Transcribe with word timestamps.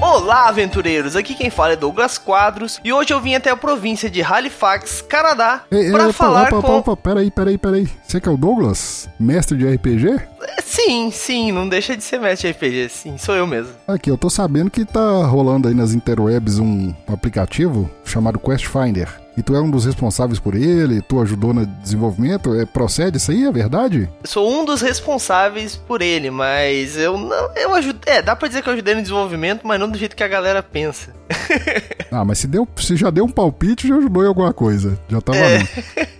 Olá, 0.00 0.48
aventureiros! 0.48 1.16
Aqui 1.16 1.34
quem 1.34 1.50
fala 1.50 1.72
é 1.72 1.76
Douglas 1.76 2.18
Quadros 2.18 2.80
e 2.84 2.92
hoje 2.92 3.12
eu 3.12 3.20
vim 3.20 3.34
até 3.34 3.50
a 3.50 3.56
província 3.56 4.10
de 4.10 4.22
Halifax, 4.22 5.02
Canadá, 5.02 5.64
para 5.90 6.12
falar 6.12 6.48
opa, 6.48 6.56
opa, 6.58 6.68
com. 6.68 6.78
opa, 6.78 6.96
peraí, 6.96 7.30
peraí, 7.30 7.58
peraí. 7.58 7.88
Você 8.06 8.20
que 8.20 8.28
é 8.28 8.32
o 8.32 8.36
Douglas? 8.36 9.08
Mestre 9.18 9.56
de 9.56 9.66
RPG? 9.66 10.08
É, 10.08 10.62
Sim, 10.62 11.10
sim, 11.10 11.52
não 11.52 11.68
deixa 11.68 11.96
de 11.96 12.04
ser 12.04 12.20
mestre 12.20 12.52
de 12.52 12.54
RPG, 12.54 12.88
sim, 12.90 13.16
sou 13.18 13.34
eu 13.34 13.46
mesmo. 13.46 13.72
Aqui, 13.88 14.10
eu 14.10 14.18
tô 14.18 14.28
sabendo 14.28 14.70
que 14.70 14.84
tá 14.84 15.24
rolando 15.24 15.68
aí 15.68 15.74
nas 15.74 15.94
interwebs 15.94 16.58
um 16.58 16.94
aplicativo 17.08 17.90
chamado 18.04 18.38
Quest 18.38 18.66
Finder. 18.66 19.08
E 19.36 19.42
tu 19.42 19.54
é 19.54 19.60
um 19.60 19.70
dos 19.70 19.84
responsáveis 19.84 20.38
por 20.38 20.54
ele, 20.54 21.02
tu 21.02 21.20
ajudou 21.20 21.52
no 21.52 21.66
desenvolvimento. 21.66 22.54
É, 22.58 22.64
procede 22.64 23.18
isso 23.18 23.30
aí, 23.30 23.44
é 23.44 23.52
verdade? 23.52 24.08
Sou 24.24 24.50
um 24.50 24.64
dos 24.64 24.80
responsáveis 24.80 25.76
por 25.76 26.00
ele, 26.00 26.30
mas 26.30 26.96
eu 26.96 27.18
não. 27.18 27.50
Eu 27.54 27.74
ajudei. 27.74 28.14
É, 28.14 28.22
dá 28.22 28.34
pra 28.34 28.48
dizer 28.48 28.62
que 28.62 28.68
eu 28.68 28.72
ajudei 28.72 28.94
no 28.94 29.02
desenvolvimento, 29.02 29.66
mas 29.66 29.78
não 29.78 29.90
do 29.90 29.98
jeito 29.98 30.16
que 30.16 30.22
a 30.24 30.28
galera 30.28 30.62
pensa. 30.62 31.14
Ah, 32.08 32.24
mas 32.24 32.38
se, 32.38 32.46
deu, 32.46 32.66
se 32.76 32.96
já 32.96 33.10
deu 33.10 33.24
um 33.24 33.28
palpite, 33.28 33.88
já 33.88 33.96
ajudou 33.96 34.24
em 34.24 34.28
alguma 34.28 34.52
coisa. 34.52 34.98
Já 35.08 35.20
tá 35.20 35.32
valendo. 35.32 35.68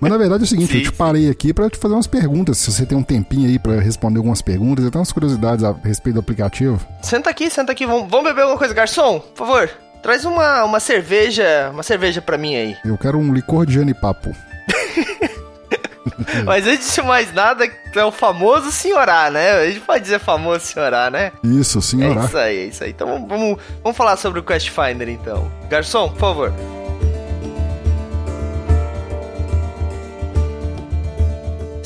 Mas 0.01 0.11
na 0.11 0.19
verdade 0.19 0.43
é 0.43 0.45
o 0.45 0.47
seguinte, 0.47 0.73
Sim, 0.73 0.79
eu 0.79 0.83
te 0.85 0.93
parei 0.93 1.31
aqui 1.31 1.55
pra 1.55 1.71
te 1.71 1.79
fazer 1.79 1.95
umas 1.95 2.09
perguntas. 2.09 2.59
Se 2.59 2.71
você 2.71 2.85
tem 2.85 2.99
um 2.99 3.03
tempinho 3.03 3.49
aí 3.49 3.59
pra 3.59 3.81
responder 3.81 4.19
algumas 4.19 4.43
perguntas, 4.43 4.85
eu 4.85 4.91
tenho 4.91 5.01
umas 5.01 5.13
curiosidades 5.13 5.65
a 5.65 5.73
respeito 5.73 6.15
do 6.15 6.21
aplicativo. 6.21 6.85
Senta 7.03 7.31
aqui, 7.31 7.49
senta 7.49 7.73
aqui, 7.73 7.87
vamos, 7.87 8.11
vamos 8.11 8.27
beber 8.27 8.43
alguma 8.43 8.59
coisa, 8.59 8.75
garçom, 8.75 9.21
por 9.21 9.47
favor. 9.47 9.71
Traz 10.07 10.25
uma, 10.25 10.63
uma 10.63 10.79
cerveja, 10.79 11.69
uma 11.73 11.83
cerveja 11.83 12.23
pra 12.23 12.39
mim 12.39 12.55
aí. 12.55 12.77
Eu 12.85 12.97
quero 12.97 13.19
um 13.19 13.35
licor 13.35 13.67
de 13.67 13.75
janipapo. 13.75 14.33
Mas 16.47 16.65
antes 16.65 16.95
de 16.95 17.03
mais 17.03 17.35
nada, 17.35 17.69
é 17.93 18.05
o 18.05 18.13
famoso 18.13 18.71
senhorá, 18.71 19.29
né? 19.33 19.55
A 19.55 19.67
gente 19.67 19.81
pode 19.81 20.05
dizer 20.05 20.21
famoso 20.21 20.65
senhorá, 20.65 21.11
né? 21.11 21.33
Isso, 21.43 21.81
É 21.81 21.83
senhora. 21.83 22.25
isso 22.25 22.39
aí, 22.39 22.57
é 22.57 22.65
isso 22.67 22.85
aí. 22.85 22.91
Então 22.91 23.09
vamos, 23.09 23.29
vamos, 23.29 23.59
vamos 23.83 23.97
falar 23.99 24.17
sobre 24.17 24.39
o 24.39 24.45
Quest 24.45 24.71
Finder 24.71 25.09
então. 25.09 25.51
Garçom, 25.69 26.09
por 26.11 26.21
favor. 26.21 26.53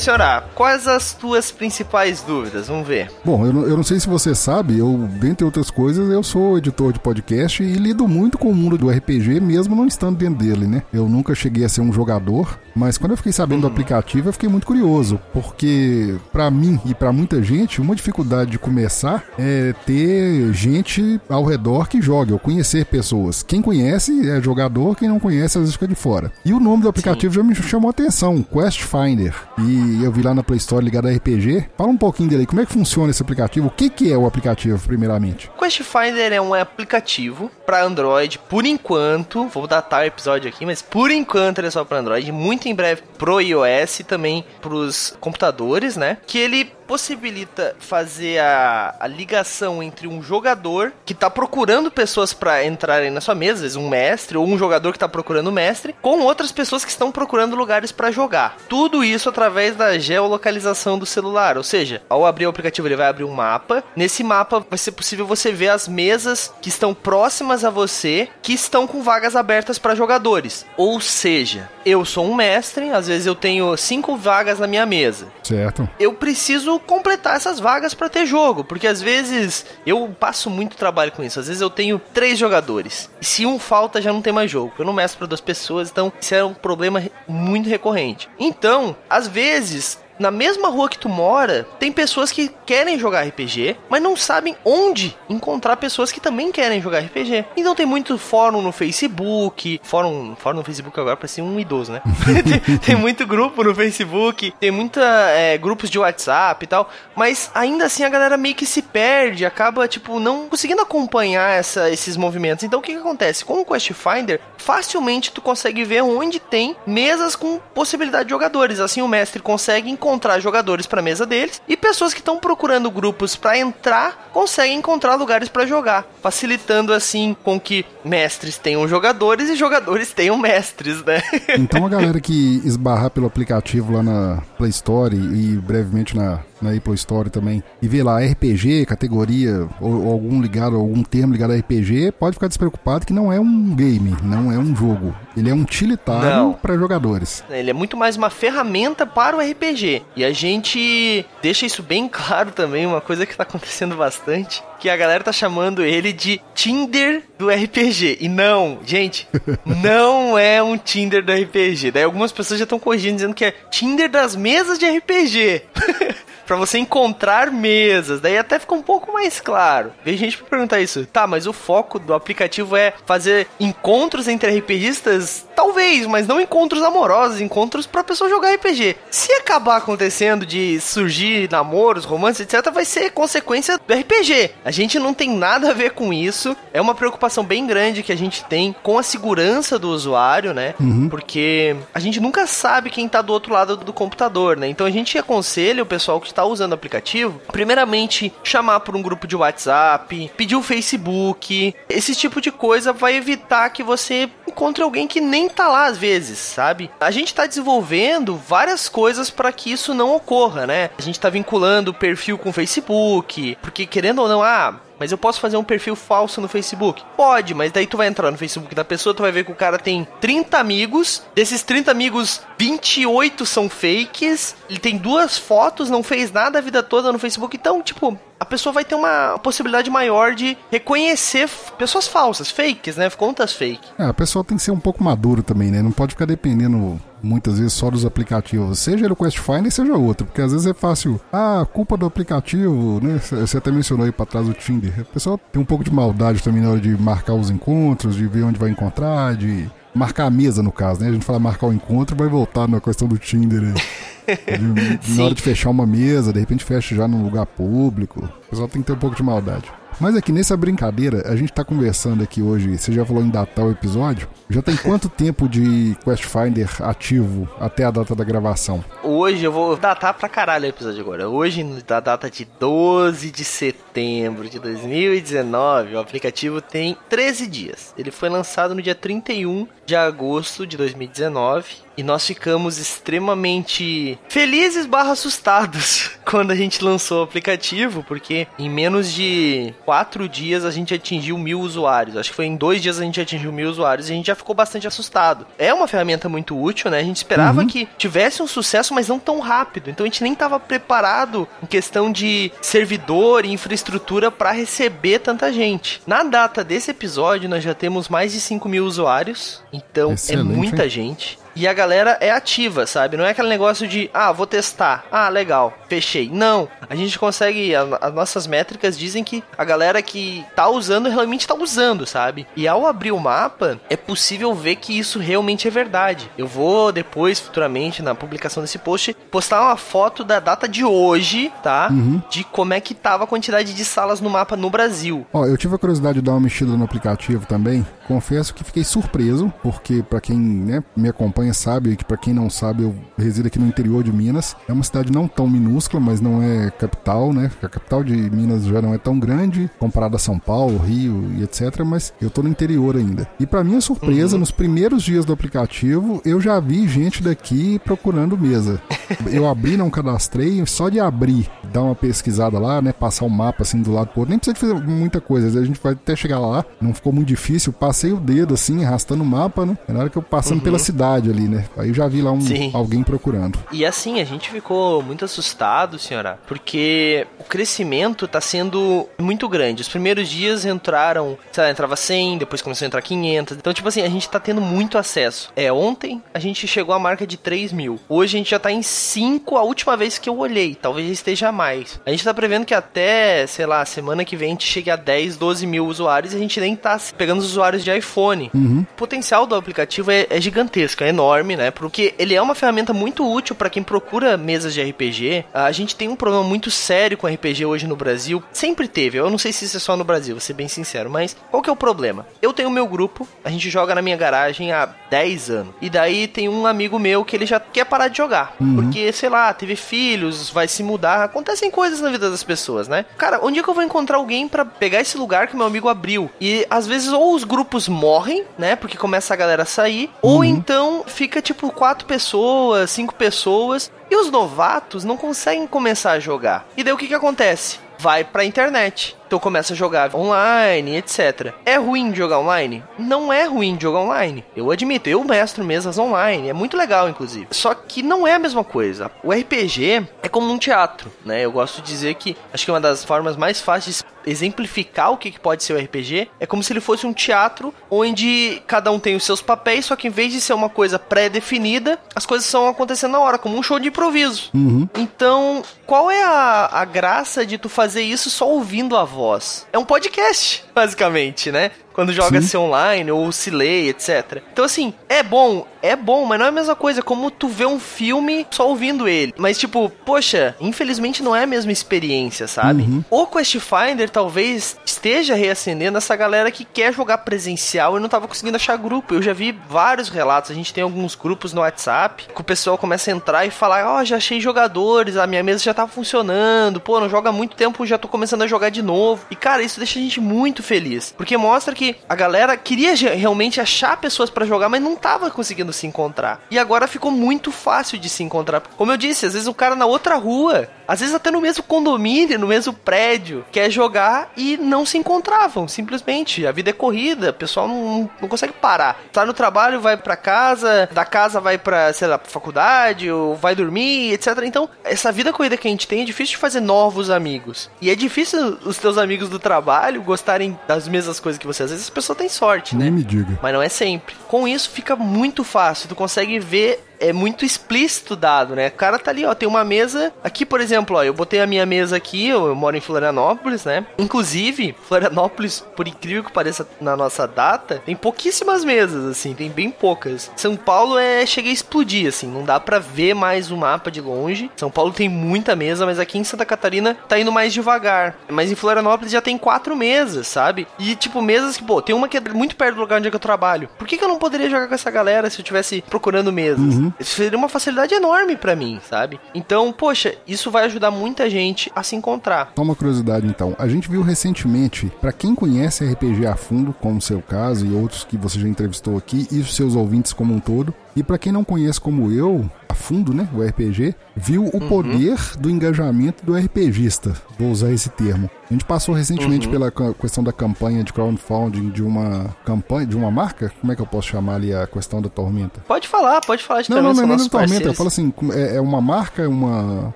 Senhora, 0.00 0.44
quais 0.54 0.88
as 0.88 1.12
tuas 1.12 1.50
principais 1.50 2.22
dúvidas? 2.22 2.68
Vamos 2.68 2.88
ver. 2.88 3.10
Bom, 3.22 3.44
eu 3.44 3.52
não, 3.52 3.62
eu 3.66 3.76
não 3.76 3.82
sei 3.82 4.00
se 4.00 4.08
você 4.08 4.34
sabe, 4.34 4.78
eu, 4.78 5.08
dentre 5.20 5.44
outras 5.44 5.70
coisas, 5.70 6.10
eu 6.10 6.22
sou 6.22 6.56
editor 6.56 6.90
de 6.90 6.98
podcast 6.98 7.62
e 7.62 7.74
lido 7.74 8.08
muito 8.08 8.38
com 8.38 8.48
o 8.48 8.54
mundo 8.54 8.78
do 8.78 8.88
RPG, 8.88 9.40
mesmo 9.40 9.76
não 9.76 9.86
estando 9.86 10.16
dentro 10.16 10.36
dele, 10.36 10.66
né? 10.66 10.82
Eu 10.90 11.06
nunca 11.06 11.34
cheguei 11.34 11.66
a 11.66 11.68
ser 11.68 11.82
um 11.82 11.92
jogador, 11.92 12.58
mas 12.74 12.96
quando 12.96 13.10
eu 13.10 13.16
fiquei 13.18 13.30
sabendo 13.30 13.60
do 13.60 13.66
aplicativo, 13.66 14.30
eu 14.30 14.32
fiquei 14.32 14.48
muito 14.48 14.66
curioso, 14.66 15.20
porque 15.34 16.14
pra 16.32 16.50
mim 16.50 16.80
e 16.86 16.94
pra 16.94 17.12
muita 17.12 17.42
gente, 17.42 17.80
uma 17.80 17.94
dificuldade 17.94 18.52
de 18.52 18.58
começar 18.58 19.22
é 19.38 19.74
ter 19.84 20.50
gente 20.54 21.20
ao 21.28 21.44
redor 21.44 21.86
que 21.88 22.00
jogue, 22.00 22.32
ou 22.32 22.38
conhecer 22.38 22.86
pessoas. 22.86 23.42
Quem 23.42 23.60
conhece 23.60 24.30
é 24.30 24.40
jogador, 24.40 24.96
quem 24.96 25.08
não 25.08 25.20
conhece 25.20 25.58
às 25.58 25.62
vezes 25.62 25.74
fica 25.74 25.86
de 25.86 25.94
fora. 25.94 26.32
E 26.42 26.54
o 26.54 26.60
nome 26.60 26.84
do 26.84 26.88
aplicativo 26.88 27.34
já 27.34 27.42
me 27.42 27.54
chamou 27.54 27.88
a 27.88 27.90
atenção, 27.90 28.42
Quest 28.42 28.80
Finder. 28.82 29.34
E 29.58 29.89
eu 30.02 30.12
vi 30.12 30.22
lá 30.22 30.34
na 30.34 30.42
Play 30.42 30.58
Store 30.58 30.84
ligado 30.84 31.08
a 31.08 31.12
RPG. 31.12 31.70
Fala 31.76 31.90
um 31.90 31.96
pouquinho 31.96 32.28
dele 32.28 32.42
aí, 32.42 32.46
como 32.46 32.60
é 32.60 32.66
que 32.66 32.72
funciona 32.72 33.10
esse 33.10 33.22
aplicativo? 33.22 33.68
O 33.68 33.70
que, 33.70 33.90
que 33.90 34.12
é 34.12 34.16
o 34.16 34.26
aplicativo, 34.26 34.78
primeiramente? 34.86 35.50
Quest 35.58 35.82
Finder 35.82 36.32
é 36.32 36.40
um 36.40 36.54
aplicativo 36.54 37.50
para 37.64 37.84
Android, 37.84 38.38
por 38.38 38.66
enquanto, 38.66 39.46
vou 39.46 39.66
datar 39.66 40.02
o 40.02 40.06
episódio 40.06 40.48
aqui, 40.48 40.66
mas 40.66 40.82
por 40.82 41.10
enquanto 41.10 41.58
ele 41.58 41.68
é 41.68 41.70
só 41.70 41.84
para 41.84 41.98
Android, 41.98 42.32
muito 42.32 42.68
em 42.68 42.74
breve 42.74 43.02
pro 43.16 43.40
iOS 43.40 44.00
e 44.00 44.04
também 44.04 44.44
pros 44.60 45.16
computadores, 45.20 45.96
né? 45.96 46.18
Que 46.26 46.38
ele 46.38 46.72
possibilita 46.90 47.76
fazer 47.78 48.40
a, 48.40 48.96
a 48.98 49.06
ligação 49.06 49.80
entre 49.80 50.08
um 50.08 50.20
jogador 50.20 50.92
que 51.06 51.14
tá 51.14 51.30
procurando 51.30 51.88
pessoas 51.88 52.32
para 52.32 52.66
entrarem 52.66 53.12
na 53.12 53.20
sua 53.20 53.32
mesa, 53.32 53.54
às 53.54 53.60
vezes 53.60 53.76
um 53.76 53.88
mestre 53.88 54.36
ou 54.36 54.44
um 54.44 54.58
jogador 54.58 54.92
que 54.92 54.98
tá 54.98 55.08
procurando 55.08 55.52
mestre, 55.52 55.94
com 56.02 56.18
outras 56.18 56.50
pessoas 56.50 56.84
que 56.84 56.90
estão 56.90 57.12
procurando 57.12 57.54
lugares 57.54 57.92
para 57.92 58.10
jogar. 58.10 58.56
Tudo 58.68 59.04
isso 59.04 59.28
através 59.28 59.76
da 59.80 59.98
geolocalização 59.98 60.98
do 60.98 61.06
celular, 61.06 61.56
ou 61.56 61.64
seja, 61.64 62.02
ao 62.08 62.26
abrir 62.26 62.44
o 62.44 62.50
aplicativo 62.50 62.86
ele 62.86 62.96
vai 62.96 63.08
abrir 63.08 63.24
um 63.24 63.32
mapa. 63.32 63.82
Nesse 63.96 64.22
mapa 64.22 64.60
vai 64.68 64.78
ser 64.78 64.92
possível 64.92 65.26
você 65.26 65.50
ver 65.50 65.70
as 65.70 65.88
mesas 65.88 66.52
que 66.60 66.68
estão 66.68 66.92
próximas 66.92 67.64
a 67.64 67.70
você, 67.70 68.28
que 68.42 68.52
estão 68.52 68.86
com 68.86 69.02
vagas 69.02 69.34
abertas 69.34 69.78
para 69.78 69.94
jogadores. 69.94 70.66
Ou 70.76 71.00
seja, 71.00 71.70
eu 71.84 72.04
sou 72.04 72.26
um 72.26 72.34
mestre, 72.34 72.90
às 72.90 73.08
vezes 73.08 73.26
eu 73.26 73.34
tenho 73.34 73.74
cinco 73.78 74.16
vagas 74.16 74.58
na 74.58 74.66
minha 74.66 74.84
mesa 74.84 75.28
Certo? 75.42 75.88
eu 75.98 76.12
preciso 76.14 76.78
completar 76.80 77.36
essas 77.36 77.58
vagas 77.58 77.94
para 77.94 78.08
ter 78.08 78.26
jogo, 78.26 78.62
porque 78.62 78.86
às 78.86 79.00
vezes 79.00 79.64
eu 79.84 80.08
passo 80.20 80.50
muito 80.50 80.76
trabalho 80.76 81.10
com 81.10 81.22
isso. 81.22 81.40
Às 81.40 81.46
vezes 81.48 81.62
eu 81.62 81.70
tenho 81.70 82.00
três 82.12 82.38
jogadores. 82.38 83.10
E 83.20 83.24
se 83.24 83.46
um 83.46 83.58
falta, 83.58 84.00
já 84.00 84.12
não 84.12 84.22
tem 84.22 84.32
mais 84.32 84.50
jogo. 84.50 84.72
Eu 84.78 84.84
não 84.84 84.92
mestro 84.92 85.18
para 85.18 85.26
duas 85.26 85.40
pessoas, 85.40 85.90
então 85.90 86.12
isso 86.20 86.34
é 86.34 86.44
um 86.44 86.54
problema 86.54 87.02
muito 87.26 87.68
recorrente. 87.68 88.28
Então, 88.38 88.94
às 89.08 89.26
vezes, 89.26 89.69
базис 89.70 89.98
na 90.20 90.30
mesma 90.30 90.68
rua 90.68 90.88
que 90.88 90.98
tu 90.98 91.08
mora, 91.08 91.66
tem 91.78 91.90
pessoas 91.90 92.30
que 92.30 92.50
querem 92.66 92.98
jogar 92.98 93.26
RPG, 93.26 93.78
mas 93.88 94.02
não 94.02 94.14
sabem 94.14 94.54
onde 94.66 95.16
encontrar 95.30 95.78
pessoas 95.78 96.12
que 96.12 96.20
também 96.20 96.52
querem 96.52 96.80
jogar 96.80 97.00
RPG. 97.00 97.46
Então 97.56 97.74
tem 97.74 97.86
muito 97.86 98.18
fórum 98.18 98.60
no 98.60 98.70
Facebook, 98.70 99.80
fórum, 99.82 100.36
fórum 100.38 100.58
no 100.58 100.64
Facebook 100.64 101.00
agora 101.00 101.16
parece 101.16 101.40
um 101.40 101.58
idoso, 101.58 101.92
né? 101.92 102.02
tem, 102.66 102.78
tem 102.78 102.96
muito 102.96 103.26
grupo 103.26 103.64
no 103.64 103.74
Facebook, 103.74 104.52
tem 104.60 104.70
muita 104.70 105.00
é, 105.30 105.56
grupos 105.56 105.88
de 105.88 105.98
WhatsApp 105.98 106.64
e 106.64 106.68
tal, 106.68 106.90
mas 107.16 107.50
ainda 107.54 107.86
assim 107.86 108.04
a 108.04 108.08
galera 108.10 108.36
meio 108.36 108.54
que 108.54 108.66
se 108.66 108.82
perde, 108.82 109.46
acaba 109.46 109.88
tipo 109.88 110.20
não 110.20 110.50
conseguindo 110.50 110.82
acompanhar 110.82 111.58
essa, 111.58 111.90
esses 111.90 112.18
movimentos. 112.18 112.62
Então 112.62 112.80
o 112.80 112.82
que, 112.82 112.92
que 112.92 112.98
acontece? 112.98 113.42
Com 113.42 113.60
o 113.60 113.64
Quest 113.64 113.92
Finder, 113.94 114.38
facilmente 114.58 115.32
tu 115.32 115.40
consegue 115.40 115.82
ver 115.82 116.02
onde 116.02 116.38
tem 116.38 116.76
mesas 116.86 117.34
com 117.34 117.58
possibilidade 117.74 118.24
de 118.24 118.30
jogadores. 118.30 118.80
Assim 118.80 119.00
o 119.00 119.08
mestre 119.08 119.40
consegue 119.40 119.88
encontrar 119.88 120.09
jogadores 120.40 120.86
para 120.86 121.02
mesa 121.02 121.26
deles 121.26 121.60
e 121.68 121.76
pessoas 121.76 122.12
que 122.12 122.20
estão 122.20 122.38
procurando 122.38 122.90
grupos 122.90 123.36
para 123.36 123.58
entrar 123.58 124.30
conseguem 124.32 124.78
encontrar 124.78 125.14
lugares 125.16 125.48
para 125.48 125.66
jogar, 125.66 126.06
facilitando 126.22 126.92
assim 126.92 127.36
com 127.44 127.60
que 127.60 127.84
mestres 128.04 128.56
tenham 128.56 128.86
jogadores 128.88 129.50
e 129.50 129.56
jogadores 129.56 130.12
tenham 130.12 130.36
mestres, 130.36 131.04
né? 131.04 131.22
Então 131.58 131.84
a 131.84 131.88
galera 131.88 132.18
que 132.22 132.60
esbarrar 132.64 133.10
pelo 133.10 133.26
aplicativo 133.26 133.92
lá 133.92 134.02
na 134.02 134.42
Play 134.56 134.70
Store 134.70 135.14
e 135.14 135.56
brevemente 135.56 136.16
na, 136.16 136.40
na 136.60 136.72
Apple 136.72 136.94
Store 136.94 137.30
também 137.30 137.62
e 137.80 137.88
ver 137.88 138.02
lá 138.02 138.18
RPG, 138.20 138.86
categoria 138.86 139.68
ou, 139.80 140.06
ou 140.06 140.12
algum 140.12 140.40
ligado, 140.40 140.76
algum 140.76 141.02
termo 141.02 141.32
ligado 141.32 141.52
a 141.52 141.56
RPG, 141.56 142.12
pode 142.12 142.34
ficar 142.34 142.48
despreocupado 142.48 143.06
que 143.06 143.12
não 143.12 143.32
é 143.32 143.40
um 143.40 143.74
game, 143.74 144.16
não 144.22 144.50
é 144.52 144.58
um 144.58 144.74
jogo. 144.74 145.14
Ele 145.36 145.50
é 145.50 145.54
um 145.54 145.62
utilitário 145.62 146.54
para 146.60 146.76
jogadores. 146.76 147.44
Ele 147.48 147.70
é 147.70 147.72
muito 147.72 147.96
mais 147.96 148.16
uma 148.16 148.30
ferramenta 148.30 149.06
para 149.06 149.36
o 149.36 149.40
RPG. 149.40 150.02
E 150.16 150.24
a 150.24 150.32
gente 150.32 151.24
deixa 151.40 151.66
isso 151.66 151.82
bem 151.82 152.08
claro 152.08 152.50
também, 152.50 152.86
uma 152.86 153.00
coisa 153.00 153.24
que 153.24 153.36
tá 153.36 153.44
acontecendo 153.44 153.96
bastante, 153.96 154.62
que 154.78 154.88
a 154.88 154.96
galera 154.96 155.22
tá 155.22 155.32
chamando 155.32 155.82
ele 155.82 156.12
de 156.12 156.40
Tinder 156.54 157.22
do 157.38 157.48
RPG. 157.48 158.18
E 158.20 158.28
não, 158.28 158.80
gente, 158.84 159.28
não 159.64 160.38
é 160.38 160.62
um 160.62 160.76
Tinder 160.76 161.24
do 161.24 161.32
RPG. 161.32 161.92
Daí 161.92 162.02
algumas 162.02 162.32
pessoas 162.32 162.58
já 162.58 162.64
estão 162.64 162.78
corrigindo 162.78 163.16
dizendo 163.16 163.34
que 163.34 163.44
é 163.44 163.54
Tinder 163.70 164.10
das 164.10 164.34
mesas 164.34 164.78
de 164.78 164.86
RPG. 164.86 165.62
Pra 166.50 166.56
você 166.56 166.78
encontrar 166.78 167.52
mesas, 167.52 168.20
daí 168.20 168.36
até 168.36 168.58
fica 168.58 168.74
um 168.74 168.82
pouco 168.82 169.12
mais 169.12 169.40
claro. 169.40 169.92
Vem 170.04 170.16
gente 170.16 170.36
pra 170.36 170.48
perguntar 170.48 170.80
isso. 170.80 171.06
Tá, 171.06 171.24
mas 171.24 171.46
o 171.46 171.52
foco 171.52 171.96
do 171.96 172.12
aplicativo 172.12 172.76
é 172.76 172.92
fazer 173.06 173.46
encontros 173.60 174.26
entre 174.26 174.58
RPGistas? 174.58 175.46
Talvez, 175.54 176.08
mas 176.08 176.26
não 176.26 176.40
encontros 176.40 176.82
amorosos, 176.82 177.40
encontros 177.40 177.86
pra 177.86 178.02
pessoa 178.02 178.28
jogar 178.28 178.52
RPG. 178.52 178.96
Se 179.12 179.32
acabar 179.34 179.76
acontecendo 179.76 180.44
de 180.44 180.80
surgir 180.80 181.48
namoros, 181.48 182.04
romances, 182.04 182.40
etc, 182.40 182.72
vai 182.72 182.84
ser 182.84 183.10
consequência 183.12 183.78
do 183.78 183.94
RPG. 183.94 184.50
A 184.64 184.72
gente 184.72 184.98
não 184.98 185.14
tem 185.14 185.30
nada 185.30 185.70
a 185.70 185.72
ver 185.72 185.92
com 185.92 186.12
isso. 186.12 186.56
É 186.72 186.80
uma 186.80 186.96
preocupação 186.96 187.44
bem 187.44 187.64
grande 187.64 188.02
que 188.02 188.10
a 188.10 188.16
gente 188.16 188.42
tem 188.46 188.74
com 188.82 188.98
a 188.98 189.04
segurança 189.04 189.78
do 189.78 189.90
usuário, 189.90 190.52
né? 190.52 190.74
Porque 191.08 191.76
a 191.94 192.00
gente 192.00 192.18
nunca 192.18 192.44
sabe 192.48 192.90
quem 192.90 193.08
tá 193.08 193.22
do 193.22 193.32
outro 193.32 193.52
lado 193.52 193.76
do 193.76 193.92
computador, 193.92 194.56
né? 194.56 194.66
Então 194.66 194.84
a 194.84 194.90
gente 194.90 195.16
aconselha 195.16 195.84
o 195.84 195.86
pessoal 195.86 196.20
que 196.20 196.39
está 196.40 196.44
usando 196.44 196.72
o 196.72 196.74
aplicativo, 196.74 197.40
primeiramente 197.52 198.32
chamar 198.42 198.80
por 198.80 198.96
um 198.96 199.02
grupo 199.02 199.26
de 199.26 199.36
WhatsApp, 199.36 200.30
pedir 200.36 200.56
o 200.56 200.62
Facebook. 200.62 201.74
Esse 201.88 202.14
tipo 202.14 202.40
de 202.40 202.50
coisa 202.50 202.92
vai 202.92 203.14
evitar 203.14 203.68
que 203.70 203.82
você 203.82 204.30
encontre 204.48 204.82
alguém 204.82 205.06
que 205.06 205.20
nem 205.20 205.48
tá 205.48 205.68
lá 205.68 205.86
às 205.86 205.98
vezes, 205.98 206.38
sabe? 206.38 206.90
A 206.98 207.10
gente 207.10 207.34
tá 207.34 207.46
desenvolvendo 207.46 208.36
várias 208.36 208.88
coisas 208.88 209.30
para 209.30 209.52
que 209.52 209.70
isso 209.70 209.92
não 209.92 210.14
ocorra, 210.14 210.66
né? 210.66 210.90
A 210.98 211.02
gente 211.02 211.20
tá 211.20 211.28
vinculando 211.28 211.90
o 211.90 211.94
perfil 211.94 212.38
com 212.38 212.48
o 212.48 212.52
Facebook, 212.52 213.56
porque 213.60 213.86
querendo 213.86 214.22
ou 214.22 214.28
não, 214.28 214.42
ah, 214.42 214.80
mas 215.00 215.10
eu 215.10 215.16
posso 215.16 215.40
fazer 215.40 215.56
um 215.56 215.64
perfil 215.64 215.96
falso 215.96 216.42
no 216.42 216.46
Facebook? 216.46 217.02
Pode, 217.16 217.54
mas 217.54 217.72
daí 217.72 217.86
tu 217.86 217.96
vai 217.96 218.06
entrar 218.06 218.30
no 218.30 218.36
Facebook 218.36 218.74
da 218.74 218.84
pessoa, 218.84 219.14
tu 219.14 219.22
vai 219.22 219.32
ver 219.32 219.44
que 219.44 219.50
o 219.50 219.56
cara 219.56 219.78
tem 219.78 220.06
30 220.20 220.58
amigos, 220.58 221.22
desses 221.34 221.62
30 221.62 221.90
amigos, 221.90 222.42
28 222.58 223.46
são 223.46 223.70
fakes, 223.70 224.54
ele 224.68 224.78
tem 224.78 224.98
duas 224.98 225.38
fotos, 225.38 225.88
não 225.88 226.02
fez 226.02 226.30
nada 226.30 226.58
a 226.58 226.62
vida 226.62 226.82
toda 226.82 227.10
no 227.10 227.18
Facebook, 227.18 227.56
então, 227.56 227.80
tipo, 227.82 228.18
pessoa 228.50 228.72
vai 228.72 228.84
ter 228.84 228.96
uma 228.96 229.38
possibilidade 229.38 229.88
maior 229.88 230.34
de 230.34 230.58
reconhecer 230.70 231.48
pessoas 231.78 232.08
falsas, 232.08 232.50
fakes, 232.50 232.96
né? 232.96 233.08
Contas 233.10 233.52
fake. 233.52 233.88
É, 233.96 234.04
a 234.04 234.12
pessoa 234.14 234.44
tem 234.44 234.56
que 234.56 234.62
ser 234.62 234.72
um 234.72 234.80
pouco 234.80 235.02
madura 235.02 235.42
também, 235.42 235.70
né? 235.70 235.80
Não 235.80 235.92
pode 235.92 236.12
ficar 236.12 236.24
dependendo 236.24 237.00
muitas 237.22 237.58
vezes 237.58 237.74
só 237.74 237.90
dos 237.90 238.04
aplicativos, 238.04 238.78
seja 238.78 239.04
ele 239.04 239.12
o 239.12 239.16
Quest 239.16 239.38
Finder, 239.38 239.70
seja 239.70 239.94
outro, 239.94 240.26
porque 240.26 240.40
às 240.40 240.52
vezes 240.52 240.66
é 240.66 240.72
fácil, 240.72 241.20
ah, 241.30 241.66
culpa 241.70 241.94
do 241.94 242.06
aplicativo, 242.06 242.98
né? 243.02 243.18
Você 243.18 243.58
até 243.58 243.70
mencionou 243.70 244.06
aí 244.06 244.12
para 244.12 244.26
trás 244.26 244.48
o 244.48 244.54
Tinder. 244.54 244.92
A 245.00 245.04
pessoa 245.04 245.38
tem 245.52 245.60
um 245.60 245.64
pouco 245.64 245.84
de 245.84 245.92
maldade 245.92 246.42
também 246.42 246.62
na 246.62 246.70
hora 246.70 246.80
de 246.80 246.96
marcar 247.00 247.34
os 247.34 247.50
encontros, 247.50 248.16
de 248.16 248.26
ver 248.26 248.42
onde 248.42 248.58
vai 248.58 248.70
encontrar, 248.70 249.36
de 249.36 249.70
marcar 249.94 250.26
a 250.26 250.30
mesa 250.30 250.62
no 250.62 250.72
caso, 250.72 251.00
né? 251.00 251.08
A 251.08 251.12
gente 251.12 251.24
fala 251.24 251.38
marcar 251.38 251.66
o 251.66 251.72
encontro, 251.72 252.16
vai 252.16 252.28
voltar 252.28 252.68
na 252.68 252.80
questão 252.80 253.06
do 253.06 253.18
Tinder 253.18 253.62
aí. 253.62 253.74
Na 255.16 255.24
hora 255.24 255.34
de 255.34 255.42
fechar 255.42 255.70
uma 255.70 255.86
mesa, 255.86 256.32
de 256.32 256.40
repente 256.40 256.64
fecha 256.64 256.94
já 256.94 257.08
num 257.08 257.22
lugar 257.22 257.46
público. 257.46 258.20
O 258.46 258.50
pessoal 258.50 258.68
tem 258.68 258.82
que 258.82 258.86
ter 258.86 258.92
um 258.92 258.98
pouco 258.98 259.16
de 259.16 259.22
maldade. 259.22 259.70
Mas 260.00 260.16
aqui 260.16 260.32
nessa 260.32 260.56
brincadeira, 260.56 261.30
a 261.30 261.36
gente 261.36 261.52
tá 261.52 261.62
conversando 261.62 262.24
aqui 262.24 262.40
hoje, 262.40 262.78
você 262.78 262.90
já 262.90 263.04
falou 263.04 263.22
em 263.22 263.28
datar 263.28 263.66
o 263.66 263.70
episódio. 263.70 264.26
Já 264.48 264.62
tem 264.62 264.74
quanto 264.74 265.10
tempo 265.12 265.46
de 265.46 265.94
Quest 266.02 266.24
Finder 266.24 266.70
ativo 266.82 267.46
até 267.60 267.84
a 267.84 267.90
data 267.90 268.14
da 268.14 268.24
gravação? 268.24 268.82
Hoje 269.02 269.44
eu 269.44 269.52
vou 269.52 269.76
datar 269.76 270.14
pra 270.14 270.26
caralho 270.26 270.64
o 270.64 270.68
episódio 270.68 271.02
agora. 271.02 271.28
Hoje, 271.28 271.62
da 271.86 272.00
data 272.00 272.30
de 272.30 272.46
12 272.58 273.30
de 273.30 273.44
setembro 273.44 274.48
de 274.48 274.58
2019, 274.58 275.94
o 275.94 275.98
aplicativo 275.98 276.62
tem 276.62 276.96
13 277.10 277.46
dias. 277.46 277.94
Ele 277.98 278.10
foi 278.10 278.30
lançado 278.30 278.74
no 278.74 278.80
dia 278.80 278.94
31 278.94 279.68
de 279.84 279.94
agosto 279.94 280.66
de 280.66 280.78
2019 280.78 281.90
e 282.00 282.02
nós 282.02 282.26
ficamos 282.26 282.78
extremamente 282.78 284.18
felizes 284.28 284.86
barra 284.86 285.12
assustados 285.12 286.12
quando 286.24 286.50
a 286.50 286.54
gente 286.54 286.82
lançou 286.82 287.20
o 287.20 287.24
aplicativo, 287.24 288.02
porque 288.04 288.46
em 288.58 288.70
menos 288.70 289.12
de 289.12 289.74
quatro 289.90 290.28
dias 290.28 290.64
a 290.64 290.70
gente 290.70 290.94
atingiu 290.94 291.36
mil 291.36 291.58
usuários. 291.58 292.16
Acho 292.16 292.30
que 292.30 292.36
foi 292.36 292.46
em 292.46 292.54
dois 292.54 292.80
dias 292.80 293.00
a 293.00 293.02
gente 293.02 293.20
atingiu 293.20 293.50
mil 293.50 293.68
usuários 293.68 294.08
e 294.08 294.12
a 294.12 294.14
gente 294.14 294.28
já 294.28 294.36
ficou 294.36 294.54
bastante 294.54 294.86
assustado. 294.86 295.44
É 295.58 295.74
uma 295.74 295.88
ferramenta 295.88 296.28
muito 296.28 296.56
útil, 296.56 296.88
né? 296.92 297.00
A 297.00 297.02
gente 297.02 297.16
esperava 297.16 297.62
uhum. 297.62 297.66
que 297.66 297.88
tivesse 297.98 298.40
um 298.40 298.46
sucesso, 298.46 298.94
mas 298.94 299.08
não 299.08 299.18
tão 299.18 299.40
rápido. 299.40 299.90
Então 299.90 300.04
a 300.04 300.06
gente 300.06 300.22
nem 300.22 300.32
estava 300.32 300.60
preparado 300.60 301.48
em 301.60 301.66
questão 301.66 302.12
de 302.12 302.52
servidor 302.62 303.44
e 303.44 303.50
infraestrutura 303.50 304.30
para 304.30 304.52
receber 304.52 305.18
tanta 305.18 305.52
gente. 305.52 306.00
Na 306.06 306.22
data 306.22 306.62
desse 306.62 306.92
episódio, 306.92 307.48
nós 307.48 307.64
já 307.64 307.74
temos 307.74 308.08
mais 308.08 308.32
de 308.32 308.40
5 308.40 308.68
mil 308.68 308.84
usuários. 308.84 309.60
Então 309.72 310.12
é 310.12 310.14
Excelente, 310.14 310.52
é 310.52 310.56
muita 310.56 310.84
hein? 310.84 310.88
gente 310.88 311.39
e 311.54 311.66
a 311.66 311.72
galera 311.72 312.16
é 312.20 312.30
ativa, 312.30 312.86
sabe? 312.86 313.16
Não 313.16 313.24
é 313.24 313.30
aquele 313.30 313.48
negócio 313.48 313.86
de, 313.86 314.10
ah, 314.12 314.32
vou 314.32 314.46
testar, 314.46 315.04
ah, 315.10 315.28
legal, 315.28 315.74
fechei. 315.88 316.30
Não, 316.32 316.68
a 316.88 316.94
gente 316.94 317.18
consegue, 317.18 317.74
a, 317.74 317.82
as 318.00 318.14
nossas 318.14 318.46
métricas 318.46 318.98
dizem 318.98 319.24
que 319.24 319.42
a 319.56 319.64
galera 319.64 320.02
que 320.02 320.44
tá 320.54 320.68
usando 320.68 321.08
realmente 321.08 321.46
tá 321.46 321.54
usando, 321.54 322.06
sabe? 322.06 322.46
E 322.56 322.66
ao 322.66 322.86
abrir 322.86 323.12
o 323.12 323.18
mapa, 323.18 323.80
é 323.88 323.96
possível 323.96 324.54
ver 324.54 324.76
que 324.76 324.98
isso 324.98 325.18
realmente 325.18 325.66
é 325.66 325.70
verdade. 325.70 326.30
Eu 326.36 326.46
vou 326.46 326.92
depois, 326.92 327.40
futuramente, 327.40 328.02
na 328.02 328.14
publicação 328.14 328.62
desse 328.62 328.78
post, 328.78 329.14
postar 329.30 329.62
uma 329.62 329.76
foto 329.76 330.24
da 330.24 330.40
data 330.40 330.68
de 330.68 330.84
hoje, 330.84 331.52
tá? 331.62 331.88
Uhum. 331.90 332.22
De 332.30 332.44
como 332.44 332.74
é 332.74 332.80
que 332.80 332.94
tava 332.94 333.24
a 333.24 333.26
quantidade 333.26 333.74
de 333.74 333.84
salas 333.84 334.20
no 334.20 334.30
mapa 334.30 334.56
no 334.56 334.70
Brasil. 334.70 335.26
Ó, 335.32 335.46
eu 335.46 335.56
tive 335.56 335.74
a 335.74 335.78
curiosidade 335.78 336.20
de 336.20 336.24
dar 336.24 336.32
uma 336.32 336.40
mexida 336.40 336.72
no 336.76 336.84
aplicativo 336.84 337.46
também. 337.46 337.86
Confesso 338.10 338.52
que 338.52 338.64
fiquei 338.64 338.82
surpreso, 338.82 339.54
porque 339.62 340.02
para 340.02 340.20
quem 340.20 340.36
né, 340.36 340.82
me 340.96 341.08
acompanha 341.08 341.54
sabe 341.54 341.94
que 341.94 342.04
para 342.04 342.16
quem 342.16 342.34
não 342.34 342.50
sabe, 342.50 342.82
eu 342.82 342.92
resido 343.16 343.46
aqui 343.46 343.56
no 343.56 343.68
interior 343.68 344.02
de 344.02 344.12
Minas. 344.12 344.56
É 344.68 344.72
uma 344.72 344.82
cidade 344.82 345.12
não 345.12 345.28
tão 345.28 345.48
minúscula, 345.48 346.02
mas 346.02 346.20
não 346.20 346.42
é 346.42 346.72
capital, 346.72 347.32
né? 347.32 347.52
A 347.62 347.68
capital 347.68 348.02
de 348.02 348.14
Minas 348.14 348.64
já 348.64 348.82
não 348.82 348.92
é 348.92 348.98
tão 348.98 349.16
grande 349.16 349.70
comparada 349.78 350.16
a 350.16 350.18
São 350.18 350.40
Paulo, 350.40 350.76
Rio 350.76 351.30
e 351.38 351.44
etc, 351.44 351.84
mas 351.86 352.12
eu 352.20 352.30
tô 352.30 352.42
no 352.42 352.48
interior 352.48 352.96
ainda. 352.96 353.28
E 353.38 353.46
para 353.46 353.62
minha 353.62 353.80
surpresa, 353.80 354.34
uhum. 354.34 354.40
nos 354.40 354.50
primeiros 354.50 355.04
dias 355.04 355.24
do 355.24 355.32
aplicativo, 355.32 356.20
eu 356.24 356.40
já 356.40 356.58
vi 356.58 356.88
gente 356.88 357.22
daqui 357.22 357.78
procurando 357.84 358.36
mesa. 358.36 358.82
Eu 359.30 359.48
abri, 359.48 359.76
não 359.76 359.90
cadastrei, 359.90 360.64
só 360.66 360.88
de 360.88 361.00
abrir, 361.00 361.48
dar 361.64 361.82
uma 361.82 361.94
pesquisada 361.94 362.58
lá, 362.58 362.80
né, 362.80 362.92
passar 362.92 363.24
o 363.24 363.28
um 363.28 363.30
mapa 363.30 363.62
assim 363.62 363.80
do 363.80 363.92
lado 363.92 364.08
pro 364.08 364.20
outro, 364.20 364.30
nem 364.30 364.38
precisa 364.38 364.56
fazer 364.56 364.74
muita 364.86 365.20
coisa, 365.20 365.60
a 365.60 365.64
gente 365.64 365.80
vai 365.82 365.92
até 365.92 366.14
chegar 366.14 366.38
lá, 366.38 366.64
não 366.80 366.94
ficou 366.94 367.12
muito 367.12 367.28
difícil, 367.28 367.72
passei 367.72 368.12
o 368.12 368.16
dedo 368.16 368.54
assim, 368.54 368.84
arrastando 368.84 369.22
o 369.22 369.26
mapa, 369.26 369.64
né? 369.64 369.76
Na 369.88 370.00
hora 370.00 370.10
que 370.10 370.16
eu 370.16 370.22
passando 370.22 370.58
uhum. 370.58 370.64
pela 370.64 370.78
cidade 370.78 371.30
ali, 371.30 371.48
né? 371.48 371.64
Aí 371.76 371.88
eu 371.88 371.94
já 371.94 372.06
vi 372.08 372.22
lá 372.22 372.32
um, 372.32 372.40
alguém 372.72 373.02
procurando. 373.02 373.58
E 373.72 373.84
assim, 373.84 374.20
a 374.20 374.24
gente 374.24 374.50
ficou 374.50 375.02
muito 375.02 375.24
assustado, 375.24 375.98
senhora, 375.98 376.38
porque 376.46 377.26
o 377.38 377.44
crescimento 377.44 378.26
tá 378.28 378.40
sendo 378.40 379.08
muito 379.18 379.48
grande. 379.48 379.82
Os 379.82 379.88
primeiros 379.88 380.28
dias 380.28 380.64
entraram, 380.64 381.38
sei 381.52 381.64
lá, 381.64 381.70
entrava 381.70 381.96
100, 381.96 382.38
depois 382.38 382.62
começou 382.62 382.84
a 382.84 382.88
entrar 382.88 383.02
500. 383.02 383.56
Então, 383.56 383.72
tipo 383.72 383.88
assim, 383.88 384.02
a 384.02 384.08
gente 384.08 384.28
tá 384.28 384.40
tendo 384.40 384.60
muito 384.60 384.98
acesso. 384.98 385.52
É, 385.56 385.72
ontem 385.72 386.22
a 386.32 386.38
gente 386.38 386.66
chegou 386.66 386.94
à 386.94 386.98
marca 386.98 387.26
de 387.26 387.36
3 387.36 387.72
mil. 387.72 387.98
Hoje 388.08 388.36
a 388.36 388.38
gente 388.38 388.50
já 388.50 388.58
tá 388.58 388.70
em 388.70 388.82
5 389.00 389.56
a 389.56 389.62
última 389.62 389.96
vez 389.96 390.18
que 390.18 390.28
eu 390.28 390.38
olhei. 390.38 390.74
Talvez 390.74 391.08
esteja 391.10 391.50
mais. 391.50 392.00
A 392.04 392.10
gente 392.10 392.24
tá 392.24 392.34
prevendo 392.34 392.64
que 392.64 392.74
até, 392.74 393.46
sei 393.46 393.66
lá, 393.66 393.84
semana 393.84 394.24
que 394.24 394.36
vem 394.36 394.48
a 394.48 394.52
gente 394.52 394.66
chegue 394.66 394.90
a 394.90 394.96
10, 394.96 395.36
12 395.36 395.66
mil 395.66 395.86
usuários 395.86 396.32
e 396.32 396.36
a 396.36 396.38
gente 396.38 396.60
nem 396.60 396.76
tá 396.76 396.98
pegando 397.16 397.40
os 397.40 397.46
usuários 397.46 397.84
de 397.84 397.96
iPhone. 397.96 398.50
Uhum. 398.54 398.84
O 398.92 398.96
potencial 398.96 399.46
do 399.46 399.54
aplicativo 399.54 400.10
é, 400.10 400.26
é 400.28 400.40
gigantesco, 400.40 401.02
é 401.04 401.08
enorme, 401.08 401.56
né? 401.56 401.70
Porque 401.70 402.14
ele 402.18 402.34
é 402.34 402.42
uma 402.42 402.54
ferramenta 402.54 402.92
muito 402.92 403.28
útil 403.30 403.54
para 403.54 403.70
quem 403.70 403.82
procura 403.82 404.36
mesas 404.36 404.74
de 404.74 404.82
RPG. 404.82 405.44
A 405.52 405.72
gente 405.72 405.96
tem 405.96 406.08
um 406.08 406.16
problema 406.16 406.44
muito 406.44 406.70
sério 406.70 407.16
com 407.16 407.26
RPG 407.26 407.64
hoje 407.64 407.86
no 407.86 407.96
Brasil. 407.96 408.42
Sempre 408.52 408.88
teve. 408.88 409.18
Eu 409.18 409.30
não 409.30 409.38
sei 409.38 409.52
se 409.52 409.64
isso 409.64 409.76
é 409.76 409.80
só 409.80 409.96
no 409.96 410.04
Brasil, 410.04 410.34
vou 410.34 410.40
ser 410.40 410.54
bem 410.54 410.68
sincero. 410.68 411.10
Mas 411.10 411.36
qual 411.50 411.62
que 411.62 411.70
é 411.70 411.72
o 411.72 411.76
problema? 411.76 412.26
Eu 412.42 412.52
tenho 412.52 412.70
meu 412.70 412.86
grupo, 412.86 413.26
a 413.44 413.50
gente 413.50 413.70
joga 413.70 413.94
na 413.94 414.02
minha 414.02 414.16
garagem 414.16 414.72
há 414.72 414.88
10 415.10 415.50
anos. 415.50 415.74
E 415.80 415.88
daí 415.88 416.28
tem 416.28 416.48
um 416.48 416.66
amigo 416.66 416.98
meu 416.98 417.24
que 417.24 417.36
ele 417.36 417.46
já 417.46 417.58
quer 417.58 417.84
parar 417.84 418.08
de 418.08 418.18
jogar. 418.18 418.54
Uhum. 418.60 418.89
Porque, 418.90 419.12
sei 419.12 419.28
lá, 419.28 419.52
teve 419.52 419.76
filhos, 419.76 420.50
vai 420.50 420.66
se 420.66 420.82
mudar. 420.82 421.24
Acontecem 421.24 421.70
coisas 421.70 422.00
na 422.00 422.10
vida 422.10 422.30
das 422.30 422.42
pessoas, 422.42 422.88
né? 422.88 423.04
Cara, 423.16 423.40
onde 423.42 423.60
é 423.60 423.62
que 423.62 423.68
eu 423.68 423.74
vou 423.74 423.82
encontrar 423.82 424.16
alguém 424.16 424.48
para 424.48 424.64
pegar 424.64 425.00
esse 425.00 425.16
lugar 425.16 425.46
que 425.46 425.56
meu 425.56 425.66
amigo 425.66 425.88
abriu? 425.88 426.30
E 426.40 426.66
às 426.68 426.86
vezes 426.86 427.12
ou 427.12 427.34
os 427.34 427.44
grupos 427.44 427.88
morrem, 427.88 428.44
né? 428.58 428.76
Porque 428.76 428.96
começa 428.96 429.32
a 429.32 429.36
galera 429.36 429.62
a 429.62 429.66
sair. 429.66 430.10
Uhum. 430.22 430.30
Ou 430.30 430.44
então 430.44 431.04
fica 431.06 431.40
tipo 431.40 431.70
quatro 431.70 432.06
pessoas, 432.06 432.90
cinco 432.90 433.14
pessoas. 433.14 433.90
E 434.10 434.16
os 434.16 434.30
novatos 434.30 435.04
não 435.04 435.16
conseguem 435.16 435.66
começar 435.66 436.12
a 436.12 436.20
jogar. 436.20 436.66
E 436.76 436.82
daí 436.82 436.92
o 436.92 436.96
que 436.96 437.06
que 437.06 437.14
acontece? 437.14 437.78
Vai 437.98 438.24
pra 438.24 438.44
internet. 438.44 439.16
Então 439.30 439.38
começa 439.38 439.74
a 439.74 439.76
jogar 439.76 440.12
online, 440.12 440.96
etc. 440.96 441.54
É 441.64 441.76
ruim 441.76 442.10
de 442.10 442.18
jogar 442.18 442.40
online? 442.40 442.82
Não 442.98 443.32
é 443.32 443.44
ruim 443.44 443.76
de 443.76 443.82
jogar 443.82 444.00
online. 444.00 444.44
Eu 444.56 444.72
admito, 444.72 445.08
eu 445.08 445.22
mestro 445.22 445.62
mesas 445.62 445.96
online, 445.98 446.48
é 446.48 446.52
muito 446.52 446.76
legal, 446.76 447.08
inclusive. 447.08 447.46
Só 447.52 447.72
que 447.72 448.02
não 448.02 448.26
é 448.26 448.34
a 448.34 448.40
mesma 448.40 448.64
coisa. 448.64 449.08
O 449.22 449.30
RPG 449.32 450.04
é 450.20 450.28
como 450.28 450.52
um 450.52 450.58
teatro, 450.58 451.12
né? 451.24 451.44
Eu 451.44 451.52
gosto 451.52 451.80
de 451.80 451.86
dizer 451.86 452.16
que 452.16 452.36
acho 452.52 452.64
que 452.64 452.72
uma 452.72 452.80
das 452.80 453.04
formas 453.04 453.36
mais 453.36 453.60
fáceis 453.60 454.02
de 454.02 454.30
exemplificar 454.30 455.12
o 455.12 455.16
que 455.16 455.38
pode 455.38 455.62
ser 455.62 455.74
o 455.74 455.78
RPG 455.78 456.28
é 456.40 456.44
como 456.44 456.62
se 456.62 456.72
ele 456.72 456.80
fosse 456.80 457.06
um 457.06 457.12
teatro 457.12 457.72
onde 457.88 458.60
cada 458.66 458.90
um 458.90 458.98
tem 458.98 459.14
os 459.14 459.24
seus 459.24 459.40
papéis, 459.40 459.86
só 459.86 459.96
que 459.96 460.08
em 460.08 460.10
vez 460.10 460.32
de 460.32 460.40
ser 460.40 460.54
uma 460.54 460.68
coisa 460.68 460.98
pré-definida, 460.98 461.98
as 462.14 462.26
coisas 462.26 462.46
estão 462.46 462.68
acontecendo 462.68 463.12
na 463.12 463.20
hora, 463.20 463.38
como 463.38 463.56
um 463.56 463.62
show 463.62 463.78
de 463.78 463.88
improviso. 463.88 464.50
Uhum. 464.52 464.88
Então, 464.96 465.62
qual 465.86 466.10
é 466.10 466.22
a, 466.22 466.68
a 466.72 466.84
graça 466.84 467.46
de 467.46 467.56
tu 467.58 467.68
fazer 467.68 468.02
isso 468.02 468.28
só 468.28 468.48
ouvindo 468.48 468.96
a 468.96 469.04
voz? 469.04 469.19
Voz. 469.20 469.66
É 469.70 469.78
um 469.78 469.84
podcast, 469.84 470.64
basicamente, 470.74 471.52
né? 471.52 471.70
Quando 472.00 472.14
joga-se 472.14 472.56
online 472.56 473.10
ou 473.10 473.30
se 473.30 473.50
lê, 473.50 473.88
etc. 473.88 474.42
Então, 474.50 474.64
assim, 474.64 474.94
é 475.06 475.22
bom, 475.22 475.66
é 475.82 475.94
bom, 475.94 476.24
mas 476.24 476.38
não 476.38 476.46
é 476.46 476.48
a 476.48 476.52
mesma 476.52 476.74
coisa 476.74 477.02
como 477.02 477.30
tu 477.30 477.46
vê 477.46 477.66
um 477.66 477.78
filme 477.78 478.46
só 478.50 478.66
ouvindo 478.66 479.06
ele. 479.06 479.34
Mas, 479.36 479.58
tipo, 479.58 479.90
poxa, 480.04 480.56
infelizmente 480.60 481.22
não 481.22 481.34
é 481.36 481.44
a 481.44 481.46
mesma 481.46 481.72
experiência, 481.72 482.46
sabe? 482.46 482.84
Uhum. 482.84 483.04
O 483.10 483.26
Quest 483.26 483.58
Finder 483.58 484.08
talvez 484.08 484.78
esteja 484.84 485.34
reacendendo 485.34 485.98
essa 485.98 486.16
galera 486.16 486.50
que 486.50 486.64
quer 486.64 486.92
jogar 486.94 487.18
presencial 487.18 487.98
e 487.98 488.00
não 488.00 488.08
tava 488.08 488.26
conseguindo 488.26 488.56
achar 488.56 488.78
grupo. 488.78 489.14
Eu 489.14 489.20
já 489.20 489.34
vi 489.34 489.52
vários 489.68 490.08
relatos, 490.08 490.50
a 490.50 490.54
gente 490.54 490.72
tem 490.72 490.82
alguns 490.82 491.14
grupos 491.14 491.52
no 491.52 491.60
WhatsApp 491.60 492.28
que 492.34 492.40
o 492.40 492.44
pessoal 492.44 492.78
começa 492.78 493.10
a 493.10 493.14
entrar 493.14 493.44
e 493.44 493.50
falar: 493.50 493.86
Ó, 493.86 494.00
oh, 494.00 494.04
já 494.06 494.16
achei 494.16 494.40
jogadores, 494.40 495.18
a 495.18 495.26
minha 495.26 495.42
mesa 495.42 495.64
já 495.64 495.74
tá 495.74 495.86
funcionando, 495.86 496.80
pô, 496.80 496.98
não 496.98 497.10
joga 497.10 497.28
há 497.28 497.32
muito 497.32 497.56
tempo, 497.56 497.84
já 497.84 497.98
tô 497.98 498.08
começando 498.08 498.42
a 498.42 498.46
jogar 498.46 498.70
de 498.70 498.80
novo. 498.80 499.26
E, 499.30 499.36
cara, 499.36 499.62
isso 499.62 499.78
deixa 499.78 499.98
a 499.98 500.02
gente 500.02 500.20
muito 500.20 500.62
feliz, 500.62 501.14
porque 501.16 501.36
mostra 501.36 501.74
que 501.74 501.89
a 502.08 502.14
galera 502.14 502.56
queria 502.56 502.94
realmente 502.94 503.60
achar 503.60 503.96
pessoas 503.96 504.30
para 504.30 504.46
jogar, 504.46 504.68
mas 504.68 504.82
não 504.82 504.96
tava 504.96 505.30
conseguindo 505.30 505.72
se 505.72 505.86
encontrar. 505.86 506.42
E 506.50 506.58
agora 506.58 506.86
ficou 506.86 507.10
muito 507.10 507.50
fácil 507.52 507.98
de 507.98 508.08
se 508.08 508.22
encontrar. 508.22 508.60
Como 508.76 508.92
eu 508.92 508.96
disse, 508.96 509.26
às 509.26 509.32
vezes 509.32 509.48
o 509.48 509.54
cara 509.54 509.74
na 509.76 509.86
outra 509.86 510.16
rua 510.16 510.68
às 510.90 510.98
vezes 510.98 511.14
até 511.14 511.30
no 511.30 511.40
mesmo 511.40 511.62
condomínio, 511.62 512.36
no 512.36 512.48
mesmo 512.48 512.72
prédio, 512.72 513.44
quer 513.52 513.70
jogar 513.70 514.32
e 514.36 514.56
não 514.56 514.84
se 514.84 514.98
encontravam, 514.98 515.68
simplesmente. 515.68 516.44
A 516.44 516.50
vida 516.50 516.70
é 516.70 516.72
corrida, 516.72 517.30
o 517.30 517.32
pessoal 517.32 517.68
não, 517.68 518.10
não 518.20 518.28
consegue 518.28 518.52
parar. 518.52 519.00
Tá 519.12 519.24
no 519.24 519.32
trabalho, 519.32 519.80
vai 519.80 519.96
para 519.96 520.16
casa, 520.16 520.88
da 520.92 521.04
casa 521.04 521.40
vai 521.40 521.56
pra, 521.56 521.92
sei 521.92 522.08
lá, 522.08 522.18
pra 522.18 522.28
faculdade, 522.28 523.08
ou 523.08 523.36
vai 523.36 523.54
dormir, 523.54 524.14
etc. 524.14 524.38
Então, 524.42 524.68
essa 524.82 525.12
vida 525.12 525.32
corrida 525.32 525.56
que 525.56 525.68
a 525.68 525.70
gente 525.70 525.86
tem 525.86 526.02
é 526.02 526.04
difícil 526.04 526.32
de 526.32 526.38
fazer 526.38 526.58
novos 526.58 527.08
amigos. 527.08 527.70
E 527.80 527.88
é 527.88 527.94
difícil 527.94 528.58
os 528.64 528.76
teus 528.76 528.98
amigos 528.98 529.28
do 529.28 529.38
trabalho 529.38 530.02
gostarem 530.02 530.58
das 530.66 530.88
mesmas 530.88 531.20
coisas 531.20 531.38
que 531.38 531.46
você. 531.46 531.62
Às 531.70 531.78
vezes 531.78 531.88
a 531.88 531.92
pessoa 531.92 532.16
tem 532.16 532.28
sorte, 532.28 532.74
Nem 532.76 532.90
né? 532.90 532.96
me 532.98 533.04
diga. 533.04 533.38
Mas 533.42 533.52
não 533.54 533.62
é 533.62 533.68
sempre. 533.68 534.14
Com 534.28 534.46
isso 534.48 534.70
fica 534.70 534.96
muito 534.96 535.44
fácil, 535.44 535.88
tu 535.88 535.94
consegue 535.94 536.38
ver 536.38 536.84
é 537.00 537.12
muito 537.12 537.44
explícito 537.44 538.14
dado, 538.14 538.54
né? 538.54 538.68
O 538.68 538.72
cara 538.72 538.98
tá 538.98 539.10
ali, 539.10 539.24
ó, 539.24 539.34
tem 539.34 539.48
uma 539.48 539.64
mesa. 539.64 540.12
Aqui, 540.22 540.44
por 540.44 540.60
exemplo, 540.60 540.96
ó, 540.96 541.02
eu 541.02 541.14
botei 541.14 541.40
a 541.40 541.46
minha 541.46 541.64
mesa 541.64 541.96
aqui, 541.96 542.28
eu, 542.28 542.54
moro 542.54 542.76
em 542.76 542.80
Florianópolis, 542.80 543.64
né? 543.64 543.86
Inclusive, 543.98 544.76
Florianópolis, 544.86 545.64
por 545.74 545.88
incrível 545.88 546.24
que 546.24 546.32
pareça 546.32 546.68
na 546.80 546.96
nossa 546.96 547.26
data, 547.26 547.82
tem 547.86 547.96
pouquíssimas 547.96 548.64
mesas, 548.64 549.06
assim, 549.06 549.34
tem 549.34 549.50
bem 549.50 549.70
poucas. 549.70 550.30
São 550.36 550.54
Paulo 550.54 550.98
é 550.98 551.24
cheguei 551.24 551.50
a 551.50 551.54
explodir, 551.54 552.08
assim, 552.08 552.26
não 552.26 552.44
dá 552.44 552.60
para 552.60 552.78
ver 552.78 553.14
mais 553.14 553.50
o 553.50 553.56
mapa 553.56 553.90
de 553.90 554.00
longe. 554.00 554.50
São 554.56 554.70
Paulo 554.70 554.92
tem 554.92 555.08
muita 555.08 555.56
mesa, 555.56 555.86
mas 555.86 555.98
aqui 555.98 556.18
em 556.18 556.24
Santa 556.24 556.44
Catarina 556.44 556.96
tá 557.08 557.18
indo 557.18 557.32
mais 557.32 557.52
devagar. 557.52 558.16
Mas 558.28 558.52
em 558.52 558.54
Florianópolis 558.54 559.12
já 559.12 559.22
tem 559.22 559.38
quatro 559.38 559.74
mesas, 559.74 560.26
sabe? 560.26 560.66
E 560.78 560.94
tipo, 560.94 561.22
mesas 561.22 561.56
que, 561.56 561.64
pô, 561.64 561.80
tem 561.80 561.94
uma 561.94 562.08
que 562.08 562.18
é 562.18 562.20
muito 562.20 562.56
perto 562.56 562.74
do 562.74 562.80
lugar 562.80 562.98
onde 562.98 563.08
é 563.08 563.10
que 563.10 563.16
eu 563.16 563.20
trabalho. 563.20 563.68
Por 563.78 563.86
que, 563.88 563.96
que 563.96 564.04
eu 564.04 564.08
não 564.08 564.18
poderia 564.18 564.50
jogar 564.50 564.68
com 564.68 564.74
essa 564.74 564.90
galera 564.90 565.30
se 565.30 565.40
eu 565.40 565.44
tivesse 565.44 565.82
procurando 565.88 566.32
mesas? 566.32 566.74
Uhum. 566.74 566.89
Isso 566.98 567.16
seria 567.16 567.38
uma 567.38 567.48
facilidade 567.48 567.94
enorme 567.94 568.36
para 568.36 568.56
mim, 568.56 568.80
sabe? 568.88 569.20
Então, 569.34 569.72
poxa, 569.72 570.14
isso 570.26 570.50
vai 570.50 570.64
ajudar 570.64 570.90
muita 570.90 571.28
gente 571.28 571.70
a 571.74 571.82
se 571.82 571.96
encontrar. 571.96 572.52
Só 572.56 572.62
uma 572.62 572.74
curiosidade 572.74 573.26
então. 573.26 573.54
A 573.58 573.68
gente 573.68 573.88
viu 573.88 574.02
recentemente, 574.02 574.90
para 575.00 575.12
quem 575.12 575.34
conhece 575.34 575.84
RPG 575.84 576.26
a 576.26 576.36
fundo, 576.36 576.74
como 576.80 576.98
o 576.98 577.02
seu 577.02 577.20
caso 577.20 577.66
e 577.66 577.72
outros 577.72 578.04
que 578.04 578.16
você 578.16 578.38
já 578.38 578.48
entrevistou 578.48 578.96
aqui, 578.96 579.26
e 579.30 579.38
os 579.38 579.54
seus 579.54 579.76
ouvintes 579.76 580.12
como 580.12 580.34
um 580.34 580.40
todo, 580.40 580.74
e 580.96 581.02
para 581.02 581.18
quem 581.18 581.32
não 581.32 581.44
conhece 581.44 581.80
como 581.80 582.10
eu, 582.10 582.48
a 582.68 582.74
fundo, 582.74 583.12
né, 583.14 583.28
o 583.34 583.42
RPG, 583.42 583.94
viu 584.16 584.44
o 584.46 584.60
poder 584.68 585.16
do 585.38 585.48
engajamento 585.50 586.24
do 586.24 586.34
RPGista, 586.36 587.12
vou 587.38 587.50
usar 587.50 587.70
esse 587.72 587.88
termo. 587.90 588.30
A 588.48 588.52
gente 588.52 588.64
passou 588.64 588.92
recentemente 588.94 589.46
pela 589.48 589.70
ca- 589.70 589.94
questão 589.94 590.24
da 590.24 590.32
campanha 590.32 590.82
de 590.82 590.92
crowdfunding 590.92 591.70
de 591.70 591.82
uma 591.84 592.34
campanha, 592.44 592.84
de 592.86 592.96
uma 592.96 593.08
marca, 593.10 593.52
como 593.60 593.72
é 593.72 593.76
que 593.76 593.82
eu 593.82 593.86
posso 593.86 594.08
chamar 594.08 594.34
ali 594.36 594.52
a 594.52 594.66
questão 594.66 595.00
da 595.00 595.08
Tormenta? 595.08 595.60
Pode 595.68 595.86
falar, 595.86 596.20
pode 596.20 596.42
falar 596.42 596.62
de 596.62 596.70
Não, 596.70 596.76
não, 596.78 596.82
Tormenta, 596.94 597.06
não 597.06 597.08
é 597.08 597.16
nossos 597.16 597.28
Tormenta, 597.28 597.68
eu 597.68 597.74
falo 597.74 597.86
assim, 597.88 598.12
é, 598.32 598.56
é 598.56 598.60
uma 598.60 598.80
marca, 598.80 599.22
é 599.22 599.28
uma... 599.28 599.94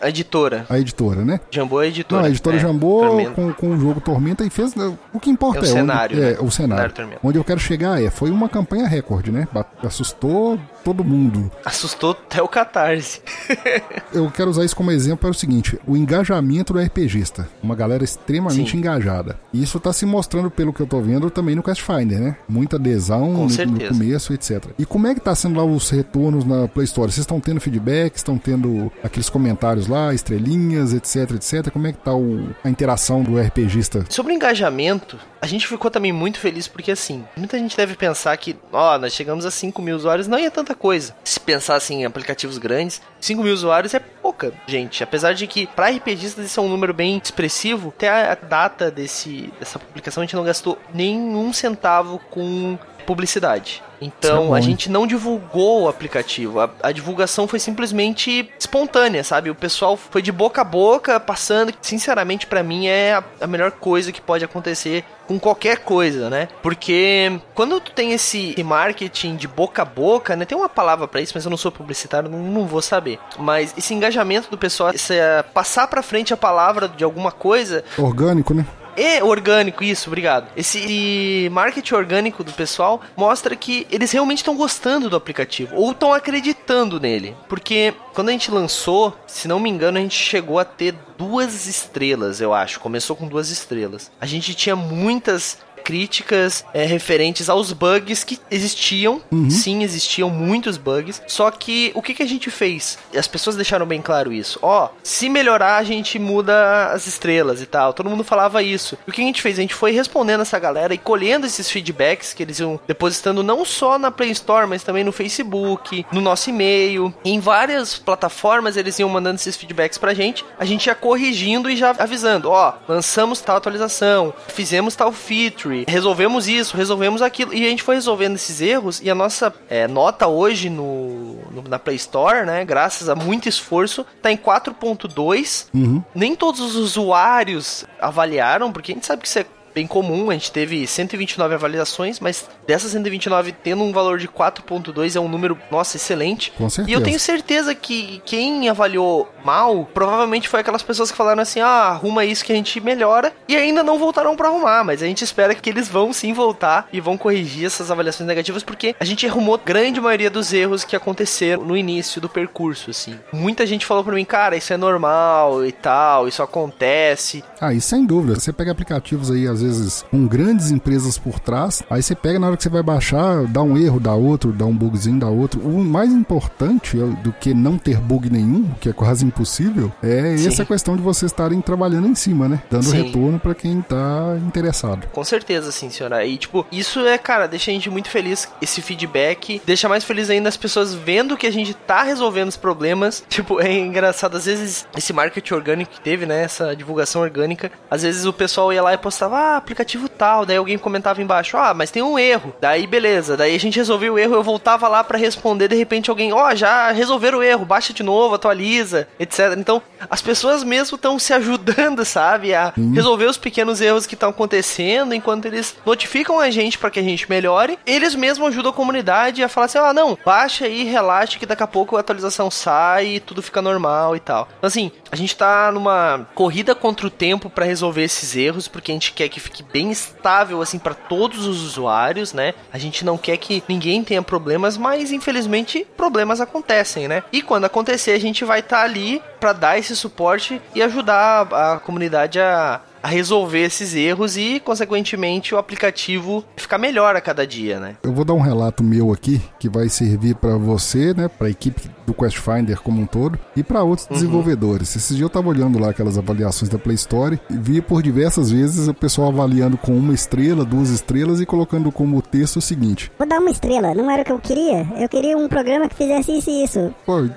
A 0.00 0.08
editora. 0.08 0.64
a 0.68 0.78
editora, 0.78 1.24
né? 1.24 1.40
Jambô 1.50 1.80
é 1.82 1.86
a 1.86 1.88
editora. 1.88 2.20
Não, 2.22 2.26
a 2.28 2.30
editora 2.30 2.56
é, 2.56 2.58
Jambô 2.60 3.00
Tormenta. 3.00 3.30
com, 3.32 3.52
com 3.52 3.70
o 3.70 3.80
jogo 3.80 4.00
Tormenta 4.00 4.44
e 4.44 4.50
fez. 4.50 4.74
né, 4.76 4.92
O 5.12 5.18
que 5.18 5.30
importa 5.30 5.58
É 5.58 5.62
o 5.62 5.64
é, 5.64 5.68
cenário, 5.68 6.16
onde, 6.16 6.26
né? 6.26 6.32
é 6.32 6.40
o 6.40 6.50
cenário. 6.50 6.52
Cenário 6.52 6.94
Tormenta. 6.94 7.20
Onde 7.24 7.38
eu 7.38 7.44
quero 7.44 7.58
chegar 7.58 8.00
é, 8.00 8.08
foi 8.10 8.30
uma 8.30 8.48
campanha 8.48 8.86
recorde, 8.86 9.32
né? 9.32 9.48
Assustou 9.82 10.58
todo 10.84 11.02
mundo. 11.04 11.50
Assustou 11.64 12.10
até 12.12 12.42
o 12.42 12.48
Catarse. 12.48 13.20
Eu 14.12 14.30
quero 14.30 14.50
usar 14.50 14.64
isso 14.64 14.76
como 14.76 14.90
exemplo 14.90 15.18
para 15.18 15.30
o 15.30 15.34
seguinte: 15.34 15.78
o 15.86 15.96
engajamento 15.96 16.72
do 16.72 16.78
RPGista. 16.78 17.48
Uma 17.62 17.74
galera 17.74 18.04
extremamente 18.04 18.72
Sim. 18.72 18.78
engajada. 18.78 19.38
E 19.52 19.62
isso 19.62 19.80
tá 19.80 19.92
se 19.92 20.04
mostrando, 20.06 20.50
pelo 20.50 20.72
que 20.72 20.80
eu 20.80 20.86
tô 20.86 21.00
vendo, 21.00 21.30
também 21.30 21.54
no 21.54 21.62
Quest 21.62 21.82
Finder, 21.82 22.20
né? 22.20 22.36
Muita 22.48 22.76
adesão 22.76 23.32
no, 23.32 23.46
no 23.46 23.88
começo, 23.88 24.32
etc. 24.32 24.64
E 24.78 24.84
como 24.84 25.06
é 25.06 25.14
que 25.14 25.20
tá 25.20 25.34
sendo 25.34 25.56
lá 25.58 25.64
os 25.64 25.88
retornos 25.90 26.44
na 26.44 26.68
Play 26.68 26.84
Store? 26.84 27.10
Vocês 27.10 27.22
estão 27.22 27.40
tendo 27.40 27.60
feedback? 27.60 28.16
Estão 28.16 28.36
tendo 28.38 28.92
aqueles 29.02 29.28
comentários 29.30 29.86
lá, 29.86 30.12
estrelinhas, 30.12 30.92
etc, 30.92 31.30
etc? 31.32 31.70
Como 31.72 31.86
é 31.86 31.92
que 31.92 31.98
tá 31.98 32.14
o- 32.14 32.48
a 32.62 32.68
interação 32.68 33.22
do 33.22 33.38
RPGista? 33.38 34.04
Sobre 34.08 34.32
o 34.32 34.34
engajamento, 34.34 35.18
a 35.44 35.46
gente 35.46 35.68
ficou 35.68 35.90
também 35.90 36.10
muito 36.10 36.38
feliz 36.38 36.66
porque, 36.66 36.90
assim, 36.90 37.22
muita 37.36 37.58
gente 37.58 37.76
deve 37.76 37.94
pensar 37.94 38.34
que, 38.38 38.56
ó, 38.72 38.96
nós 38.96 39.12
chegamos 39.12 39.44
a 39.44 39.50
5 39.50 39.82
mil 39.82 39.94
usuários, 39.94 40.26
não 40.26 40.38
é 40.38 40.48
tanta 40.48 40.74
coisa. 40.74 41.14
Se 41.22 41.38
pensar, 41.38 41.74
assim, 41.74 41.96
em 42.00 42.04
aplicativos 42.06 42.56
grandes, 42.56 43.02
5 43.20 43.42
mil 43.42 43.52
usuários 43.52 43.92
é 43.92 43.98
pouca 43.98 44.54
gente. 44.66 45.04
Apesar 45.04 45.34
de 45.34 45.46
que, 45.46 45.66
pra 45.66 45.90
RPGistas, 45.90 46.46
isso 46.46 46.58
é 46.58 46.62
um 46.62 46.68
número 46.68 46.94
bem 46.94 47.20
expressivo, 47.22 47.92
até 47.94 48.08
a 48.08 48.34
data 48.34 48.90
desse, 48.90 49.52
dessa 49.58 49.78
publicação 49.78 50.22
a 50.22 50.24
gente 50.24 50.34
não 50.34 50.44
gastou 50.44 50.78
nenhum 50.94 51.52
centavo 51.52 52.18
com 52.30 52.78
publicidade. 53.04 53.82
É 54.00 54.04
Então 54.04 54.48
bom, 54.48 54.54
a 54.54 54.60
gente 54.60 54.90
não 54.90 55.06
divulgou 55.06 55.82
o 55.82 55.88
aplicativo. 55.88 56.60
A, 56.60 56.70
a 56.82 56.92
divulgação 56.92 57.46
foi 57.46 57.58
simplesmente 57.58 58.50
espontânea, 58.58 59.22
sabe? 59.22 59.50
O 59.50 59.54
pessoal 59.54 59.96
foi 59.96 60.22
de 60.22 60.32
boca 60.32 60.60
a 60.60 60.64
boca 60.64 61.18
passando. 61.20 61.72
Sinceramente, 61.80 62.46
pra 62.46 62.62
mim 62.62 62.86
é 62.86 63.14
a, 63.14 63.24
a 63.40 63.46
melhor 63.46 63.72
coisa 63.72 64.12
que 64.12 64.20
pode 64.20 64.44
acontecer 64.44 65.04
com 65.26 65.38
qualquer 65.38 65.78
coisa, 65.78 66.28
né? 66.28 66.48
Porque 66.62 67.40
quando 67.54 67.80
tu 67.80 67.92
tem 67.92 68.12
esse 68.12 68.54
marketing 68.62 69.36
de 69.36 69.48
boca 69.48 69.82
a 69.82 69.84
boca, 69.84 70.36
né? 70.36 70.44
Tem 70.44 70.56
uma 70.56 70.68
palavra 70.68 71.08
pra 71.08 71.20
isso, 71.20 71.32
mas 71.34 71.44
eu 71.44 71.50
não 71.50 71.56
sou 71.56 71.72
publicitário, 71.72 72.28
não, 72.28 72.38
não 72.38 72.66
vou 72.66 72.82
saber. 72.82 73.18
Mas 73.38 73.74
esse 73.76 73.94
engajamento 73.94 74.50
do 74.50 74.58
pessoal, 74.58 74.90
esse, 74.92 75.14
passar 75.52 75.86
pra 75.88 76.02
frente 76.02 76.34
a 76.34 76.36
palavra 76.36 76.88
de 76.88 77.04
alguma 77.04 77.32
coisa, 77.32 77.84
Orgânico, 77.96 78.52
né? 78.52 78.66
É 78.96 79.22
orgânico, 79.22 79.82
isso, 79.82 80.08
obrigado. 80.08 80.48
Esse 80.56 81.48
marketing 81.52 81.94
orgânico 81.94 82.44
do 82.44 82.52
pessoal 82.52 83.00
mostra 83.16 83.56
que 83.56 83.86
eles 83.90 84.12
realmente 84.12 84.38
estão 84.38 84.56
gostando 84.56 85.10
do 85.10 85.16
aplicativo 85.16 85.74
ou 85.76 85.90
estão 85.92 86.12
acreditando 86.12 87.00
nele. 87.00 87.36
Porque 87.48 87.94
quando 88.12 88.28
a 88.28 88.32
gente 88.32 88.50
lançou, 88.50 89.16
se 89.26 89.48
não 89.48 89.60
me 89.60 89.70
engano, 89.70 89.98
a 89.98 90.00
gente 90.00 90.16
chegou 90.16 90.58
a 90.58 90.64
ter 90.64 90.94
duas 91.16 91.66
estrelas, 91.66 92.40
eu 92.40 92.52
acho. 92.52 92.80
Começou 92.80 93.16
com 93.16 93.26
duas 93.26 93.50
estrelas. 93.50 94.10
A 94.20 94.26
gente 94.26 94.54
tinha 94.54 94.76
muitas 94.76 95.58
críticas 95.84 96.64
é, 96.72 96.84
referentes 96.84 97.48
aos 97.48 97.72
bugs 97.72 98.24
que 98.24 98.38
existiam. 98.50 99.20
Sim, 99.50 99.82
existiam 99.82 100.30
muitos 100.30 100.76
bugs. 100.78 101.22
Só 101.26 101.50
que 101.50 101.92
o 101.94 102.02
que, 102.02 102.14
que 102.14 102.22
a 102.22 102.26
gente 102.26 102.50
fez? 102.50 102.98
As 103.14 103.28
pessoas 103.28 103.54
deixaram 103.54 103.86
bem 103.86 104.00
claro 104.00 104.32
isso. 104.32 104.58
Ó, 104.62 104.88
se 105.02 105.28
melhorar, 105.28 105.76
a 105.76 105.84
gente 105.84 106.18
muda 106.18 106.90
as 106.92 107.06
estrelas 107.06 107.60
e 107.60 107.66
tal. 107.66 107.92
Todo 107.92 108.08
mundo 108.08 108.24
falava 108.24 108.62
isso. 108.62 108.96
E 109.06 109.10
o 109.10 109.12
que 109.12 109.20
a 109.20 109.24
gente 109.24 109.42
fez? 109.42 109.58
A 109.58 109.62
gente 109.62 109.74
foi 109.74 109.92
respondendo 109.92 110.40
essa 110.40 110.58
galera 110.58 110.94
e 110.94 110.98
colhendo 110.98 111.46
esses 111.46 111.70
feedbacks 111.70 112.32
que 112.32 112.42
eles 112.42 112.58
iam 112.58 112.80
depositando 112.86 113.42
não 113.42 113.64
só 113.64 113.98
na 113.98 114.10
Play 114.10 114.30
Store, 114.30 114.66
mas 114.66 114.82
também 114.82 115.04
no 115.04 115.12
Facebook, 115.12 116.06
no 116.10 116.20
nosso 116.20 116.48
e-mail. 116.50 117.12
Em 117.24 117.38
várias 117.40 117.98
plataformas 117.98 118.76
eles 118.76 118.98
iam 118.98 119.08
mandando 119.08 119.36
esses 119.36 119.56
feedbacks 119.56 119.98
pra 119.98 120.14
gente. 120.14 120.44
A 120.58 120.64
gente 120.64 120.86
ia 120.86 120.94
corrigindo 120.94 121.68
e 121.68 121.76
já 121.76 121.94
avisando: 121.98 122.50
ó, 122.50 122.74
lançamos 122.88 123.40
tal 123.40 123.56
atualização, 123.56 124.32
fizemos 124.48 124.96
tal 124.96 125.12
feature, 125.12 125.73
resolvemos 125.88 126.46
isso, 126.46 126.76
resolvemos 126.76 127.20
aquilo. 127.22 127.52
E 127.52 127.66
a 127.66 127.68
gente 127.68 127.82
foi 127.82 127.96
resolvendo 127.96 128.36
esses 128.36 128.60
erros 128.60 129.00
e 129.02 129.10
a 129.10 129.14
nossa 129.14 129.52
é, 129.68 129.88
nota 129.88 130.28
hoje 130.28 130.70
no, 130.70 131.34
no- 131.50 131.64
na 131.68 131.78
Play 131.78 131.96
Store, 131.96 132.46
né, 132.46 132.64
graças 132.64 133.08
a 133.08 133.14
muito 133.16 133.48
esforço, 133.48 134.06
tá 134.22 134.30
em 134.30 134.36
4.2. 134.36 135.66
Nem 136.14 136.36
todos 136.36 136.60
os 136.60 136.76
usuários 136.76 137.84
avaliaram, 138.00 138.72
porque 138.72 138.92
a 138.92 138.94
gente 138.94 139.06
sabe 139.06 139.22
que 139.22 139.28
isso 139.28 139.38
é 139.40 139.46
bem 139.74 139.86
comum, 139.86 140.30
a 140.30 140.34
gente 140.34 140.52
teve 140.52 140.86
129 140.86 141.54
avaliações, 141.54 142.20
mas 142.20 142.48
dessas 142.66 142.92
129 142.92 143.52
tendo 143.52 143.82
um 143.82 143.92
valor 143.92 144.18
de 144.18 144.28
4.2 144.28 145.16
é 145.16 145.20
um 145.20 145.28
número, 145.28 145.58
nossa, 145.70 145.96
excelente. 145.96 146.52
Com 146.56 146.70
certeza. 146.70 146.90
E 146.90 146.98
eu 146.98 147.02
tenho 147.02 147.18
certeza 147.18 147.74
que 147.74 148.22
quem 148.24 148.68
avaliou 148.68 149.28
mal, 149.44 149.88
provavelmente 149.92 150.48
foi 150.48 150.60
aquelas 150.60 150.82
pessoas 150.82 151.10
que 151.10 151.16
falaram 151.16 151.42
assim: 151.42 151.60
"Ah, 151.60 151.88
arruma 151.88 152.24
isso 152.24 152.44
que 152.44 152.52
a 152.52 152.56
gente 152.56 152.80
melhora" 152.80 153.32
e 153.48 153.56
ainda 153.56 153.82
não 153.82 153.98
voltaram 153.98 154.36
pra 154.36 154.48
arrumar, 154.48 154.84
mas 154.84 155.02
a 155.02 155.06
gente 155.06 155.22
espera 155.24 155.54
que 155.54 155.68
eles 155.68 155.88
vão 155.88 156.12
sim 156.12 156.32
voltar 156.32 156.88
e 156.92 157.00
vão 157.00 157.18
corrigir 157.18 157.66
essas 157.66 157.90
avaliações 157.90 158.26
negativas 158.26 158.62
porque 158.62 158.94
a 158.98 159.04
gente 159.04 159.26
arrumou 159.26 159.58
grande 159.62 160.00
maioria 160.00 160.30
dos 160.30 160.52
erros 160.52 160.84
que 160.84 160.94
aconteceram 160.96 161.64
no 161.64 161.76
início 161.76 162.20
do 162.20 162.28
percurso, 162.28 162.90
assim. 162.90 163.18
Muita 163.32 163.66
gente 163.66 163.84
falou 163.86 164.04
pra 164.04 164.14
mim: 164.14 164.24
"Cara, 164.24 164.56
isso 164.56 164.72
é 164.72 164.76
normal 164.76 165.64
e 165.64 165.72
tal, 165.72 166.28
isso 166.28 166.42
acontece". 166.42 167.42
Ah, 167.60 167.72
isso 167.72 167.88
sem 167.88 168.04
dúvida. 168.04 168.38
Você 168.38 168.52
pega 168.52 168.72
aplicativos 168.72 169.30
aí, 169.30 169.46
às 169.46 169.60
vezes, 169.60 169.63
com 170.10 170.26
grandes 170.26 170.70
empresas 170.70 171.18
por 171.18 171.38
trás, 171.38 171.82
aí 171.88 172.02
você 172.02 172.14
pega 172.14 172.38
na 172.38 172.48
hora 172.48 172.56
que 172.56 172.62
você 172.62 172.68
vai 172.68 172.82
baixar, 172.82 173.44
dá 173.46 173.62
um 173.62 173.76
erro, 173.76 174.00
dá 174.00 174.14
outro, 174.14 174.52
dá 174.52 174.64
um 174.64 174.74
bugzinho, 174.74 175.18
dá 175.18 175.28
outro. 175.28 175.60
O 175.60 175.84
mais 175.84 176.10
importante 176.12 176.96
do 177.22 177.32
que 177.32 177.54
não 177.54 177.78
ter 177.78 177.98
bug 177.98 178.30
nenhum, 178.30 178.70
que 178.80 178.88
é 178.88 178.92
quase 178.92 179.24
impossível, 179.24 179.92
é 180.02 180.36
Sim. 180.36 180.48
essa 180.48 180.64
questão 180.64 180.96
de 180.96 181.02
vocês 181.02 181.30
estarem 181.30 181.60
trabalhando 181.60 182.08
em 182.08 182.14
cima, 182.14 182.48
né? 182.48 182.62
Dando 182.70 182.84
Sim. 182.84 183.02
retorno 183.02 183.38
pra 183.38 183.54
quem 183.54 183.80
tá 183.80 184.36
interessado. 184.46 185.06
Com 185.12 185.24
certeza, 185.24 185.70
sim, 185.72 185.90
senhora. 185.90 186.24
E, 186.24 186.36
tipo, 186.36 186.66
isso 186.70 187.00
é, 187.00 187.16
cara, 187.18 187.46
deixa 187.46 187.70
a 187.70 187.74
gente 187.74 187.90
muito 187.90 188.08
feliz, 188.08 188.48
esse 188.60 188.80
feedback. 188.80 189.60
Deixa 189.64 189.88
mais 189.88 190.04
feliz 190.04 190.30
ainda 190.30 190.48
as 190.48 190.56
pessoas 190.56 190.94
vendo 190.94 191.36
que 191.36 191.46
a 191.46 191.52
gente 191.52 191.74
tá 191.74 192.02
resolvendo 192.02 192.48
os 192.48 192.56
problemas. 192.56 193.24
Tipo, 193.34 193.60
é 193.60 193.72
engraçado, 193.72 194.36
às 194.36 194.46
vezes, 194.46 194.86
esse 194.96 195.12
marketing 195.12 195.54
orgânico 195.54 195.90
que 195.90 196.00
teve, 196.00 196.24
né? 196.24 196.44
Essa 196.44 196.74
divulgação 196.76 197.20
orgânica. 197.20 197.70
Às 197.90 198.02
vezes 198.02 198.24
o 198.24 198.32
pessoal 198.32 198.72
ia 198.72 198.80
lá 198.80 198.94
e 198.94 198.98
postava, 198.98 199.53
ah, 199.53 199.53
aplicativo 199.56 200.08
tal. 200.08 200.44
Daí 200.46 200.56
alguém 200.56 200.78
comentava 200.78 201.22
embaixo, 201.22 201.56
ah, 201.56 201.74
mas 201.74 201.90
tem 201.90 202.02
um 202.02 202.18
erro. 202.18 202.54
Daí 202.60 202.86
beleza, 202.86 203.36
daí 203.36 203.54
a 203.54 203.60
gente 203.60 203.76
resolveu 203.76 204.14
o 204.14 204.18
erro, 204.18 204.34
eu 204.34 204.42
voltava 204.42 204.88
lá 204.88 205.02
para 205.02 205.18
responder, 205.18 205.68
de 205.68 205.76
repente 205.76 206.10
alguém, 206.10 206.32
ó, 206.32 206.48
oh, 206.48 206.54
já 206.54 206.90
resolveram 206.90 207.38
o 207.38 207.42
erro, 207.42 207.64
baixa 207.64 207.92
de 207.92 208.02
novo, 208.02 208.34
atualiza, 208.34 209.08
etc. 209.18 209.54
Então, 209.56 209.82
as 210.08 210.22
pessoas 210.22 210.62
mesmo 210.62 210.96
estão 210.96 211.18
se 211.18 211.32
ajudando, 211.32 212.04
sabe, 212.04 212.54
a 212.54 212.72
hum. 212.76 212.92
resolver 212.92 213.26
os 213.26 213.38
pequenos 213.38 213.80
erros 213.80 214.06
que 214.06 214.14
estão 214.14 214.30
acontecendo, 214.30 215.14
enquanto 215.14 215.46
eles 215.46 215.76
notificam 215.84 216.38
a 216.38 216.50
gente 216.50 216.78
para 216.78 216.90
que 216.90 217.00
a 217.00 217.02
gente 217.02 217.28
melhore. 217.28 217.78
Eles 217.86 218.14
mesmos 218.14 218.48
ajudam 218.48 218.70
a 218.70 218.74
comunidade 218.74 219.42
a 219.42 219.48
falar 219.48 219.66
assim: 219.66 219.78
ah, 219.78 219.92
não, 219.92 220.18
baixa 220.24 220.66
aí, 220.66 220.84
relaxa 220.84 221.38
que 221.38 221.46
daqui 221.46 221.62
a 221.62 221.66
pouco 221.66 221.96
a 221.96 222.00
atualização 222.00 222.50
sai 222.50 223.06
e 223.06 223.20
tudo 223.20 223.42
fica 223.42 223.62
normal 223.62 224.16
e 224.16 224.20
tal. 224.20 224.48
Então, 224.58 224.68
assim, 224.68 224.92
a 225.10 225.16
gente 225.16 225.36
tá 225.36 225.70
numa 225.72 226.26
corrida 226.34 226.74
contra 226.74 227.06
o 227.06 227.10
tempo 227.10 227.48
para 227.48 227.64
resolver 227.64 228.02
esses 228.02 228.36
erros, 228.36 228.68
porque 228.68 228.92
a 228.92 228.94
gente 228.94 229.12
quer 229.12 229.28
que 229.28 229.40
fique 229.44 229.62
bem 229.62 229.90
estável, 229.90 230.60
assim, 230.60 230.78
para 230.78 230.94
todos 230.94 231.46
os 231.46 231.62
usuários, 231.62 232.32
né? 232.32 232.54
A 232.72 232.78
gente 232.78 233.04
não 233.04 233.16
quer 233.16 233.36
que 233.36 233.62
ninguém 233.68 234.02
tenha 234.02 234.22
problemas, 234.22 234.76
mas 234.76 235.12
infelizmente 235.12 235.86
problemas 235.96 236.40
acontecem, 236.40 237.06
né? 237.06 237.22
E 237.32 237.42
quando 237.42 237.64
acontecer, 237.64 238.12
a 238.12 238.20
gente 238.20 238.44
vai 238.44 238.60
estar 238.60 238.78
tá 238.78 238.82
ali 238.82 239.22
para 239.38 239.52
dar 239.52 239.78
esse 239.78 239.94
suporte 239.94 240.60
e 240.74 240.82
ajudar 240.82 241.42
a 241.52 241.78
comunidade 241.78 242.40
a 242.40 242.80
a 243.04 243.08
resolver 243.08 243.58
esses 243.58 243.94
erros 243.94 244.34
e, 244.38 244.58
consequentemente, 244.58 245.54
o 245.54 245.58
aplicativo 245.58 246.42
ficar 246.56 246.78
melhor 246.78 247.14
a 247.14 247.20
cada 247.20 247.46
dia, 247.46 247.78
né? 247.78 247.96
Eu 248.02 248.14
vou 248.14 248.24
dar 248.24 248.32
um 248.32 248.40
relato 248.40 248.82
meu 248.82 249.12
aqui 249.12 249.42
que 249.60 249.68
vai 249.68 249.90
servir 249.90 250.34
para 250.36 250.56
você, 250.56 251.12
né, 251.12 251.28
para 251.28 251.48
a 251.48 251.50
equipe 251.50 251.82
do 252.06 252.14
Quest 252.14 252.38
Finder 252.38 252.80
como 252.80 253.02
um 253.02 253.06
todo 253.06 253.38
e 253.54 253.62
para 253.62 253.82
outros 253.82 254.08
uhum. 254.08 254.14
desenvolvedores. 254.14 254.96
Esse 254.96 255.14
dia 255.14 255.24
eu 255.24 255.28
tava 255.28 255.48
olhando 255.48 255.78
lá 255.78 255.90
aquelas 255.90 256.16
avaliações 256.16 256.70
da 256.70 256.78
Play 256.78 256.94
Store 256.94 257.38
e 257.50 257.56
vi 257.56 257.82
por 257.82 258.02
diversas 258.02 258.50
vezes 258.50 258.88
o 258.88 258.94
pessoal 258.94 259.28
avaliando 259.28 259.76
com 259.76 259.92
uma 259.92 260.14
estrela, 260.14 260.64
duas 260.64 260.88
estrelas 260.88 261.42
e 261.42 261.46
colocando 261.46 261.92
como 261.92 262.22
texto 262.22 262.56
o 262.56 262.62
seguinte: 262.62 263.12
Vou 263.18 263.28
dar 263.28 263.38
uma 263.38 263.50
estrela, 263.50 263.94
não 263.94 264.10
era 264.10 264.22
o 264.22 264.24
que 264.24 264.32
eu 264.32 264.38
queria. 264.38 264.86
Eu 264.96 265.08
queria 265.10 265.36
um 265.36 265.48
programa 265.48 265.88
que 265.88 265.94
fizesse 265.94 266.38
isso 266.38 266.50
e 266.50 266.64
isso. 266.64 266.94
Pô, 267.04 267.28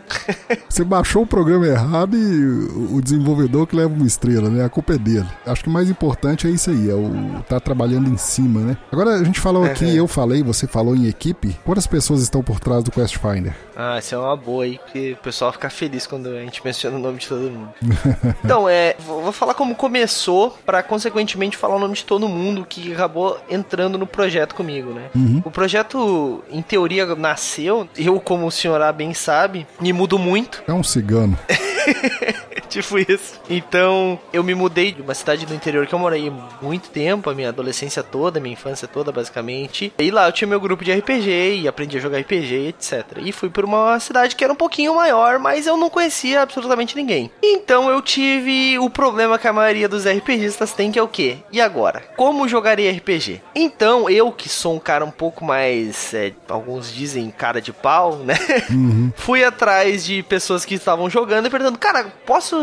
você 0.69 0.83
baixou 0.83 1.23
o 1.23 1.27
programa 1.27 1.67
errado 1.67 2.17
e 2.17 2.95
o 2.95 3.01
desenvolvedor 3.01 3.67
que 3.67 3.75
leva 3.75 3.93
uma 3.93 4.07
estrela, 4.07 4.49
né? 4.49 4.63
A 4.63 4.69
culpa 4.69 4.93
é 4.93 4.97
dele. 4.97 5.27
Acho 5.57 5.63
que 5.63 5.69
o 5.69 5.73
mais 5.73 5.89
importante 5.89 6.45
é 6.45 6.51
isso 6.51 6.69
aí, 6.69 6.87
é 6.87 6.93
o 6.93 7.41
tá 7.49 7.59
trabalhando 7.59 8.07
em 8.11 8.15
cima, 8.15 8.59
né? 8.59 8.77
Agora 8.91 9.15
a 9.15 9.23
gente 9.23 9.39
falou 9.39 9.63
aqui, 9.63 9.95
eu 9.95 10.07
falei, 10.07 10.43
você 10.43 10.67
falou 10.67 10.95
em 10.95 11.07
equipe. 11.07 11.57
Quantas 11.65 11.87
pessoas 11.87 12.21
estão 12.21 12.43
por 12.43 12.59
trás 12.59 12.83
do 12.83 12.91
Quest 12.91 13.17
Finder? 13.17 13.55
Ah, 13.75 13.97
isso 13.97 14.13
é 14.13 14.19
uma 14.19 14.35
boa 14.37 14.65
aí, 14.65 14.79
que 14.93 15.13
o 15.13 15.17
pessoal 15.17 15.51
fica 15.51 15.67
feliz 15.67 16.05
quando 16.05 16.29
a 16.29 16.41
gente 16.41 16.63
menciona 16.63 16.95
o 16.95 16.99
nome 16.99 17.17
de 17.17 17.27
todo 17.27 17.49
mundo. 17.49 17.69
então, 18.45 18.69
é, 18.69 18.95
vou 18.99 19.31
falar 19.31 19.55
como 19.55 19.73
começou, 19.73 20.55
para 20.63 20.83
consequentemente 20.83 21.57
falar 21.57 21.75
o 21.75 21.79
nome 21.79 21.95
de 21.95 22.05
todo 22.05 22.29
mundo 22.29 22.63
que 22.63 22.93
acabou 22.93 23.39
entrando 23.49 23.97
no 23.97 24.05
projeto 24.05 24.53
comigo, 24.53 24.93
né? 24.93 25.09
Uhum. 25.15 25.41
O 25.43 25.49
projeto, 25.49 26.43
em 26.51 26.61
teoria, 26.61 27.15
nasceu, 27.15 27.89
eu, 27.97 28.19
como 28.19 28.45
o 28.45 28.51
senhor 28.51 28.77
bem 28.93 29.11
sabe, 29.11 29.65
me 29.81 29.91
mudo 29.91 30.19
muito. 30.19 30.61
É 30.67 30.73
um 30.73 30.83
cigano. 30.83 31.35
tipo 32.69 32.97
isso. 32.99 33.39
Então, 33.49 34.19
eu 34.31 34.43
me 34.43 34.53
mudei 34.53 34.91
de 34.91 35.01
uma 35.01 35.13
cidade 35.13 35.45
do 35.45 35.53
interior 35.53 35.87
que 35.87 35.93
eu 35.93 35.99
morei 35.99 36.31
muito 36.61 36.89
tempo, 36.89 37.29
a 37.29 37.33
minha 37.33 37.49
adolescência 37.49 38.03
toda, 38.03 38.39
a 38.39 38.41
minha 38.41 38.53
infância 38.53 38.87
toda, 38.87 39.11
basicamente. 39.11 39.93
E 39.97 40.11
lá 40.11 40.27
eu 40.27 40.31
tinha 40.31 40.47
meu 40.47 40.59
grupo 40.59 40.83
de 40.83 40.91
RPG 40.91 41.61
e 41.61 41.67
aprendi 41.67 41.97
a 41.97 42.01
jogar 42.01 42.19
RPG, 42.19 42.67
etc. 42.69 43.05
E 43.17 43.31
fui 43.31 43.49
para 43.49 43.65
uma 43.65 43.99
cidade 43.99 44.35
que 44.35 44.43
era 44.43 44.53
um 44.53 44.57
pouquinho 44.57 44.95
maior, 44.95 45.39
mas 45.39 45.67
eu 45.67 45.77
não 45.77 45.89
conhecia 45.89 46.41
absolutamente 46.41 46.95
ninguém. 46.95 47.31
Então 47.41 47.89
eu 47.89 48.01
tive 48.01 48.77
o 48.79 48.89
problema 48.89 49.37
que 49.37 49.47
a 49.47 49.53
maioria 49.53 49.87
dos 49.87 50.05
RPGistas 50.05 50.73
tem, 50.73 50.91
que 50.91 50.99
é 50.99 51.03
o 51.03 51.07
quê? 51.07 51.37
E 51.51 51.61
agora? 51.61 52.03
Como 52.15 52.47
jogaria 52.47 52.91
RPG? 52.91 53.41
Então, 53.55 54.09
eu 54.09 54.31
que 54.31 54.49
sou 54.49 54.75
um 54.75 54.79
cara 54.79 55.05
um 55.05 55.11
pouco 55.11 55.43
mais, 55.43 56.13
é, 56.13 56.33
alguns 56.49 56.93
dizem 56.93 57.29
cara 57.31 57.61
de 57.61 57.71
pau, 57.71 58.17
né? 58.17 58.35
Uhum. 58.69 59.11
Fui 59.15 59.43
atrás 59.43 60.05
de 60.05 60.23
pessoas 60.23 60.65
que 60.65 60.75
estavam 60.75 61.09
jogando 61.09 61.47
e 61.47 61.49
perguntando, 61.49 61.77
cara, 61.77 62.05
posso 62.25 62.57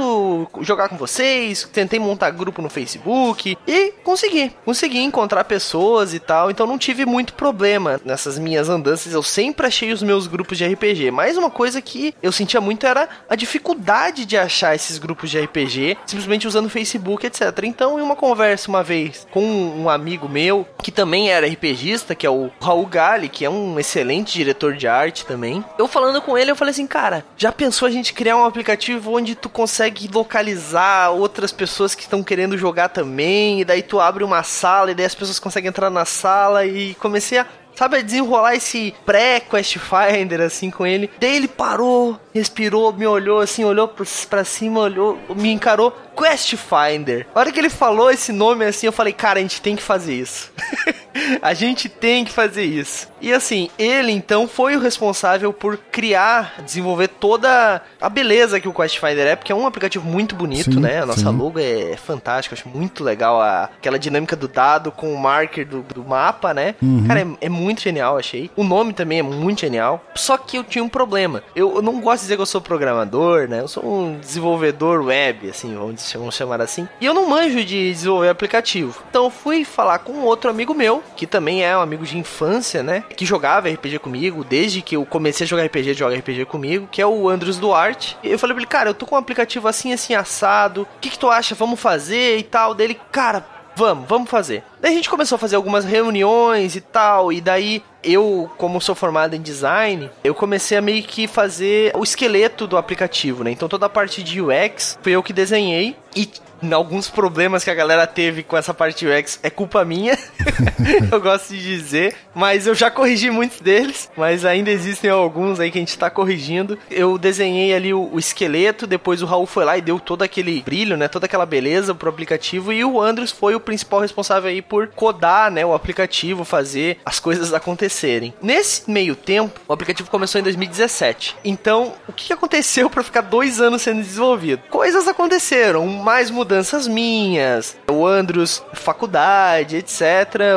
jogar 0.60 0.88
com 0.88 0.96
vocês? 0.96 1.68
Tentei 1.72 1.98
montar 1.98 2.30
grupo 2.30 2.62
no 2.62 2.68
Facebook 2.68 3.56
e 3.66 3.92
consegui. 4.02 4.52
Consegui 4.64 4.98
encontrar 4.98 5.44
pessoas 5.44 6.14
e 6.14 6.18
tal, 6.18 6.50
então 6.50 6.66
não 6.66 6.78
tive 6.78 7.04
muito 7.04 7.34
problema 7.34 8.00
nessas 8.04 8.38
minhas 8.38 8.68
andanças. 8.68 9.12
Eu 9.12 9.22
sempre 9.22 9.66
achei 9.66 9.92
os 9.92 10.02
meus 10.02 10.26
grupos 10.26 10.58
de 10.58 10.66
RPG. 10.66 11.10
Mais 11.10 11.36
uma 11.36 11.50
coisa 11.50 11.80
que 11.80 12.14
eu 12.22 12.32
sentia 12.32 12.60
muito 12.60 12.86
era 12.86 13.08
a 13.28 13.36
dificuldade 13.36 14.24
de 14.24 14.36
achar 14.36 14.74
esses 14.74 14.98
grupos 14.98 15.30
de 15.30 15.40
RPG, 15.40 15.96
simplesmente 16.06 16.46
usando 16.46 16.68
Facebook, 16.68 17.26
etc. 17.26 17.42
Então, 17.64 17.98
em 17.98 18.02
uma 18.02 18.16
conversa 18.16 18.68
uma 18.68 18.82
vez 18.82 19.26
com 19.30 19.42
um 19.42 19.88
amigo 19.88 20.28
meu, 20.28 20.66
que 20.82 20.90
também 20.90 21.30
era 21.30 21.46
RPGista, 21.46 22.14
que 22.14 22.26
é 22.26 22.30
o 22.30 22.50
Raul 22.60 22.86
Gali, 22.86 23.28
que 23.28 23.44
é 23.44 23.50
um 23.50 23.78
excelente 23.78 24.34
diretor 24.34 24.74
de 24.74 24.86
arte 24.86 25.24
também, 25.24 25.64
eu 25.78 25.88
falando 25.88 26.20
com 26.20 26.36
ele, 26.36 26.50
eu 26.50 26.56
falei 26.56 26.72
assim, 26.72 26.86
cara, 26.86 27.24
já 27.36 27.52
pensou 27.52 27.86
a 27.86 27.90
gente 27.90 28.12
criar 28.12 28.36
um 28.36 28.44
aplicativo 28.44 29.12
onde 29.12 29.34
tu 29.34 29.48
consegue 29.48 29.83
localizar 30.12 31.10
outras 31.10 31.52
pessoas 31.52 31.94
que 31.94 32.02
estão 32.02 32.22
querendo 32.22 32.56
jogar 32.56 32.88
também, 32.88 33.60
e 33.60 33.64
daí 33.64 33.82
tu 33.82 34.00
abre 34.00 34.24
uma 34.24 34.42
sala 34.42 34.90
e 34.90 34.94
daí 34.94 35.06
as 35.06 35.14
pessoas 35.14 35.38
conseguem 35.38 35.68
entrar 35.68 35.90
na 35.90 36.04
sala 36.04 36.64
e 36.64 36.94
comecei 36.94 37.38
a 37.38 37.46
sabe, 37.74 38.02
desenrolar 38.02 38.54
esse 38.54 38.94
pré-Quest 39.04 39.78
Finder, 39.78 40.40
assim, 40.40 40.70
com 40.70 40.86
ele. 40.86 41.10
Daí 41.18 41.36
ele 41.36 41.48
parou, 41.48 42.18
respirou, 42.32 42.92
me 42.92 43.06
olhou, 43.06 43.40
assim, 43.40 43.64
olhou 43.64 43.92
pra 44.28 44.44
cima, 44.44 44.80
olhou, 44.80 45.18
me 45.34 45.52
encarou. 45.52 45.92
Quest 46.16 46.54
Finder. 46.56 47.26
A 47.34 47.40
hora 47.40 47.52
que 47.52 47.58
ele 47.58 47.70
falou 47.70 48.10
esse 48.10 48.32
nome 48.32 48.64
assim, 48.64 48.86
eu 48.86 48.92
falei, 48.92 49.12
cara, 49.12 49.38
a 49.38 49.42
gente 49.42 49.60
tem 49.60 49.76
que 49.76 49.82
fazer 49.82 50.14
isso. 50.14 50.52
a 51.40 51.54
gente 51.54 51.88
tem 51.88 52.24
que 52.24 52.32
fazer 52.32 52.64
isso. 52.64 53.08
E 53.20 53.32
assim, 53.32 53.70
ele 53.78 54.12
então 54.12 54.46
foi 54.46 54.76
o 54.76 54.80
responsável 54.80 55.52
por 55.52 55.78
criar, 55.90 56.62
desenvolver 56.64 57.08
toda 57.08 57.80
a 58.00 58.08
beleza 58.08 58.60
que 58.60 58.68
o 58.68 58.72
Quest 58.72 58.98
Finder 58.98 59.26
é, 59.26 59.36
porque 59.36 59.52
é 59.52 59.54
um 59.54 59.66
aplicativo 59.66 60.06
muito 60.06 60.34
bonito, 60.34 60.74
sim, 60.74 60.80
né? 60.80 61.02
A 61.02 61.06
nossa 61.06 61.20
sim. 61.20 61.36
logo 61.36 61.58
é 61.58 61.96
fantástica, 61.96 62.54
acho 62.54 62.68
muito 62.68 63.02
legal 63.02 63.40
a, 63.40 63.64
aquela 63.64 63.98
dinâmica 63.98 64.36
do 64.36 64.46
dado 64.46 64.92
com 64.92 65.12
o 65.12 65.18
marker 65.18 65.66
do, 65.66 65.82
do 65.82 66.04
mapa, 66.04 66.52
né? 66.52 66.74
Uhum. 66.82 67.06
Cara, 67.06 67.20
é, 67.20 67.26
é, 67.42 67.48
muito 67.48 67.80
genial, 67.80 68.18
achei. 68.18 68.50
O 68.56 68.62
nome 68.62 68.92
também 68.92 69.20
é 69.20 69.22
muito 69.22 69.60
genial. 69.60 70.04
Só 70.14 70.36
que 70.36 70.58
eu 70.58 70.64
tinha 70.64 70.84
um 70.84 70.88
problema. 70.88 71.42
Eu, 71.56 71.76
eu 71.76 71.82
não 71.82 72.00
gosto 72.00 72.20
de 72.20 72.24
dizer 72.24 72.36
que 72.36 72.42
eu 72.42 72.46
sou 72.46 72.60
programador, 72.60 73.48
né? 73.48 73.60
Eu 73.60 73.68
sou 73.68 73.84
um 73.84 74.18
desenvolvedor 74.18 75.02
web, 75.04 75.48
assim, 75.48 75.74
vamos 75.74 75.94
dizer 75.94 76.03
vamos 76.12 76.34
chamar 76.34 76.60
assim. 76.60 76.88
E 77.00 77.06
eu 77.06 77.14
não 77.14 77.28
manjo 77.28 77.64
de 77.64 77.92
desenvolver 77.92 78.28
aplicativo. 78.28 79.02
Então 79.08 79.30
fui 79.30 79.64
falar 79.64 79.98
com 80.00 80.20
outro 80.22 80.50
amigo 80.50 80.74
meu, 80.74 81.02
que 81.16 81.26
também 81.26 81.64
é 81.64 81.76
um 81.76 81.80
amigo 81.80 82.04
de 82.04 82.18
infância, 82.18 82.82
né? 82.82 83.04
Que 83.16 83.24
jogava 83.24 83.68
RPG 83.68 83.98
comigo, 83.98 84.44
desde 84.44 84.82
que 84.82 84.96
eu 84.96 85.04
comecei 85.06 85.44
a 85.44 85.48
jogar 85.48 85.64
RPG, 85.64 85.94
joga 85.94 86.16
RPG 86.16 86.44
comigo, 86.46 86.88
que 86.90 87.00
é 87.00 87.06
o 87.06 87.28
Andros 87.28 87.58
Duarte. 87.58 88.16
E 88.22 88.30
eu 88.30 88.38
falei 88.38 88.54
pra 88.54 88.62
ele, 88.62 88.70
cara, 88.70 88.90
eu 88.90 88.94
tô 88.94 89.06
com 89.06 89.14
um 89.14 89.18
aplicativo 89.18 89.68
assim, 89.68 89.92
assim, 89.92 90.14
assado. 90.14 90.82
O 90.82 91.00
que, 91.00 91.10
que 91.10 91.18
tu 91.18 91.30
acha? 91.30 91.54
Vamos 91.54 91.80
fazer 91.80 92.38
e 92.38 92.42
tal. 92.42 92.74
Dele, 92.74 92.98
cara, 93.10 93.46
vamos, 93.76 94.08
vamos 94.08 94.30
fazer. 94.30 94.62
Daí 94.80 94.92
a 94.92 94.94
gente 94.94 95.10
começou 95.10 95.36
a 95.36 95.38
fazer 95.38 95.56
algumas 95.56 95.84
reuniões 95.84 96.76
e 96.76 96.80
tal, 96.80 97.32
e 97.32 97.40
daí 97.40 97.82
eu, 98.02 98.50
como 98.58 98.80
sou 98.80 98.94
formado 98.94 99.34
em 99.34 99.40
design, 99.40 100.10
eu 100.22 100.34
comecei 100.34 100.76
a 100.76 100.82
meio 100.82 101.02
que 101.02 101.26
fazer 101.26 101.92
o 101.96 102.02
esqueleto 102.02 102.66
do 102.66 102.76
aplicativo, 102.76 103.42
né? 103.42 103.50
Então 103.50 103.68
toda 103.68 103.86
a 103.86 103.88
parte 103.88 104.22
de 104.22 104.40
UX 104.40 104.98
foi 105.02 105.12
eu 105.12 105.22
que 105.22 105.32
desenhei 105.32 105.96
e 106.14 106.28
alguns 106.72 107.08
problemas 107.08 107.64
que 107.64 107.70
a 107.70 107.74
galera 107.74 108.06
teve 108.06 108.42
com 108.42 108.56
essa 108.56 108.72
parte 108.72 109.06
UX 109.06 109.38
é 109.42 109.50
culpa 109.50 109.84
minha, 109.84 110.18
eu 111.10 111.20
gosto 111.20 111.54
de 111.54 111.62
dizer, 111.62 112.14
mas 112.34 112.66
eu 112.66 112.74
já 112.74 112.90
corrigi 112.90 113.30
muitos 113.30 113.60
deles, 113.60 114.10
mas 114.16 114.44
ainda 114.44 114.70
existem 114.70 115.10
alguns 115.10 115.60
aí 115.60 115.70
que 115.70 115.78
a 115.78 115.80
gente 115.80 115.98
tá 115.98 116.10
corrigindo. 116.10 116.78
Eu 116.90 117.18
desenhei 117.18 117.74
ali 117.74 117.92
o, 117.92 118.10
o 118.12 118.18
esqueleto, 118.18 118.86
depois 118.86 119.22
o 119.22 119.26
Raul 119.26 119.46
foi 119.46 119.64
lá 119.64 119.76
e 119.76 119.82
deu 119.82 120.00
todo 120.00 120.22
aquele 120.22 120.62
brilho, 120.62 120.96
né, 120.96 121.08
toda 121.08 121.26
aquela 121.26 121.46
beleza 121.46 121.94
pro 121.94 122.08
aplicativo 122.08 122.72
e 122.72 122.84
o 122.84 123.00
Andros 123.00 123.30
foi 123.30 123.54
o 123.54 123.60
principal 123.60 124.00
responsável 124.00 124.48
aí 124.48 124.62
por 124.62 124.88
codar, 124.88 125.50
né, 125.50 125.64
o 125.64 125.74
aplicativo, 125.74 126.44
fazer 126.44 126.98
as 127.04 127.20
coisas 127.20 127.52
acontecerem. 127.52 128.32
Nesse 128.40 128.90
meio 128.90 129.14
tempo, 129.14 129.60
o 129.68 129.72
aplicativo 129.72 130.10
começou 130.10 130.40
em 130.40 130.44
2017. 130.44 131.36
Então, 131.44 131.94
o 132.08 132.12
que 132.12 132.32
aconteceu 132.32 132.88
para 132.88 133.02
ficar 133.02 133.22
dois 133.22 133.60
anos 133.60 133.82
sendo 133.82 134.02
desenvolvido? 134.02 134.62
Coisas 134.70 135.06
aconteceram, 135.08 135.86
mais 135.86 136.30
mudanças 136.30 136.53
mudanças 136.54 136.86
minhas, 136.86 137.76
o 137.90 138.06
Andros, 138.06 138.62
faculdade, 138.74 139.74
etc. 139.74 140.00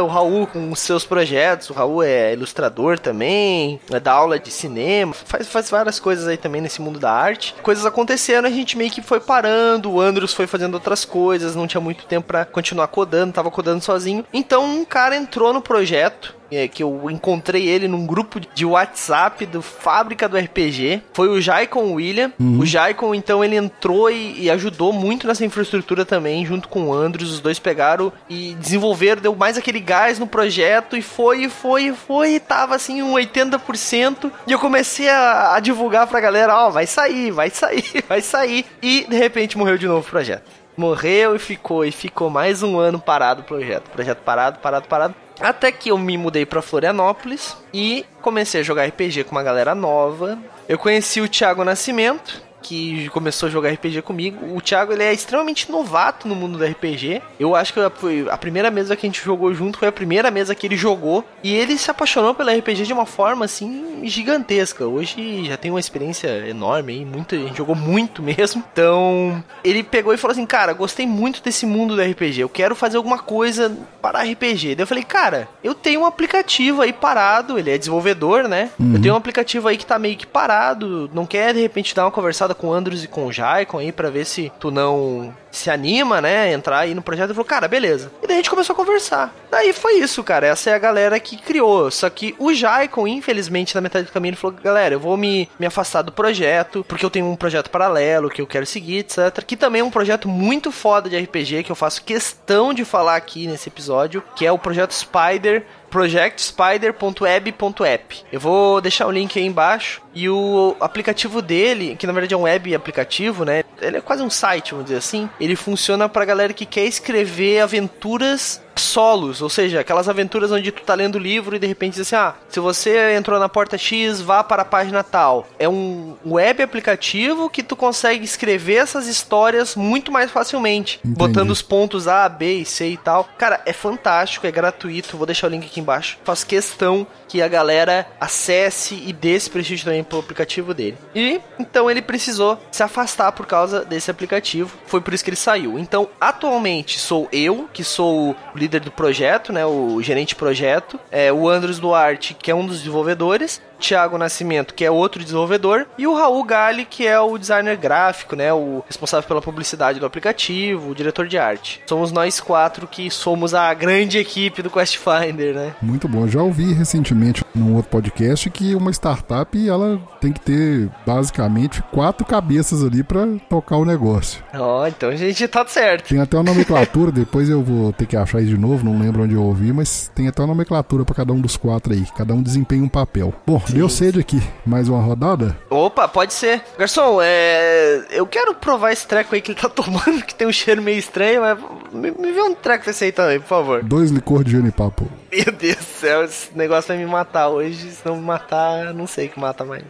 O 0.03 0.05
Raul 0.05 0.45
com 0.45 0.71
os 0.71 0.79
seus 0.79 1.03
projetos, 1.03 1.71
o 1.71 1.73
Raul 1.73 2.03
é 2.03 2.33
ilustrador 2.33 2.99
também, 2.99 3.79
é 3.91 3.99
dá 3.99 4.11
aula 4.11 4.37
de 4.37 4.51
cinema, 4.51 5.11
faz, 5.11 5.47
faz 5.47 5.71
várias 5.71 5.99
coisas 5.99 6.27
aí 6.27 6.37
também 6.37 6.61
nesse 6.61 6.83
mundo 6.83 6.99
da 6.99 7.11
arte. 7.11 7.55
Coisas 7.63 7.83
aconteceram, 7.83 8.47
a 8.47 8.51
gente 8.51 8.77
meio 8.77 8.91
que 8.91 9.01
foi 9.01 9.19
parando, 9.19 9.89
o 9.91 9.99
Andros 9.99 10.35
foi 10.35 10.45
fazendo 10.45 10.75
outras 10.75 11.03
coisas, 11.03 11.55
não 11.55 11.65
tinha 11.65 11.81
muito 11.81 12.05
tempo 12.05 12.27
para 12.27 12.45
continuar 12.45 12.89
codando, 12.89 13.33
tava 13.33 13.49
codando 13.49 13.83
sozinho. 13.83 14.23
Então 14.31 14.63
um 14.65 14.85
cara 14.85 15.15
entrou 15.15 15.51
no 15.51 15.63
projeto 15.63 16.37
é, 16.51 16.67
que 16.67 16.83
eu 16.83 17.09
encontrei 17.09 17.67
ele 17.67 17.87
num 17.87 18.05
grupo 18.05 18.39
de 18.39 18.65
WhatsApp 18.65 19.45
do 19.45 19.61
Fábrica 19.61 20.27
do 20.27 20.37
RPG. 20.37 21.01
Foi 21.13 21.27
o 21.29 21.41
Jaicon 21.41 21.93
William. 21.93 22.31
Uhum. 22.39 22.59
O 22.59 22.65
Jaicon, 22.65 23.13
então, 23.13 23.43
ele 23.43 23.55
entrou 23.55 24.09
e, 24.09 24.43
e, 24.43 24.49
ajudou 24.49 24.93
muito 24.93 25.27
nessa 25.27 25.45
infraestrutura 25.45 26.05
também, 26.05 26.45
junto 26.45 26.67
com 26.67 26.87
o 26.87 26.93
Andrews. 26.93 27.31
Os 27.31 27.39
dois 27.39 27.59
pegaram 27.59 28.11
e 28.29 28.53
desenvolveram, 28.55 29.21
deu 29.21 29.35
mais 29.35 29.57
aquele 29.57 29.79
gás 29.79 30.19
no 30.19 30.27
projeto 30.27 30.95
e 30.95 31.01
foi, 31.01 31.49
foi, 31.49 31.93
foi. 31.93 32.35
E 32.35 32.39
tava 32.39 32.75
assim, 32.75 33.01
um 33.01 33.13
80%. 33.13 34.31
E 34.45 34.51
eu 34.51 34.59
comecei 34.59 35.09
a, 35.09 35.55
a 35.55 35.59
divulgar 35.59 36.07
pra 36.07 36.19
galera: 36.19 36.55
ó, 36.55 36.67
oh, 36.67 36.71
vai 36.71 36.87
sair, 36.87 37.31
vai 37.31 37.49
sair, 37.49 38.03
vai 38.07 38.21
sair. 38.21 38.65
E 38.81 39.05
de 39.07 39.15
repente 39.15 39.57
morreu 39.57 39.77
de 39.77 39.87
novo 39.87 40.07
o 40.07 40.09
projeto 40.09 40.57
morreu 40.77 41.35
e 41.35 41.39
ficou, 41.39 41.83
e 41.83 41.91
ficou 41.91 42.29
mais 42.29 42.61
um 42.61 42.77
ano 42.77 42.99
parado 42.99 43.41
o 43.41 43.43
projeto. 43.43 43.89
Projeto 43.89 44.19
parado, 44.19 44.59
parado, 44.59 44.87
parado. 44.87 45.15
Até 45.39 45.71
que 45.71 45.89
eu 45.89 45.97
me 45.97 46.17
mudei 46.17 46.45
para 46.45 46.61
Florianópolis 46.61 47.55
e 47.73 48.05
comecei 48.21 48.61
a 48.61 48.63
jogar 48.63 48.85
RPG 48.85 49.23
com 49.25 49.31
uma 49.31 49.43
galera 49.43 49.75
nova. 49.75 50.37
Eu 50.67 50.77
conheci 50.77 51.21
o 51.21 51.27
Thiago 51.29 51.63
Nascimento, 51.63 52.41
que 52.67 53.07
começou 53.09 53.47
a 53.47 53.49
jogar 53.49 53.71
RPG 53.71 54.01
comigo. 54.01 54.55
O 54.55 54.61
Thiago 54.61 54.91
ele 54.91 55.03
é 55.03 55.13
extremamente 55.13 55.71
novato 55.71 56.27
no 56.27 56.35
mundo 56.35 56.57
do 56.57 56.65
RPG. 56.65 57.21
Eu 57.39 57.55
acho 57.55 57.73
que 57.73 57.79
foi 57.95 58.27
a 58.29 58.37
primeira 58.37 58.69
mesa 58.69 58.95
que 58.95 59.05
a 59.05 59.09
gente 59.09 59.23
jogou 59.23 59.53
junto 59.53 59.79
foi 59.79 59.87
a 59.87 59.91
primeira 59.91 60.29
mesa 60.29 60.53
que 60.53 60.67
ele 60.67 60.75
jogou 60.75 61.23
e 61.41 61.55
ele 61.55 61.77
se 61.77 61.89
apaixonou 61.89 62.35
pelo 62.35 62.49
RPG 62.49 62.83
de 62.83 62.91
uma 62.93 63.05
forma 63.05 63.45
assim 63.45 64.01
gigantesca. 64.03 64.85
Hoje 64.85 65.45
já 65.45 65.55
tem 65.55 65.71
uma 65.71 65.79
experiência 65.79 66.27
enorme, 66.47 66.97
hein? 66.97 67.05
Muito, 67.05 67.35
a 67.35 67.37
gente 67.37 67.57
jogou 67.57 67.75
muito 67.75 68.21
mesmo. 68.23 68.63
Então, 68.71 69.41
ele 69.63 69.81
pegou 69.81 70.13
e 70.13 70.17
falou 70.17 70.33
assim: 70.33 70.45
"Cara, 70.45 70.73
gostei 70.73 71.07
muito 71.07 71.41
desse 71.41 71.65
mundo 71.65 71.95
do 71.95 72.01
RPG. 72.01 72.41
Eu 72.41 72.49
quero 72.49 72.75
fazer 72.75 72.97
alguma 72.97 73.19
coisa 73.19 73.75
para 74.01 74.23
RPG". 74.23 74.75
Daí 74.75 74.83
eu 74.83 74.87
falei: 74.87 75.03
"Cara, 75.03 75.47
eu 75.63 75.73
tenho 75.73 76.01
um 76.01 76.05
aplicativo 76.05 76.81
aí 76.81 76.91
parado, 76.91 77.57
ele 77.57 77.71
é 77.71 77.77
desenvolvedor, 77.77 78.47
né? 78.47 78.69
Uhum. 78.77 78.95
Eu 78.95 79.01
tenho 79.01 79.13
um 79.13 79.17
aplicativo 79.17 79.67
aí 79.67 79.77
que 79.77 79.85
tá 79.85 79.97
meio 79.97 80.17
que 80.17 80.27
parado, 80.27 81.09
não 81.13 81.25
quer 81.25 81.53
de 81.53 81.61
repente 81.61 81.95
dar 81.95 82.05
uma 82.05 82.11
conversada 82.11 82.56
com 82.57 82.67
o 82.67 82.73
Andrews 82.73 83.03
e 83.03 83.07
com 83.07 83.25
o 83.25 83.31
Jaicon 83.31 83.79
aí 83.79 83.91
pra 83.91 84.09
ver 84.09 84.25
se 84.25 84.51
tu 84.59 84.71
não 84.71 85.33
se 85.51 85.69
anima, 85.69 86.21
né, 86.21 86.51
entrar 86.51 86.79
aí 86.79 86.93
no 86.93 87.01
projeto. 87.01 87.31
e 87.31 87.33
falou, 87.33 87.45
cara, 87.45 87.67
beleza. 87.67 88.11
E 88.21 88.27
daí 88.27 88.35
a 88.35 88.37
gente 88.37 88.49
começou 88.49 88.73
a 88.73 88.77
conversar. 88.77 89.33
Daí 89.49 89.73
foi 89.73 89.99
isso, 89.99 90.23
cara. 90.23 90.47
Essa 90.47 90.69
é 90.69 90.73
a 90.73 90.79
galera 90.79 91.19
que 91.19 91.37
criou. 91.37 91.89
Só 91.89 92.09
que 92.09 92.35
o 92.37 92.53
Jaicon, 92.53 93.07
infelizmente, 93.07 93.73
na 93.73 93.81
metade 93.81 94.05
do 94.05 94.11
caminho, 94.11 94.31
ele 94.31 94.37
falou, 94.37 94.57
galera, 94.61 94.95
eu 94.95 94.99
vou 94.99 95.17
me, 95.17 95.49
me 95.59 95.65
afastar 95.65 96.01
do 96.01 96.11
projeto, 96.11 96.85
porque 96.87 97.05
eu 97.05 97.09
tenho 97.09 97.25
um 97.25 97.35
projeto 97.35 97.69
paralelo 97.69 98.29
que 98.29 98.41
eu 98.41 98.47
quero 98.47 98.65
seguir, 98.65 98.99
etc. 98.99 99.43
Que 99.45 99.57
também 99.57 99.81
é 99.81 99.83
um 99.83 99.91
projeto 99.91 100.27
muito 100.27 100.71
foda 100.71 101.09
de 101.09 101.17
RPG, 101.17 101.63
que 101.63 101.71
eu 101.71 101.75
faço 101.75 102.03
questão 102.03 102.73
de 102.73 102.85
falar 102.85 103.15
aqui 103.15 103.47
nesse 103.47 103.69
episódio, 103.69 104.23
que 104.35 104.45
é 104.45 104.51
o 104.51 104.59
projeto 104.59 104.93
Spider, 104.93 105.65
projectspider.web.app. 105.89 108.23
Eu 108.31 108.39
vou 108.39 108.79
deixar 108.81 109.07
o 109.07 109.11
link 109.11 109.37
aí 109.37 109.45
embaixo. 109.45 110.01
E 110.13 110.29
o 110.29 110.75
aplicativo 110.79 111.41
dele, 111.41 111.95
que 111.95 112.07
na 112.07 112.13
verdade 112.13 112.33
é 112.33 112.37
um 112.37 112.43
web 112.43 112.73
aplicativo, 112.73 113.43
né? 113.45 113.63
Ele 113.81 113.97
é 113.97 114.01
quase 114.01 114.23
um 114.23 114.29
site, 114.29 114.71
vamos 114.71 114.85
dizer 114.85 114.97
assim. 114.97 115.29
Ele 115.39 115.55
funciona 115.55 116.09
pra 116.09 116.25
galera 116.25 116.53
que 116.53 116.65
quer 116.65 116.85
escrever 116.85 117.61
aventuras 117.61 118.61
solos, 118.81 119.41
ou 119.41 119.49
seja, 119.49 119.79
aquelas 119.79 120.09
aventuras 120.09 120.51
onde 120.51 120.71
tu 120.71 120.81
tá 120.81 120.93
lendo 120.93 121.15
o 121.15 121.19
livro 121.19 121.55
e 121.55 121.59
de 121.59 121.67
repente 121.67 121.93
diz 121.93 122.01
assim: 122.01 122.15
ah, 122.15 122.35
se 122.49 122.59
você 122.59 123.15
entrou 123.15 123.39
na 123.39 123.49
porta 123.49 123.77
X, 123.77 124.21
vá 124.21 124.43
para 124.43 124.61
a 124.61 124.65
página 124.65 125.03
tal. 125.03 125.47
É 125.59 125.67
um 125.67 126.15
web 126.25 126.61
aplicativo 126.61 127.49
que 127.49 127.63
tu 127.63 127.75
consegue 127.75 128.23
escrever 128.23 128.75
essas 128.75 129.07
histórias 129.07 129.75
muito 129.75 130.11
mais 130.11 130.31
facilmente, 130.31 130.99
Entendi. 130.99 131.17
botando 131.17 131.51
os 131.51 131.61
pontos 131.61 132.07
A, 132.07 132.27
B 132.27 132.59
e 132.59 132.65
C 132.65 132.89
e 132.89 132.97
tal. 132.97 133.27
Cara, 133.37 133.61
é 133.65 133.73
fantástico, 133.73 134.47
é 134.47 134.51
gratuito. 134.51 135.17
Vou 135.17 135.25
deixar 135.25 135.47
o 135.47 135.49
link 135.49 135.65
aqui 135.65 135.79
embaixo. 135.79 136.17
Faço 136.23 136.45
questão 136.45 137.05
que 137.27 137.41
a 137.41 137.47
galera 137.47 138.07
acesse 138.19 138.95
e 139.05 139.13
dê 139.13 139.31
esse 139.31 139.49
prestígio 139.49 139.85
também 139.85 140.03
pro 140.03 140.19
aplicativo 140.19 140.73
dele. 140.73 140.97
E 141.13 141.39
então 141.59 141.89
ele 141.89 142.01
precisou 142.01 142.59
se 142.71 142.83
afastar 142.83 143.31
por 143.31 143.45
causa 143.45 143.83
desse 143.83 144.09
aplicativo. 144.09 144.77
Foi 144.85 145.01
por 145.01 145.13
isso 145.13 145.23
que 145.23 145.29
ele 145.29 145.37
saiu. 145.37 145.77
Então, 145.77 146.09
atualmente 146.19 146.99
sou 146.99 147.27
eu, 147.31 147.69
que 147.73 147.83
sou 147.83 148.31
o 148.31 148.57
líder 148.57 148.81
do 148.81 148.91
projeto, 148.91 149.51
né, 149.51 149.65
o 149.65 150.01
gerente 150.01 150.29
de 150.29 150.35
projeto, 150.35 150.99
é 151.11 151.31
o 151.31 151.47
Andros 151.47 151.79
Duarte, 151.79 152.33
que 152.33 152.51
é 152.51 152.55
um 152.55 152.65
dos 152.65 152.79
desenvolvedores, 152.79 153.61
Thiago 153.79 154.17
Nascimento, 154.17 154.73
que 154.73 154.85
é 154.85 154.91
outro 154.91 155.23
desenvolvedor, 155.23 155.85
e 155.97 156.07
o 156.07 156.13
Raul 156.15 156.43
Gali, 156.43 156.85
que 156.85 157.05
é 157.05 157.19
o 157.19 157.37
designer 157.37 157.77
gráfico, 157.77 158.35
né, 158.35 158.53
o 158.53 158.83
responsável 158.87 159.27
pela 159.27 159.41
publicidade 159.41 159.99
do 159.99 160.05
aplicativo, 160.05 160.91
o 160.91 160.95
diretor 160.95 161.27
de 161.27 161.37
arte. 161.37 161.81
Somos 161.85 162.11
nós 162.11 162.39
quatro 162.39 162.87
que 162.87 163.09
somos 163.09 163.53
a 163.53 163.73
grande 163.73 164.17
equipe 164.17 164.61
do 164.61 164.69
Quest 164.69 164.97
Finder, 164.97 165.53
né? 165.53 165.75
Muito 165.81 166.07
bom. 166.07 166.27
Já 166.27 166.41
ouvi 166.41 166.73
recentemente 166.73 167.43
num 167.57 167.75
outro 167.75 167.91
podcast 167.91 168.49
que 168.49 168.75
uma 168.75 168.91
startup 168.91 169.67
ela 169.67 169.99
tem 170.21 170.31
que 170.31 170.39
ter 170.39 170.89
basicamente 171.05 171.81
quatro 171.91 172.25
cabeças 172.25 172.83
ali 172.83 173.03
para 173.03 173.25
tocar 173.49 173.77
o 173.77 173.85
negócio. 173.85 174.43
Ó, 174.53 174.83
oh, 174.83 174.87
então 174.87 175.09
a 175.09 175.15
gente 175.15 175.47
tá 175.47 175.65
certo. 175.67 176.09
Tem 176.09 176.19
até 176.19 176.37
uma 176.37 176.43
nomenclatura, 176.43 177.11
depois 177.11 177.49
eu 177.49 177.61
vou 177.61 177.91
ter 177.93 178.05
que 178.05 178.15
achar 178.15 178.41
isso 178.41 178.49
de 178.49 178.57
novo, 178.57 178.85
não 178.85 178.99
lembro 178.99 179.23
onde 179.23 179.33
eu 179.33 179.43
ouvi, 179.43 179.71
mas 179.73 180.11
tem 180.13 180.27
até 180.27 180.41
uma 180.41 180.47
nomenclatura 180.47 181.03
para 181.03 181.15
cada 181.15 181.33
um 181.33 181.41
dos 181.41 181.57
quatro 181.57 181.93
aí. 181.93 182.05
Cada 182.15 182.33
um 182.33 182.41
desempenha 182.41 182.83
um 182.83 182.89
papel. 182.89 183.33
Bom, 183.45 183.59
Sim. 183.65 183.73
deu 183.73 183.89
sede 183.89 184.19
aqui. 184.19 184.41
Mais 184.65 184.89
uma 184.89 185.01
rodada? 185.01 185.57
Opa, 185.69 186.07
pode 186.07 186.33
ser. 186.33 186.61
Garçom, 186.77 187.19
é... 187.21 188.05
eu 188.11 188.25
quero 188.25 188.53
provar 188.55 188.91
esse 188.91 189.07
treco 189.07 189.33
aí 189.33 189.41
que 189.41 189.51
ele 189.51 189.59
tá 189.59 189.69
tomando, 189.69 190.23
que 190.25 190.35
tem 190.35 190.47
um 190.47 190.51
cheiro 190.51 190.81
meio 190.81 190.97
estranho, 190.97 191.41
mas 191.41 191.57
me, 191.91 192.11
me 192.11 192.31
vê 192.31 192.41
um 192.41 192.53
treco 192.53 192.85
desse 192.85 193.05
aí 193.05 193.11
também, 193.11 193.39
por 193.39 193.47
favor. 193.47 193.83
Dois 193.83 194.11
licor 194.11 194.43
de 194.43 194.51
genipapo. 194.51 195.07
Meu 195.31 195.51
Deus 195.51 195.75
do 195.75 195.83
céu, 195.83 196.23
esse 196.23 196.49
negócio 196.55 196.87
vai 196.87 196.97
me 196.97 197.05
matar 197.05 197.46
hoje. 197.49 197.91
Se 197.91 198.05
não 198.05 198.17
me 198.17 198.23
matar, 198.23 198.93
não 198.93 199.07
sei 199.07 199.27
que 199.27 199.39
mata 199.39 199.63
mais. 199.63 199.83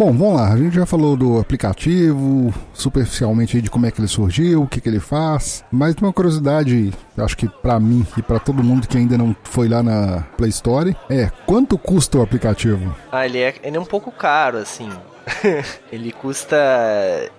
Bom, 0.00 0.12
vamos 0.12 0.34
lá. 0.34 0.52
A 0.52 0.56
gente 0.56 0.76
já 0.76 0.86
falou 0.86 1.14
do 1.14 1.38
aplicativo, 1.38 2.54
superficialmente 2.72 3.60
de 3.60 3.68
como 3.68 3.84
é 3.84 3.90
que 3.90 4.00
ele 4.00 4.08
surgiu, 4.08 4.62
o 4.62 4.66
que, 4.66 4.80
que 4.80 4.88
ele 4.88 4.98
faz. 4.98 5.62
Mas 5.70 5.94
uma 5.96 6.10
curiosidade, 6.10 6.90
acho 7.18 7.36
que 7.36 7.46
para 7.46 7.78
mim 7.78 8.06
e 8.16 8.22
para 8.22 8.38
todo 8.38 8.64
mundo 8.64 8.88
que 8.88 8.96
ainda 8.96 9.18
não 9.18 9.36
foi 9.42 9.68
lá 9.68 9.82
na 9.82 10.22
Play 10.38 10.48
Store, 10.48 10.96
é 11.10 11.30
quanto 11.44 11.76
custa 11.76 12.16
o 12.16 12.22
aplicativo? 12.22 12.96
Ah, 13.12 13.26
ele 13.26 13.40
é, 13.40 13.54
ele 13.62 13.76
é 13.76 13.80
um 13.80 13.84
pouco 13.84 14.10
caro, 14.10 14.56
assim. 14.56 14.88
ele 15.92 16.12
custa 16.12 16.56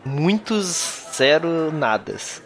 muitos 0.05 1.00
zero 1.15 1.71
nadas. 1.71 2.41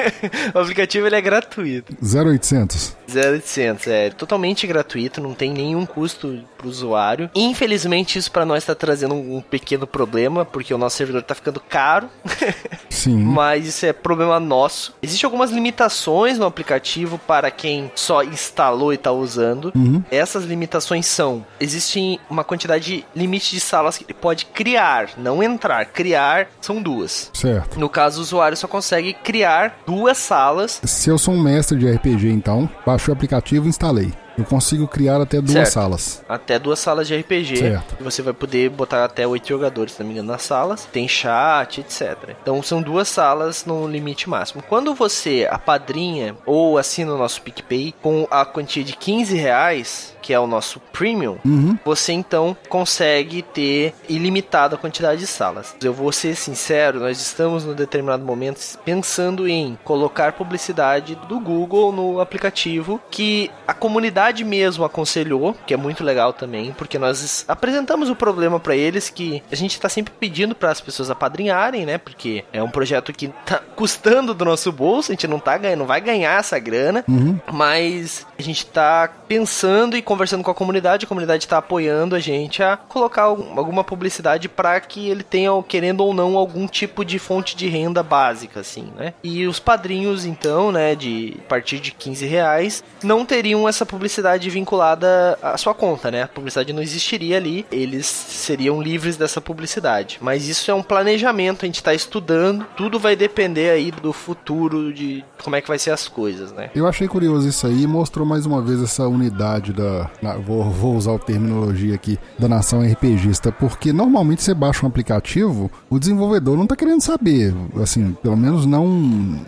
o 0.54 0.58
aplicativo 0.58 1.06
ele 1.06 1.16
é 1.16 1.20
gratuito. 1.20 1.96
0800. 2.02 2.96
0800, 3.10 3.86
é 3.88 4.10
totalmente 4.10 4.66
gratuito, 4.66 5.20
não 5.20 5.34
tem 5.34 5.50
nenhum 5.50 5.84
custo 5.84 6.40
pro 6.56 6.68
usuário. 6.68 7.30
Infelizmente 7.34 8.18
isso 8.18 8.30
para 8.30 8.44
nós 8.44 8.64
tá 8.64 8.74
trazendo 8.74 9.14
um 9.14 9.40
pequeno 9.40 9.86
problema, 9.86 10.44
porque 10.44 10.72
o 10.72 10.78
nosso 10.78 10.96
servidor 10.96 11.22
tá 11.22 11.34
ficando 11.34 11.60
caro. 11.60 12.08
Sim. 12.88 13.16
Mas 13.16 13.66
isso 13.66 13.86
é 13.86 13.92
problema 13.92 14.38
nosso. 14.38 14.94
Existem 15.02 15.26
algumas 15.26 15.50
limitações 15.50 16.38
no 16.38 16.46
aplicativo 16.46 17.18
para 17.18 17.50
quem 17.50 17.90
só 17.94 18.22
instalou 18.22 18.92
e 18.92 18.98
tá 18.98 19.10
usando. 19.10 19.72
Uhum. 19.74 20.02
Essas 20.10 20.44
limitações 20.44 21.06
são: 21.06 21.44
existe 21.58 22.20
uma 22.28 22.44
quantidade 22.44 23.04
limite 23.14 23.54
de 23.54 23.60
salas 23.60 23.96
que 23.96 24.04
ele 24.04 24.14
pode 24.14 24.46
criar, 24.46 25.10
não 25.16 25.42
entrar. 25.42 25.86
Criar 25.86 26.48
são 26.60 26.82
duas. 26.82 27.30
Certo. 27.32 27.78
No 27.78 27.88
caso 27.88 28.09
o 28.18 28.20
usuário 28.20 28.56
só 28.56 28.68
consegue 28.68 29.12
criar 29.12 29.80
duas 29.86 30.18
salas. 30.18 30.80
Se 30.84 31.10
eu 31.10 31.18
sou 31.18 31.34
um 31.34 31.42
mestre 31.42 31.78
de 31.78 31.90
RPG, 31.90 32.30
então, 32.30 32.68
baixei 32.86 33.12
o 33.12 33.16
aplicativo 33.16 33.66
e 33.66 33.68
instalei. 33.68 34.12
Eu 34.36 34.44
consigo 34.44 34.86
criar 34.88 35.20
até 35.20 35.40
duas 35.40 35.52
certo. 35.52 35.72
salas. 35.72 36.22
Até 36.28 36.58
duas 36.58 36.78
salas 36.78 37.06
de 37.06 37.16
RPG. 37.16 37.56
Certo. 37.56 37.96
E 38.00 38.02
você 38.02 38.22
vai 38.22 38.32
poder 38.32 38.70
botar 38.70 39.04
até 39.04 39.26
oito 39.26 39.48
jogadores, 39.48 39.92
se 39.92 40.00
não 40.00 40.06
me 40.06 40.14
engano, 40.14 40.32
nas 40.32 40.42
salas. 40.42 40.88
Tem 40.92 41.06
chat, 41.06 41.80
etc. 41.80 42.36
Então 42.42 42.62
são 42.62 42.80
duas 42.82 43.08
salas 43.08 43.64
no 43.64 43.86
limite 43.86 44.28
máximo. 44.28 44.62
Quando 44.62 44.94
você 44.94 45.46
apadrinha 45.50 46.36
ou 46.46 46.78
assina 46.78 47.12
o 47.14 47.18
nosso 47.18 47.42
PicPay 47.42 47.94
com 48.02 48.26
a 48.30 48.44
quantia 48.44 48.84
de 48.84 48.96
15 48.96 49.36
reais, 49.36 50.14
que 50.22 50.32
é 50.32 50.38
o 50.38 50.46
nosso 50.46 50.80
premium, 50.92 51.38
uhum. 51.44 51.78
você 51.84 52.12
então 52.12 52.56
consegue 52.68 53.42
ter 53.42 53.94
ilimitada 54.08 54.76
quantidade 54.76 55.20
de 55.20 55.26
salas. 55.26 55.74
Eu 55.82 55.92
vou 55.92 56.12
ser 56.12 56.36
sincero, 56.36 57.00
nós 57.00 57.20
estamos 57.20 57.64
no 57.64 57.74
determinado 57.74 58.24
momento 58.24 58.60
pensando 58.84 59.48
em 59.48 59.78
colocar 59.84 60.32
publicidade 60.32 61.14
do 61.28 61.40
Google 61.40 61.92
no 61.92 62.20
aplicativo 62.20 63.00
que 63.10 63.50
a 63.66 63.74
comunidade 63.74 64.19
comunidade 64.20 64.44
mesmo 64.44 64.84
aconselhou, 64.84 65.56
que 65.66 65.72
é 65.72 65.76
muito 65.76 66.04
legal 66.04 66.32
também, 66.32 66.72
porque 66.76 66.98
nós 66.98 67.44
apresentamos 67.48 68.10
o 68.10 68.14
problema 68.16 68.60
para 68.60 68.76
eles 68.76 69.08
que 69.08 69.42
a 69.50 69.54
gente 69.56 69.80
tá 69.80 69.88
sempre 69.88 70.12
pedindo 70.18 70.54
para 70.54 70.70
as 70.70 70.80
pessoas 70.80 71.10
apadrinharem, 71.10 71.86
né? 71.86 71.96
Porque 71.96 72.44
é 72.52 72.62
um 72.62 72.70
projeto 72.70 73.12
que 73.12 73.28
tá 73.46 73.60
custando 73.74 74.34
do 74.34 74.44
nosso 74.44 74.70
bolso, 74.70 75.10
a 75.10 75.14
gente 75.14 75.26
não 75.26 75.38
tá 75.38 75.56
ganhando, 75.56 75.78
não 75.80 75.86
vai 75.86 76.00
ganhar 76.02 76.38
essa 76.38 76.58
grana, 76.58 77.02
Uhum. 77.08 77.38
mas 77.50 78.26
a 78.38 78.42
gente 78.42 78.66
tá 78.66 79.08
pensando 79.26 79.96
e 79.96 80.02
conversando 80.02 80.44
com 80.44 80.50
a 80.50 80.54
comunidade, 80.54 81.06
a 81.06 81.08
comunidade 81.08 81.48
tá 81.48 81.58
apoiando 81.58 82.14
a 82.14 82.20
gente 82.20 82.62
a 82.62 82.76
colocar 82.76 83.22
algum- 83.22 83.58
alguma 83.58 83.82
publicidade 83.82 84.48
para 84.48 84.78
que 84.80 85.08
ele 85.08 85.22
tenha, 85.22 85.50
querendo 85.66 86.04
ou 86.04 86.12
não, 86.12 86.36
algum 86.36 86.66
tipo 86.66 87.04
de 87.04 87.18
fonte 87.18 87.56
de 87.56 87.68
renda 87.68 88.02
básica, 88.02 88.60
assim, 88.60 88.92
né? 88.96 89.14
E 89.24 89.46
os 89.46 89.58
padrinhos, 89.58 90.26
então, 90.26 90.70
né, 90.70 90.94
de 90.94 91.36
a 91.46 91.48
partir 91.48 91.78
de 91.80 91.90
15 91.92 92.26
reais, 92.26 92.84
não 93.02 93.24
teriam 93.24 93.66
essa 93.68 93.86
publicidade 93.86 94.09
vinculada 94.50 95.38
à 95.42 95.56
sua 95.56 95.74
conta, 95.74 96.10
né? 96.10 96.22
A 96.22 96.28
publicidade 96.28 96.72
não 96.72 96.82
existiria 96.82 97.36
ali, 97.36 97.66
eles 97.70 98.06
seriam 98.06 98.80
livres 98.82 99.16
dessa 99.16 99.40
publicidade. 99.40 100.18
Mas 100.20 100.48
isso 100.48 100.70
é 100.70 100.74
um 100.74 100.82
planejamento, 100.82 101.64
a 101.64 101.66
gente 101.66 101.82
tá 101.82 101.94
estudando, 101.94 102.66
tudo 102.76 102.98
vai 102.98 103.14
depender 103.16 103.70
aí 103.70 103.90
do 103.90 104.12
futuro, 104.12 104.92
de 104.92 105.24
como 105.42 105.56
é 105.56 105.60
que 105.60 105.68
vai 105.68 105.78
ser 105.78 105.90
as 105.90 106.08
coisas, 106.08 106.52
né? 106.52 106.70
Eu 106.74 106.86
achei 106.86 107.06
curioso 107.08 107.48
isso 107.48 107.66
aí 107.66 107.86
mostrou 107.86 108.26
mais 108.26 108.46
uma 108.46 108.60
vez 108.62 108.82
essa 108.82 109.06
unidade 109.06 109.72
da. 109.72 110.10
na- 110.22 110.36
vou, 110.36 110.64
vou 110.70 110.96
usar 110.96 111.14
a 111.14 111.18
terminologia 111.18 111.94
aqui, 111.94 112.18
da 112.38 112.48
nação 112.48 112.80
RPGista, 112.82 113.52
porque 113.52 113.92
normalmente 113.92 114.42
você 114.42 114.54
baixa 114.54 114.84
um 114.84 114.88
aplicativo, 114.88 115.70
o 115.88 115.98
desenvolvedor 115.98 116.56
não 116.56 116.66
tá 116.66 116.76
querendo 116.76 117.00
saber, 117.02 117.54
assim, 117.82 118.12
pelo 118.22 118.36
menos 118.36 118.64
não. 118.66 119.40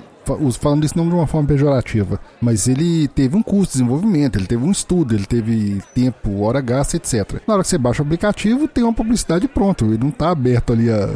Falando 0.61 0.85
isso 0.85 0.97
não 0.97 1.09
de 1.09 1.15
uma 1.15 1.27
forma 1.27 1.49
pejorativa, 1.49 2.21
mas 2.41 2.69
ele 2.69 3.09
teve 3.09 3.37
um 3.37 3.43
custo 3.43 3.73
de 3.73 3.79
desenvolvimento, 3.79 4.37
ele 4.37 4.47
teve 4.47 4.65
um 4.65 4.71
estudo, 4.71 5.15
ele 5.15 5.27
teve 5.27 5.83
tempo, 5.95 6.43
hora 6.43 6.61
gasta, 6.61 6.97
etc. 6.97 7.41
Na 7.47 7.55
hora 7.55 7.63
que 7.63 7.69
você 7.69 7.79
baixa 7.79 8.03
o 8.03 8.07
aplicativo, 8.07 8.69
tem 8.69 8.85
uma 8.85 8.93
publicidade 8.93 9.49
pronto, 9.49 9.85
ele 9.87 9.99
não 9.99 10.11
tá 10.11 10.31
aberto 10.31 10.73
ali 10.73 10.91
a, 10.91 11.09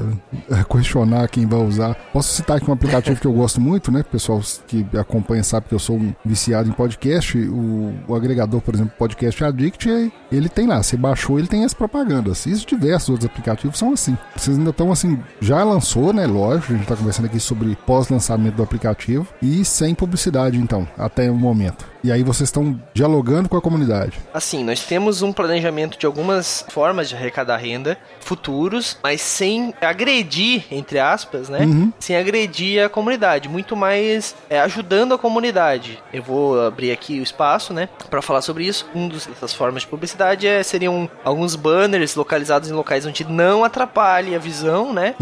a 0.50 0.64
questionar 0.64 1.28
quem 1.28 1.46
vai 1.46 1.60
usar. 1.60 1.94
Posso 2.12 2.34
citar 2.34 2.56
aqui 2.56 2.68
um 2.68 2.74
aplicativo 2.74 3.20
que 3.20 3.26
eu 3.26 3.32
gosto 3.32 3.60
muito, 3.60 3.92
né? 3.92 4.02
Pessoal 4.02 4.40
que 4.66 4.84
acompanha 4.98 5.44
sabe 5.44 5.66
que 5.68 5.74
eu 5.74 5.78
sou 5.78 5.96
um 5.96 6.12
viciado 6.24 6.68
em 6.68 6.72
podcast. 6.72 7.38
O, 7.38 7.94
o 8.08 8.14
agregador, 8.14 8.60
por 8.60 8.74
exemplo, 8.74 8.92
Podcast 8.98 9.44
Addict, 9.44 10.12
ele 10.32 10.48
tem 10.48 10.66
lá. 10.66 10.82
Você 10.82 10.96
baixou, 10.96 11.38
ele 11.38 11.48
tem 11.48 11.64
as 11.64 11.74
propagandas. 11.74 12.46
Isso 12.46 12.66
diversos 12.66 13.10
outros 13.10 13.30
aplicativos 13.30 13.78
são 13.78 13.92
assim. 13.92 14.16
Vocês 14.34 14.58
ainda 14.58 14.70
estão 14.70 14.90
assim, 14.90 15.18
já 15.40 15.62
lançou, 15.62 16.12
né? 16.12 16.26
Lógico, 16.26 16.72
a 16.72 16.76
gente 16.76 16.86
tá 16.86 16.96
conversando 16.96 17.26
aqui 17.26 17.38
sobre 17.38 17.76
pós-lançamento 17.86 18.56
do 18.56 18.62
aplicativo 18.62 18.95
e 19.42 19.64
sem 19.64 19.94
publicidade, 19.94 20.56
então, 20.58 20.86
até 20.98 21.30
o 21.30 21.34
momento. 21.34 21.84
E 22.04 22.12
aí 22.12 22.22
vocês 22.22 22.48
estão 22.48 22.80
dialogando 22.94 23.48
com 23.48 23.56
a 23.56 23.60
comunidade. 23.60 24.18
Assim, 24.32 24.62
nós 24.62 24.84
temos 24.84 25.22
um 25.22 25.32
planejamento 25.32 25.98
de 25.98 26.06
algumas 26.06 26.64
formas 26.68 27.08
de 27.08 27.16
arrecadar 27.16 27.56
renda 27.56 27.98
futuros, 28.20 28.96
mas 29.02 29.20
sem 29.20 29.74
agredir, 29.80 30.64
entre 30.70 30.98
aspas, 31.00 31.48
né? 31.48 31.60
Sem 31.98 32.16
agredir 32.16 32.84
a 32.84 32.88
comunidade, 32.88 33.48
muito 33.48 33.74
mais 33.74 34.36
é, 34.48 34.60
ajudando 34.60 35.14
a 35.14 35.18
comunidade. 35.18 35.98
Eu 36.12 36.22
vou 36.22 36.60
abrir 36.64 36.92
aqui 36.92 37.18
o 37.18 37.22
espaço, 37.22 37.72
né, 37.72 37.88
para 38.10 38.22
falar 38.22 38.40
sobre 38.42 38.64
isso. 38.66 38.86
Um 38.94 39.08
dessas 39.08 39.52
formas 39.52 39.82
de 39.82 39.88
publicidade 39.88 40.46
é, 40.46 40.62
seriam 40.62 41.08
alguns 41.24 41.56
banners 41.56 42.14
localizados 42.14 42.70
em 42.70 42.72
locais 42.72 43.04
onde 43.06 43.24
não 43.24 43.64
atrapalhe 43.64 44.34
a 44.34 44.38
visão, 44.38 44.92
né? 44.92 45.14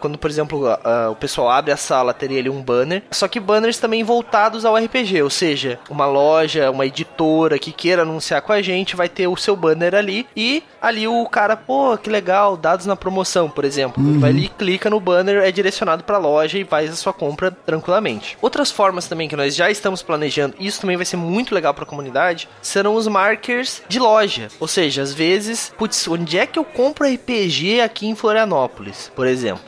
Quando, 0.00 0.16
por 0.16 0.30
exemplo, 0.30 0.66
a- 0.68 0.80
a- 0.84 1.10
o 1.10 1.16
pessoal 1.16 1.50
abre 1.50 1.72
a 1.72 1.76
sala, 1.76 2.14
teria 2.14 2.38
ali 2.38 2.48
um 2.48 2.62
banner. 2.62 3.02
Só 3.20 3.28
que 3.28 3.38
banners 3.38 3.76
também 3.76 4.02
voltados 4.02 4.64
ao 4.64 4.74
RPG, 4.78 5.20
ou 5.22 5.28
seja, 5.28 5.78
uma 5.90 6.06
loja, 6.06 6.70
uma 6.70 6.86
editora 6.86 7.58
que 7.58 7.70
queira 7.70 8.00
anunciar 8.00 8.40
com 8.40 8.50
a 8.50 8.62
gente 8.62 8.96
vai 8.96 9.10
ter 9.10 9.28
o 9.28 9.36
seu 9.36 9.54
banner 9.54 9.94
ali 9.94 10.26
e 10.34 10.62
ali 10.80 11.06
o 11.06 11.26
cara, 11.26 11.54
pô, 11.54 11.98
que 11.98 12.08
legal, 12.08 12.56
dados 12.56 12.86
na 12.86 12.96
promoção, 12.96 13.50
por 13.50 13.62
exemplo. 13.62 14.02
Ele 14.02 14.16
vai 14.16 14.30
ali, 14.30 14.48
clica 14.48 14.88
no 14.88 14.98
banner, 14.98 15.42
é 15.42 15.52
direcionado 15.52 16.02
para 16.02 16.16
a 16.16 16.18
loja 16.18 16.58
e 16.58 16.64
faz 16.64 16.90
a 16.90 16.96
sua 16.96 17.12
compra 17.12 17.50
tranquilamente. 17.50 18.38
Outras 18.40 18.70
formas 18.70 19.06
também 19.06 19.28
que 19.28 19.36
nós 19.36 19.54
já 19.54 19.70
estamos 19.70 20.00
planejando, 20.00 20.54
e 20.58 20.66
isso 20.66 20.80
também 20.80 20.96
vai 20.96 21.04
ser 21.04 21.18
muito 21.18 21.54
legal 21.54 21.74
para 21.74 21.84
a 21.84 21.86
comunidade, 21.86 22.48
serão 22.62 22.94
os 22.94 23.06
markers 23.06 23.82
de 23.86 23.98
loja. 23.98 24.48
Ou 24.58 24.66
seja, 24.66 25.02
às 25.02 25.12
vezes, 25.12 25.70
putz, 25.76 26.08
onde 26.08 26.38
é 26.38 26.46
que 26.46 26.58
eu 26.58 26.64
compro 26.64 27.06
RPG 27.06 27.82
aqui 27.82 28.06
em 28.06 28.14
Florianópolis, 28.14 29.12
por 29.14 29.26
exemplo? 29.26 29.60